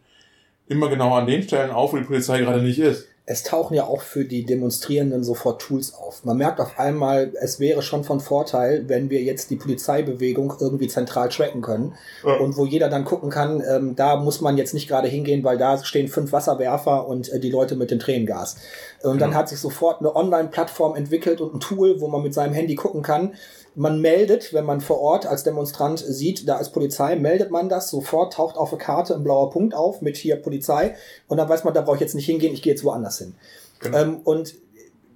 [0.66, 3.06] immer genau an den Stellen auf, wo die Polizei gerade nicht ist.
[3.28, 6.24] Es tauchen ja auch für die Demonstrierenden sofort Tools auf.
[6.24, 10.86] Man merkt auf einmal, es wäre schon von Vorteil, wenn wir jetzt die Polizeibewegung irgendwie
[10.86, 11.94] zentral tracken können
[12.24, 12.36] ja.
[12.36, 15.58] und wo jeder dann gucken kann, ähm, da muss man jetzt nicht gerade hingehen, weil
[15.58, 18.58] da stehen fünf Wasserwerfer und äh, die Leute mit dem Tränengas.
[19.02, 22.54] Und dann hat sich sofort eine Online-Plattform entwickelt und ein Tool, wo man mit seinem
[22.54, 23.34] Handy gucken kann,
[23.76, 27.90] man meldet, wenn man vor Ort als Demonstrant sieht, da ist Polizei, meldet man das,
[27.90, 30.96] sofort taucht auf der Karte ein blauer Punkt auf mit hier Polizei
[31.28, 33.34] und dann weiß man, da brauche ich jetzt nicht hingehen, ich gehe jetzt woanders hin.
[33.80, 33.98] Genau.
[33.98, 34.54] Ähm, und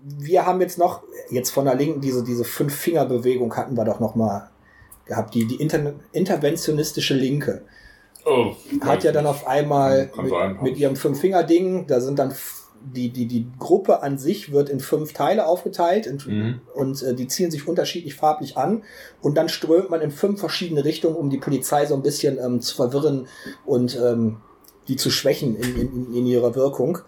[0.02, 4.14] wir haben jetzt noch, jetzt von der Linken, diese, diese Fünf-Finger-Bewegung hatten wir doch noch
[4.14, 4.50] mal
[5.06, 7.62] gehabt, die, die Inter interventionistische Linke.
[8.26, 12.34] Oh, hat ja dann auf einmal mit, mit ihrem Fünf-Finger-Ding, da sind dann
[12.82, 16.60] die, die, die Gruppe an sich wird in fünf Teile aufgeteilt und, mhm.
[16.74, 18.82] und äh, die ziehen sich unterschiedlich farblich an
[19.20, 22.60] und dann strömt man in fünf verschiedene Richtungen, um die Polizei so ein bisschen ähm,
[22.60, 23.26] zu verwirren
[23.66, 24.38] und ähm,
[24.88, 26.98] die zu schwächen in, in, in ihrer Wirkung.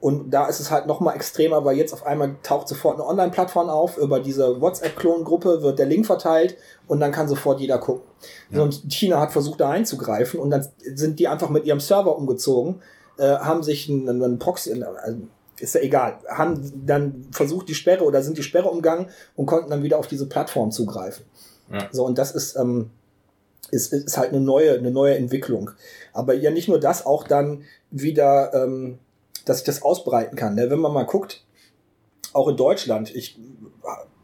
[0.00, 3.06] Und da ist es halt noch mal extremer, weil jetzt auf einmal taucht sofort eine
[3.06, 3.98] Online-Plattform auf.
[3.98, 6.56] Über diese WhatsApp-Klon-Gruppe wird der Link verteilt
[6.88, 8.04] und dann kann sofort jeder gucken.
[8.50, 8.62] Ja.
[8.62, 12.80] Und China hat versucht, da einzugreifen und dann sind die einfach mit ihrem Server umgezogen
[13.20, 15.18] äh, haben sich einen, einen Proxy, also
[15.60, 19.70] ist ja egal, haben dann versucht die Sperre oder sind die Sperre umgangen und konnten
[19.70, 21.24] dann wieder auf diese Plattform zugreifen.
[21.70, 21.88] Ja.
[21.92, 22.90] So, und das ist, ähm,
[23.70, 25.70] ist, ist halt eine neue, eine neue Entwicklung.
[26.12, 28.98] Aber ja, nicht nur das, auch dann wieder, ähm,
[29.44, 30.54] dass ich das ausbreiten kann.
[30.54, 30.70] Ne?
[30.70, 31.44] Wenn man mal guckt,
[32.32, 33.38] auch in Deutschland, ich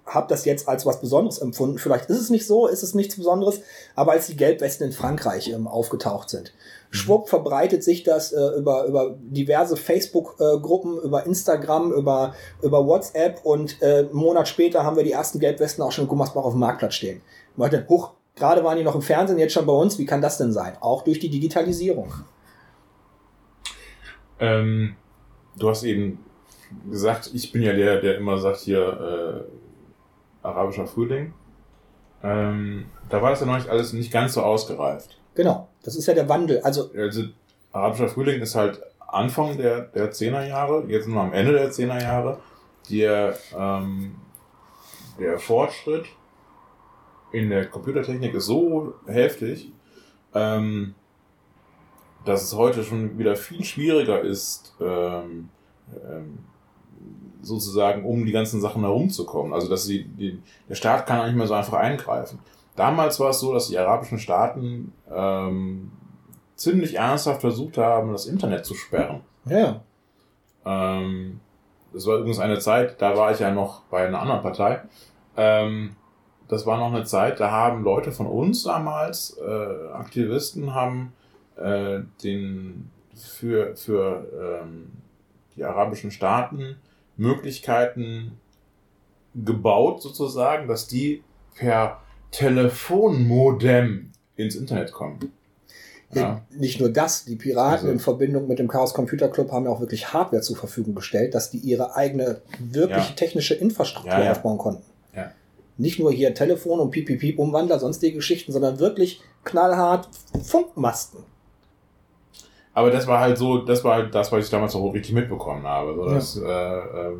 [0.06, 1.78] habe das jetzt als was Besonderes empfunden.
[1.78, 3.60] Vielleicht ist es nicht so, ist es nichts Besonderes,
[3.94, 6.52] aber als die Gelbwesten in Frankreich ähm, aufgetaucht sind.
[6.90, 6.94] Mhm.
[6.94, 13.40] Schwupp verbreitet sich das äh, über, über diverse Facebook-Gruppen, äh, über Instagram, über, über WhatsApp
[13.44, 16.52] und äh, einen Monat später haben wir die ersten Gelbwesten auch schon in Gummersbach auf
[16.52, 17.22] dem Marktplatz stehen.
[17.56, 20.38] Leute, huch, gerade waren die noch im Fernsehen, jetzt schon bei uns, wie kann das
[20.38, 20.76] denn sein?
[20.80, 22.12] Auch durch die Digitalisierung.
[24.38, 24.96] Ähm,
[25.58, 26.24] du hast eben
[26.90, 29.46] gesagt, ich bin ja der, der immer sagt hier,
[30.42, 31.32] äh, arabischer Frühling.
[32.22, 35.18] Ähm, da war das ja noch nicht alles nicht ganz so ausgereift.
[35.36, 36.60] Genau, das ist ja der Wandel.
[36.62, 37.24] Also, also
[37.70, 41.70] arabischer Frühling ist halt Anfang der, der 10er Jahre, jetzt sind wir am Ende der
[41.70, 42.38] 10er Jahre.
[42.90, 44.16] Der, ähm,
[45.20, 46.06] der Fortschritt
[47.32, 49.70] in der Computertechnik ist so heftig,
[50.34, 50.94] ähm,
[52.24, 55.50] dass es heute schon wieder viel schwieriger ist, ähm,
[56.10, 56.38] ähm,
[57.42, 59.52] sozusagen, um die ganzen Sachen herumzukommen.
[59.52, 62.38] Also dass sie, die, der Staat kann nicht mehr so einfach eingreifen.
[62.76, 65.90] Damals war es so, dass die arabischen Staaten ähm,
[66.54, 69.22] ziemlich ernsthaft versucht haben, das Internet zu sperren.
[69.46, 69.80] Ja.
[70.64, 71.40] Ähm,
[71.92, 74.82] das war übrigens eine Zeit, da war ich ja noch bei einer anderen Partei.
[75.36, 75.96] Ähm,
[76.48, 81.12] das war noch eine Zeit, da haben Leute von uns damals, äh, Aktivisten, haben
[81.56, 84.92] äh, den für, für ähm,
[85.56, 86.76] die arabischen Staaten
[87.16, 88.38] Möglichkeiten
[89.34, 91.24] gebaut, sozusagen, dass die
[91.54, 92.00] per
[92.30, 95.32] Telefonmodem ins Internet kommen.
[96.12, 96.42] Ja.
[96.50, 97.90] Nicht nur das, die Piraten also.
[97.90, 101.34] in Verbindung mit dem Chaos Computer Club haben ja auch wirklich Hardware zur Verfügung gestellt,
[101.34, 103.14] dass die ihre eigene wirklich ja.
[103.16, 104.82] technische Infrastruktur ja, aufbauen konnten.
[105.78, 110.08] Nicht nur hier Telefon und PPP Umwandler, sonstige Geschichten, sondern wirklich knallhart
[110.42, 111.20] Funkmasten.
[112.72, 115.66] Aber das war halt so, das war halt das, was ich damals auch richtig mitbekommen
[115.66, 115.94] habe.
[115.94, 117.12] So, dass äh, äh,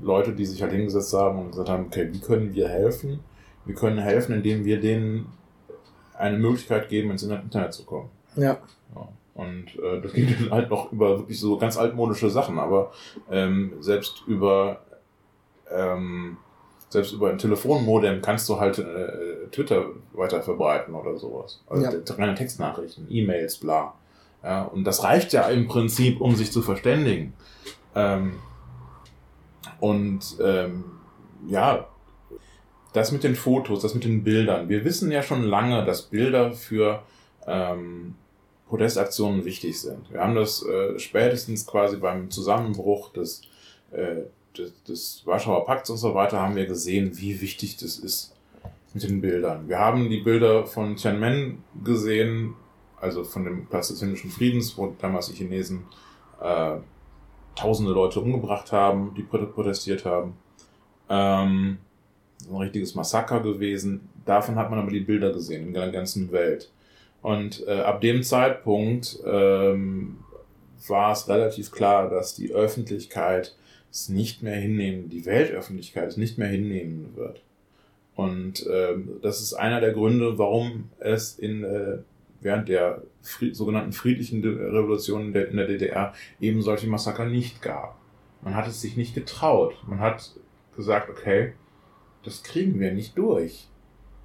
[0.00, 3.20] Leute, die sich halt hingesetzt haben und gesagt haben, okay, wie können wir helfen?
[3.64, 5.32] Wir können helfen, indem wir denen
[6.16, 8.10] eine Möglichkeit geben, ins Internet zu kommen.
[8.36, 8.58] Ja.
[8.94, 9.08] ja.
[9.34, 12.92] Und äh, das ging dann halt noch über wirklich so ganz altmodische Sachen, aber
[13.30, 14.80] ähm, selbst über
[15.70, 16.36] ähm,
[16.90, 21.62] selbst über ein Telefonmodem kannst du halt äh, Twitter weiter verbreiten oder sowas.
[21.66, 22.14] Also ja.
[22.16, 23.94] reine Textnachrichten, E-Mails, bla.
[24.44, 27.32] Ja, und das reicht ja im Prinzip, um sich zu verständigen.
[27.94, 28.34] Ähm,
[29.80, 30.84] und ähm,
[31.46, 31.86] ja,
[32.92, 34.68] das mit den Fotos, das mit den Bildern.
[34.68, 37.02] Wir wissen ja schon lange, dass Bilder für
[37.46, 38.14] ähm,
[38.68, 40.10] Protestaktionen wichtig sind.
[40.10, 43.42] Wir haben das äh, spätestens quasi beim Zusammenbruch des,
[43.92, 44.22] äh,
[44.56, 48.34] des, des Warschauer Pakts und so weiter haben wir gesehen, wie wichtig das ist
[48.94, 49.68] mit den Bildern.
[49.68, 52.54] Wir haben die Bilder von Tiananmen gesehen,
[53.00, 55.84] also von dem Platz des himmlischen Friedens, wo damals die Chinesen
[56.40, 56.76] äh,
[57.54, 60.34] tausende Leute umgebracht haben, die protestiert haben.
[61.08, 61.78] Ähm,
[62.50, 64.08] ein richtiges Massaker gewesen.
[64.24, 66.70] Davon hat man aber die Bilder gesehen in der ganzen Welt.
[67.22, 70.18] Und äh, ab dem Zeitpunkt ähm,
[70.88, 73.54] war es relativ klar, dass die Öffentlichkeit
[73.90, 77.42] es nicht mehr hinnehmen, die Weltöffentlichkeit es nicht mehr hinnehmen wird.
[78.14, 81.98] Und ähm, das ist einer der Gründe, warum es in äh,
[82.40, 87.96] während der fried sogenannten friedlichen Revolution in der DDR eben solche Massaker nicht gab.
[88.42, 89.76] Man hat es sich nicht getraut.
[89.86, 90.32] Man hat
[90.76, 91.52] gesagt, okay,
[92.24, 93.68] das kriegen wir nicht durch.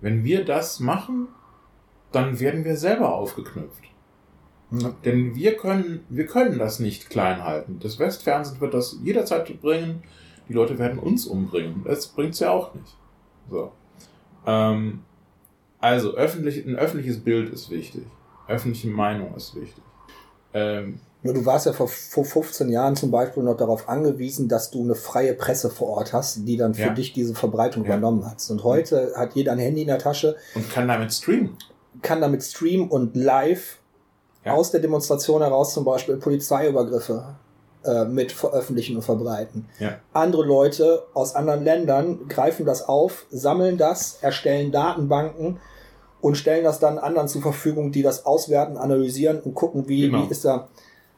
[0.01, 1.27] Wenn wir das machen,
[2.11, 3.83] dann werden wir selber aufgeknüpft.
[4.71, 4.93] Ja.
[5.05, 7.79] Denn wir können, wir können das nicht klein halten.
[7.81, 10.03] Das Westfernsehen wird das jederzeit bringen.
[10.49, 11.83] Die Leute werden uns umbringen.
[11.85, 12.97] Das bringt's ja auch nicht.
[13.49, 13.71] So.
[14.45, 15.03] Ähm,
[15.79, 18.03] also, öffentlich, ein öffentliches Bild ist wichtig.
[18.47, 19.83] Öffentliche Meinung ist wichtig.
[20.53, 20.99] Ähm,
[21.33, 24.95] du warst ja vor, vor 15 Jahren zum Beispiel noch darauf angewiesen, dass du eine
[24.95, 26.93] freie Presse vor Ort hast, die dann für ja.
[26.93, 27.89] dich diese Verbreitung ja.
[27.89, 28.43] übernommen hat.
[28.49, 30.35] Und heute hat jeder ein Handy in der Tasche.
[30.55, 31.57] Und kann damit streamen.
[32.01, 33.79] Kann damit streamen und live
[34.45, 34.53] ja.
[34.53, 37.35] aus der Demonstration heraus zum Beispiel Polizeiübergriffe
[37.83, 39.65] äh, mit veröffentlichen und verbreiten.
[40.13, 45.59] Andere Leute aus anderen Ländern greifen das auf, sammeln das, erstellen Datenbanken
[46.19, 50.25] und stellen das dann anderen zur Verfügung, die das auswerten, analysieren und gucken, wie, genau.
[50.25, 50.67] wie ist da.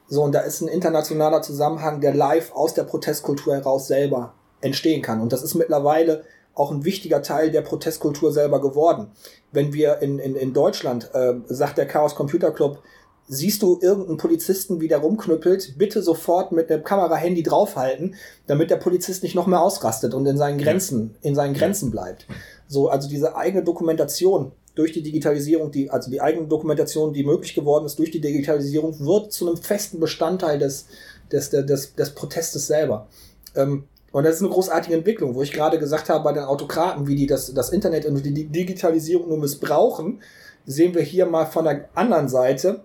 [0.09, 5.01] So, und da ist ein internationaler Zusammenhang, der live aus der Protestkultur heraus selber entstehen
[5.01, 5.21] kann.
[5.21, 6.23] Und das ist mittlerweile
[6.55, 9.11] auch ein wichtiger Teil der Protestkultur selber geworden.
[9.51, 12.79] Wenn wir in, in, in Deutschland, äh, sagt der Chaos Computer Club,
[13.27, 18.15] siehst du irgendeinen Polizisten, wie der rumknüppelt, bitte sofort mit dem Kamera-Handy draufhalten,
[18.47, 22.25] damit der Polizist nicht noch mehr ausrastet und in seinen Grenzen, in seinen Grenzen bleibt.
[22.67, 27.53] So, also diese eigene Dokumentation durch die Digitalisierung, die, also die eigene Dokumentation, die möglich
[27.53, 30.87] geworden ist durch die Digitalisierung, wird zu einem festen Bestandteil des,
[31.31, 33.07] des, des, des, Protestes selber.
[33.55, 37.07] Ähm, und das ist eine großartige Entwicklung, wo ich gerade gesagt habe, bei den Autokraten,
[37.07, 40.21] wie die das, das Internet und die Digitalisierung nur missbrauchen,
[40.65, 42.81] sehen wir hier mal von der anderen Seite,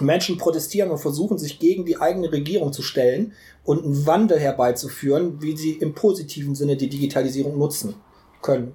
[0.00, 3.32] Menschen protestieren und versuchen, sich gegen die eigene Regierung zu stellen
[3.64, 7.94] und einen Wandel herbeizuführen, wie sie im positiven Sinne die Digitalisierung nutzen
[8.40, 8.72] können.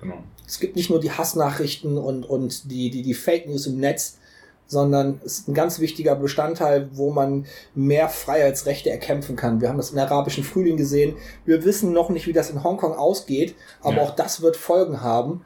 [0.00, 0.24] Genau.
[0.50, 4.18] Es gibt nicht nur die Hassnachrichten und, und die, die, die Fake News im Netz,
[4.66, 7.46] sondern es ist ein ganz wichtiger Bestandteil, wo man
[7.76, 9.60] mehr Freiheitsrechte erkämpfen kann.
[9.60, 11.16] Wir haben das im arabischen Frühling gesehen.
[11.44, 14.02] Wir wissen noch nicht, wie das in Hongkong ausgeht, aber ja.
[14.02, 15.44] auch das wird Folgen haben.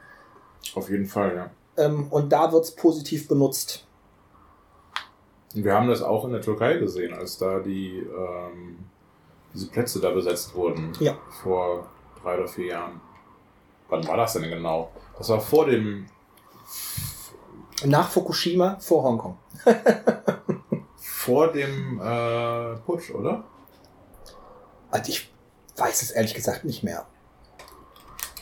[0.73, 1.51] Auf jeden Fall, ja.
[1.77, 3.85] Ähm, und da wird es positiv benutzt.
[5.53, 8.77] Wir haben das auch in der Türkei gesehen, als da die ähm,
[9.53, 10.93] diese Plätze da besetzt wurden.
[10.99, 11.15] Ja.
[11.43, 11.91] Vor
[12.23, 13.01] drei oder vier Jahren.
[13.89, 14.91] Wann war das denn genau?
[15.17, 16.07] Das war vor dem.
[17.83, 19.37] Nach Fukushima, vor Hongkong.
[20.97, 23.43] vor dem äh, Putsch, oder?
[24.91, 25.29] Also ich
[25.75, 27.05] weiß es ehrlich gesagt nicht mehr.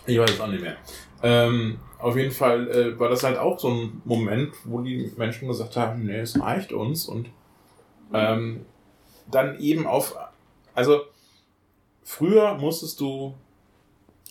[0.06, 0.78] Ich weiß es auch nicht mehr.
[1.22, 5.48] Ähm, auf jeden Fall äh, war das halt auch so ein Moment, wo die Menschen
[5.48, 7.30] gesagt haben, nee, es reicht uns und
[8.14, 8.66] ähm,
[9.32, 10.18] dann eben auf,
[10.76, 11.02] also
[12.04, 13.36] früher musstest du,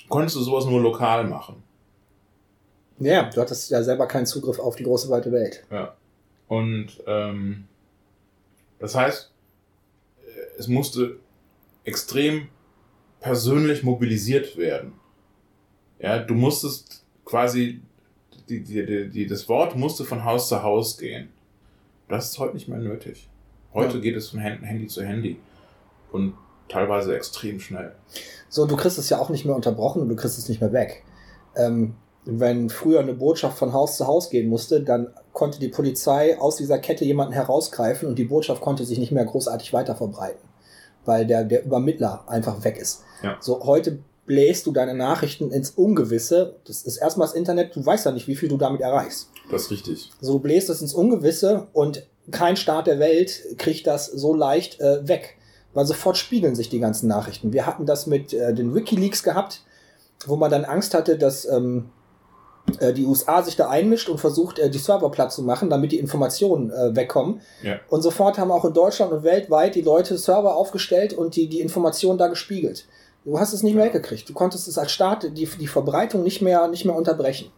[0.09, 1.63] konntest du sowas nur lokal machen.
[2.99, 5.65] Ja, du hattest ja selber keinen Zugriff auf die große weite Welt.
[5.71, 5.97] Ja.
[6.49, 7.65] Und ähm,
[8.79, 9.33] das heißt,
[10.59, 11.17] es musste
[11.85, 12.49] extrem
[13.21, 14.93] persönlich mobilisiert werden.
[15.99, 17.81] Ja, du musstest quasi,
[18.49, 21.31] die, die, die, die, das Wort musste von Haus zu Haus gehen.
[22.09, 23.29] Das ist heute nicht mehr nötig.
[23.73, 24.01] Heute ja.
[24.01, 25.39] geht es von Handy zu Handy.
[26.11, 26.35] Und
[26.69, 27.93] teilweise extrem schnell.
[28.49, 30.73] So, du kriegst es ja auch nicht mehr unterbrochen und du kriegst es nicht mehr
[30.73, 31.05] weg.
[31.57, 31.95] Ähm,
[32.25, 36.57] wenn früher eine Botschaft von Haus zu Haus gehen musste, dann konnte die Polizei aus
[36.57, 40.49] dieser Kette jemanden herausgreifen und die Botschaft konnte sich nicht mehr großartig weiter verbreiten,
[41.05, 43.03] weil der, der Übermittler einfach weg ist.
[43.23, 43.37] Ja.
[43.41, 46.57] So, heute bläst du deine Nachrichten ins Ungewisse.
[46.65, 49.31] Das ist erstmal das Internet, du weißt ja nicht, wie viel du damit erreichst.
[49.51, 50.11] Das ist richtig.
[50.21, 54.81] So, du bläst es ins Ungewisse und kein Staat der Welt kriegt das so leicht
[54.81, 55.37] äh, weg,
[55.75, 57.53] weil sofort spiegeln sich die ganzen Nachrichten.
[57.53, 59.63] Wir hatten das mit äh, den Wikileaks gehabt,
[60.27, 61.91] wo man dann Angst hatte, dass ähm,
[62.79, 65.93] äh, die USA sich da einmischt und versucht, äh, die Server platt zu machen, damit
[65.93, 67.41] die Informationen äh, wegkommen.
[67.63, 67.81] Ja.
[67.89, 71.61] Und sofort haben auch in Deutschland und weltweit die Leute Server aufgestellt und die, die
[71.61, 72.87] Informationen da gespiegelt.
[73.25, 74.29] Du hast es nicht mehr weggekriegt.
[74.29, 77.51] Du konntest es als Staat die, die Verbreitung nicht mehr, nicht mehr unterbrechen.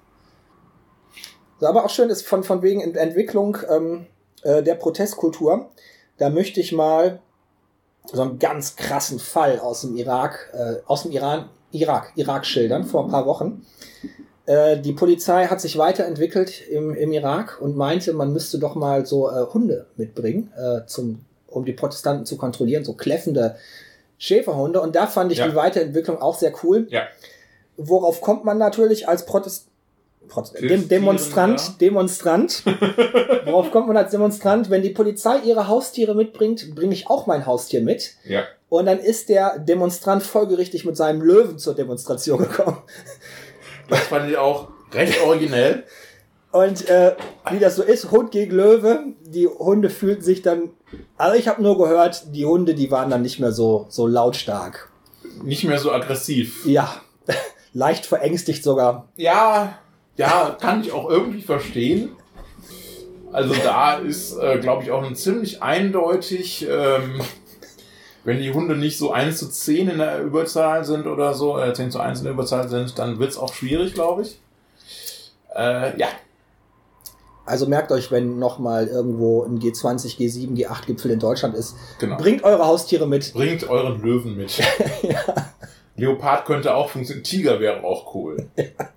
[1.60, 4.06] So, aber auch schön ist von, von wegen Entwicklung ähm,
[4.42, 5.70] äh, der Protestkultur.
[6.18, 7.20] Da möchte ich mal
[8.04, 12.84] so einen ganz krassen Fall aus dem Irak, äh, aus dem Iran, Irak, Irak schildern
[12.84, 13.64] vor ein paar Wochen.
[14.46, 19.06] Äh, die Polizei hat sich weiterentwickelt im, im Irak und meinte, man müsste doch mal
[19.06, 23.56] so äh, Hunde mitbringen, äh, zum, um die Protestanten zu kontrollieren, so kläffende
[24.18, 24.80] Schäferhunde.
[24.80, 25.48] Und da fand ich ja.
[25.48, 26.86] die Weiterentwicklung auch sehr cool.
[26.90, 27.04] Ja.
[27.76, 29.73] Worauf kommt man natürlich als Protest Protest
[30.60, 31.74] Dem Demonstrant, ja.
[31.80, 32.62] Demonstrant.
[33.44, 34.70] Worauf kommt man als Demonstrant?
[34.70, 38.14] Wenn die Polizei ihre Haustiere mitbringt, bringe ich auch mein Haustier mit.
[38.24, 38.44] Ja.
[38.68, 42.78] Und dann ist der Demonstrant folgerichtig mit seinem Löwen zur Demonstration gekommen.
[43.88, 45.84] Das fand ich auch recht originell.
[46.50, 47.16] Und äh,
[47.50, 50.70] wie das so ist, Hund gegen Löwe, die Hunde fühlten sich dann
[51.16, 54.88] Also ich habe nur gehört, die Hunde, die waren dann nicht mehr so, so lautstark.
[55.42, 56.64] Nicht mehr so aggressiv.
[56.64, 57.00] Ja,
[57.72, 59.08] leicht verängstigt sogar.
[59.16, 59.78] Ja,
[60.16, 62.10] ja, kann ich auch irgendwie verstehen.
[63.32, 67.20] Also da ist, äh, glaube ich, auch ein ziemlich eindeutig, ähm,
[68.22, 71.74] wenn die Hunde nicht so 1 zu 10 in der Überzahl sind oder so, äh,
[71.74, 74.40] 10 zu 1 in der Überzahl sind, dann wird's auch schwierig, glaube ich.
[75.54, 76.08] Äh, ja,
[77.44, 82.16] Also merkt euch, wenn nochmal irgendwo ein G20, G7, G8 Gipfel in Deutschland ist, genau.
[82.16, 83.32] bringt eure Haustiere mit.
[83.34, 84.62] Bringt euren Löwen mit.
[85.96, 87.24] Leopard könnte auch funktionieren.
[87.24, 88.48] Tiger wäre auch cool.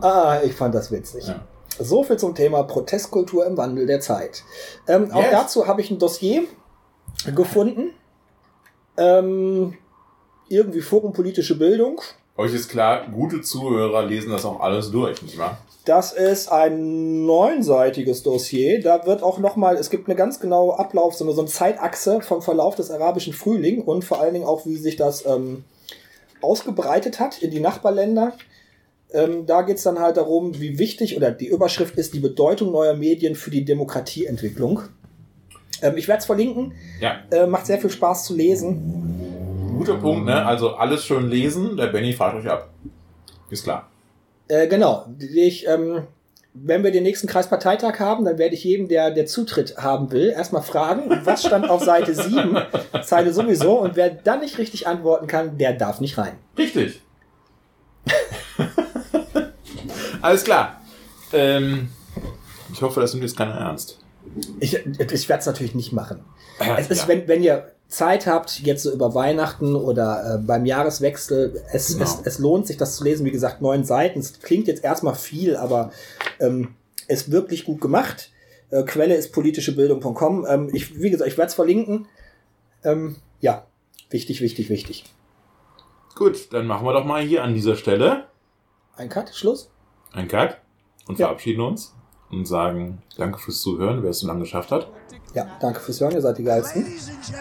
[0.00, 1.26] Ah, ich fand das witzig.
[1.26, 1.40] Ja.
[1.78, 4.42] So viel zum Thema Protestkultur im Wandel der Zeit.
[4.86, 5.30] Ähm, Auch Yes.
[5.30, 6.42] dazu habe ich ein Dossier
[7.34, 7.90] gefunden.
[8.96, 9.74] Ähm,
[10.48, 12.00] irgendwie forenpolitische Bildung.
[12.36, 15.58] Euch ist klar, gute Zuhörer lesen das auch alles durch, nicht wahr?
[15.84, 18.82] Das ist ein neunseitiges Dossier.
[18.82, 22.20] Da wird auch nochmal, es gibt eine ganz genaue Ablauf, so eine, so eine Zeitachse
[22.20, 25.64] vom Verlauf des arabischen Frühling und vor allen Dingen auch, wie sich das ähm,
[26.42, 28.34] ausgebreitet hat in die Nachbarländer.
[29.12, 32.94] Ähm, da geht's dann halt darum, wie wichtig, oder die Überschrift ist die Bedeutung neuer
[32.94, 34.82] Medien für die Demokratieentwicklung.
[35.82, 36.72] Ähm, ich werde es verlinken.
[37.00, 39.74] Ja, Äh, macht sehr viel Spaß zu lesen.
[39.78, 40.44] guter Punkt, ne?
[40.46, 42.68] Also alles schön lesen, der Benny fragt euch ab.
[43.48, 43.88] Ist klar.
[44.48, 45.06] Äh, genau.
[45.18, 46.02] Ich, ähm,
[46.52, 50.28] wenn wir den nächsten Kreisparteitag haben, dann werde ich jedem, der, der Zutritt haben will,
[50.30, 52.56] erstmal fragen, was stand auf Seite 7,
[53.02, 56.34] Zeile sowieso, und wer dann nicht richtig antworten kann, der darf nicht rein.
[56.58, 57.00] Richtig.
[60.22, 60.80] Alles klar.
[61.32, 61.88] Ähm,
[62.72, 63.98] ich hoffe, das nimmt jetzt keiner ernst.
[64.60, 66.24] Ich, ich werde es natürlich nicht machen.
[66.76, 67.08] Es ist, Ja.
[67.08, 72.04] wenn, wenn ihr Zeit habt, jetzt so über Weihnachten oder äh, beim Jahreswechsel, es, Genau.
[72.04, 73.24] es, es lohnt sich, das zu lesen.
[73.26, 74.20] Wie gesagt, neun Seiten.
[74.20, 75.90] Es klingt jetzt erstmal viel, aber
[76.38, 76.74] ähm,
[77.08, 78.30] ist wirklich gut gemacht.
[78.70, 80.46] Äh, Quelle ist politischebildung.com.
[80.48, 82.06] Ähm, ich, wie gesagt, ich werde es verlinken.
[82.84, 83.66] Ähm, ja,
[84.10, 85.04] wichtig, wichtig, wichtig.
[86.14, 88.26] Gut, dann machen wir doch mal hier an dieser Stelle
[88.96, 89.70] Ein Cut, Schluss.
[90.12, 90.58] Einen Cut
[91.06, 91.26] und Ja.
[91.26, 91.94] verabschieden uns
[92.30, 94.88] und sagen Danke fürs Zuhören, wer es so lange geschafft hat.
[95.34, 96.84] Ja, danke fürs Hören, ihr seid die Geilsten.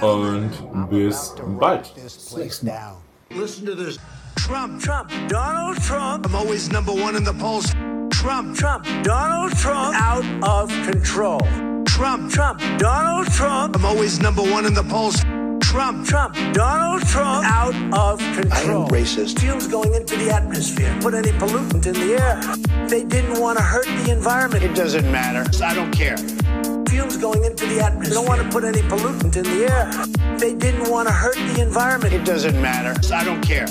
[0.02, 0.52] Und
[0.90, 1.94] bis bald.
[1.96, 2.96] Bis zum nächsten Mal.
[3.32, 3.98] Listen to this.
[4.36, 6.26] Trump, Trump, Donald Trump.
[6.28, 7.66] I'm always number one in the polls.
[8.12, 9.96] Trump, Trump, Donald Trump.
[10.02, 11.40] Out of control.
[11.86, 13.76] Trump, Trump, Donald Trump.
[13.76, 15.24] I'm always number one in the polls.
[15.70, 17.46] Trump, Trump, Donald Trump.
[17.46, 18.82] Out of control.
[18.82, 19.40] I am racist.
[19.40, 20.98] Fumes going into the atmosphere.
[21.00, 22.88] Put any pollutant in the air.
[22.88, 24.64] They didn't want to hurt the environment.
[24.64, 25.46] It doesn't matter.
[25.64, 26.18] I don't care.
[26.90, 28.10] fumes going into the atmosphere.
[28.10, 30.38] They don't want to put any pollutant in the air.
[30.40, 32.16] They didn't want to hurt the environment.
[32.16, 33.00] It doesn't matter.
[33.14, 33.68] I don't care.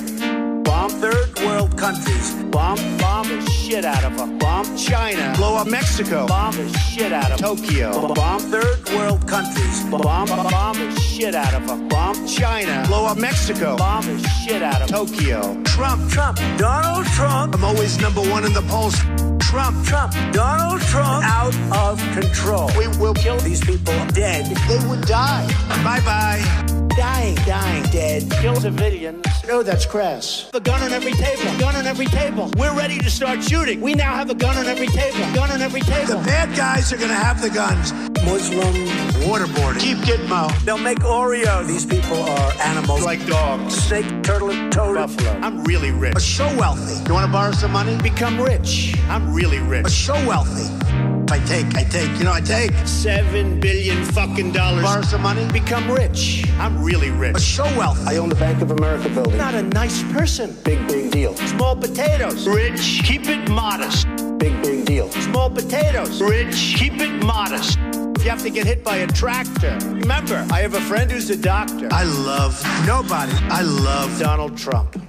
[0.89, 2.33] Bomb third world countries.
[2.45, 4.39] Bomb, bomb the shit out of them.
[4.39, 5.35] Bomb China.
[5.37, 6.27] Blow up Mexico.
[6.27, 8.15] Bomb the shit out of Tokyo.
[8.15, 9.83] Bomb third world countries.
[9.91, 11.89] Bomb, bomb the shit out of them.
[11.89, 12.85] Bomb China.
[12.87, 13.77] Blow up Mexico.
[13.77, 15.63] Bomb the shit out of Tokyo.
[15.65, 17.55] Trump, Trump, Donald Trump.
[17.55, 18.97] I'm always number one in the polls.
[19.41, 21.23] Trump, Trump, Donald Trump.
[21.23, 22.71] Out of control.
[22.79, 24.47] We will kill These people dead.
[24.69, 25.47] They would die.
[25.85, 26.68] Bye bye.
[26.99, 28.29] Dying, dying, dead.
[28.41, 29.25] Kill civilians.
[29.47, 30.51] No, that's crass.
[30.53, 31.45] The gun on every table.
[31.61, 32.51] Gun on every table.
[32.59, 33.81] We're ready to start shooting.
[33.81, 35.21] We now have a gun on every table.
[35.33, 36.19] Gun on every table.
[36.19, 37.93] The bad guys are gonna have the guns.
[38.25, 38.75] Muslim
[39.23, 39.79] waterboarding.
[39.79, 40.51] Keep Gitmo.
[40.65, 41.65] They'll make Oreo.
[41.65, 43.05] These people are animals.
[43.05, 43.75] Like dogs.
[43.77, 44.97] snake, turtle, and toad.
[44.97, 45.39] Buffalo.
[45.41, 46.15] I'm really rich.
[46.15, 47.01] But so wealthy.
[47.07, 47.97] You want to borrow some money?
[48.03, 48.93] Become rich.
[49.09, 49.85] I'm really rich.
[49.85, 50.05] But rich.
[50.05, 51.18] so wealthy.
[51.31, 52.73] I take, I take, you know, I take.
[52.87, 54.83] Seven billion fucking dollars.
[54.83, 55.47] Borrow some money?
[55.53, 56.45] Become rich.
[56.59, 57.39] I'm really But rich.
[57.43, 58.03] so wealthy.
[58.07, 59.37] I own the Bank of America building.
[59.37, 60.57] Not a nice person.
[60.65, 61.35] Big, big deal.
[61.37, 62.47] Small potatoes.
[62.49, 63.03] Rich.
[63.05, 64.07] Keep it modest.
[64.39, 65.11] Big, big deal.
[65.13, 66.21] Small potatoes.
[66.23, 66.75] Rich.
[66.79, 67.79] Keep it modest.
[68.17, 71.29] If you have to get hit by a tractor, remember, I have a friend who's
[71.31, 71.89] a doctor.
[71.93, 73.33] I love nobody.
[73.51, 75.01] I love Donald Trump.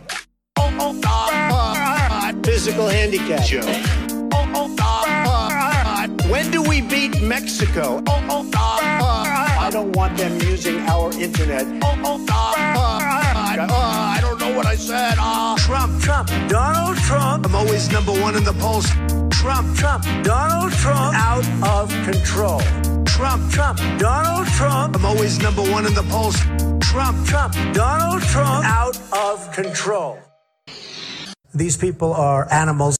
[0.57, 3.45] Oh, oh, ah, Physical handicap.
[3.45, 3.61] Joe.
[4.33, 5.28] Oh, oh, ah,
[6.29, 8.03] When do we beat Mexico?
[8.05, 11.65] Oh, oh, ah, I don't want them using our internet.
[11.81, 15.15] Oh, oh, ah, I don't know what I said.
[15.65, 17.47] Trump, Trump, Donald Trump.
[17.47, 18.85] I'm always number one in the polls.
[19.41, 21.15] Trump, Trump, Donald Trump.
[21.15, 22.61] Out of control.
[23.05, 24.97] Trump, Trump, Donald Trump.
[24.97, 26.37] I'm always number one in the polls.
[26.79, 28.65] Trump, Trump, Donald Trump.
[28.65, 30.19] Out of control.
[31.55, 32.98] These people are animals.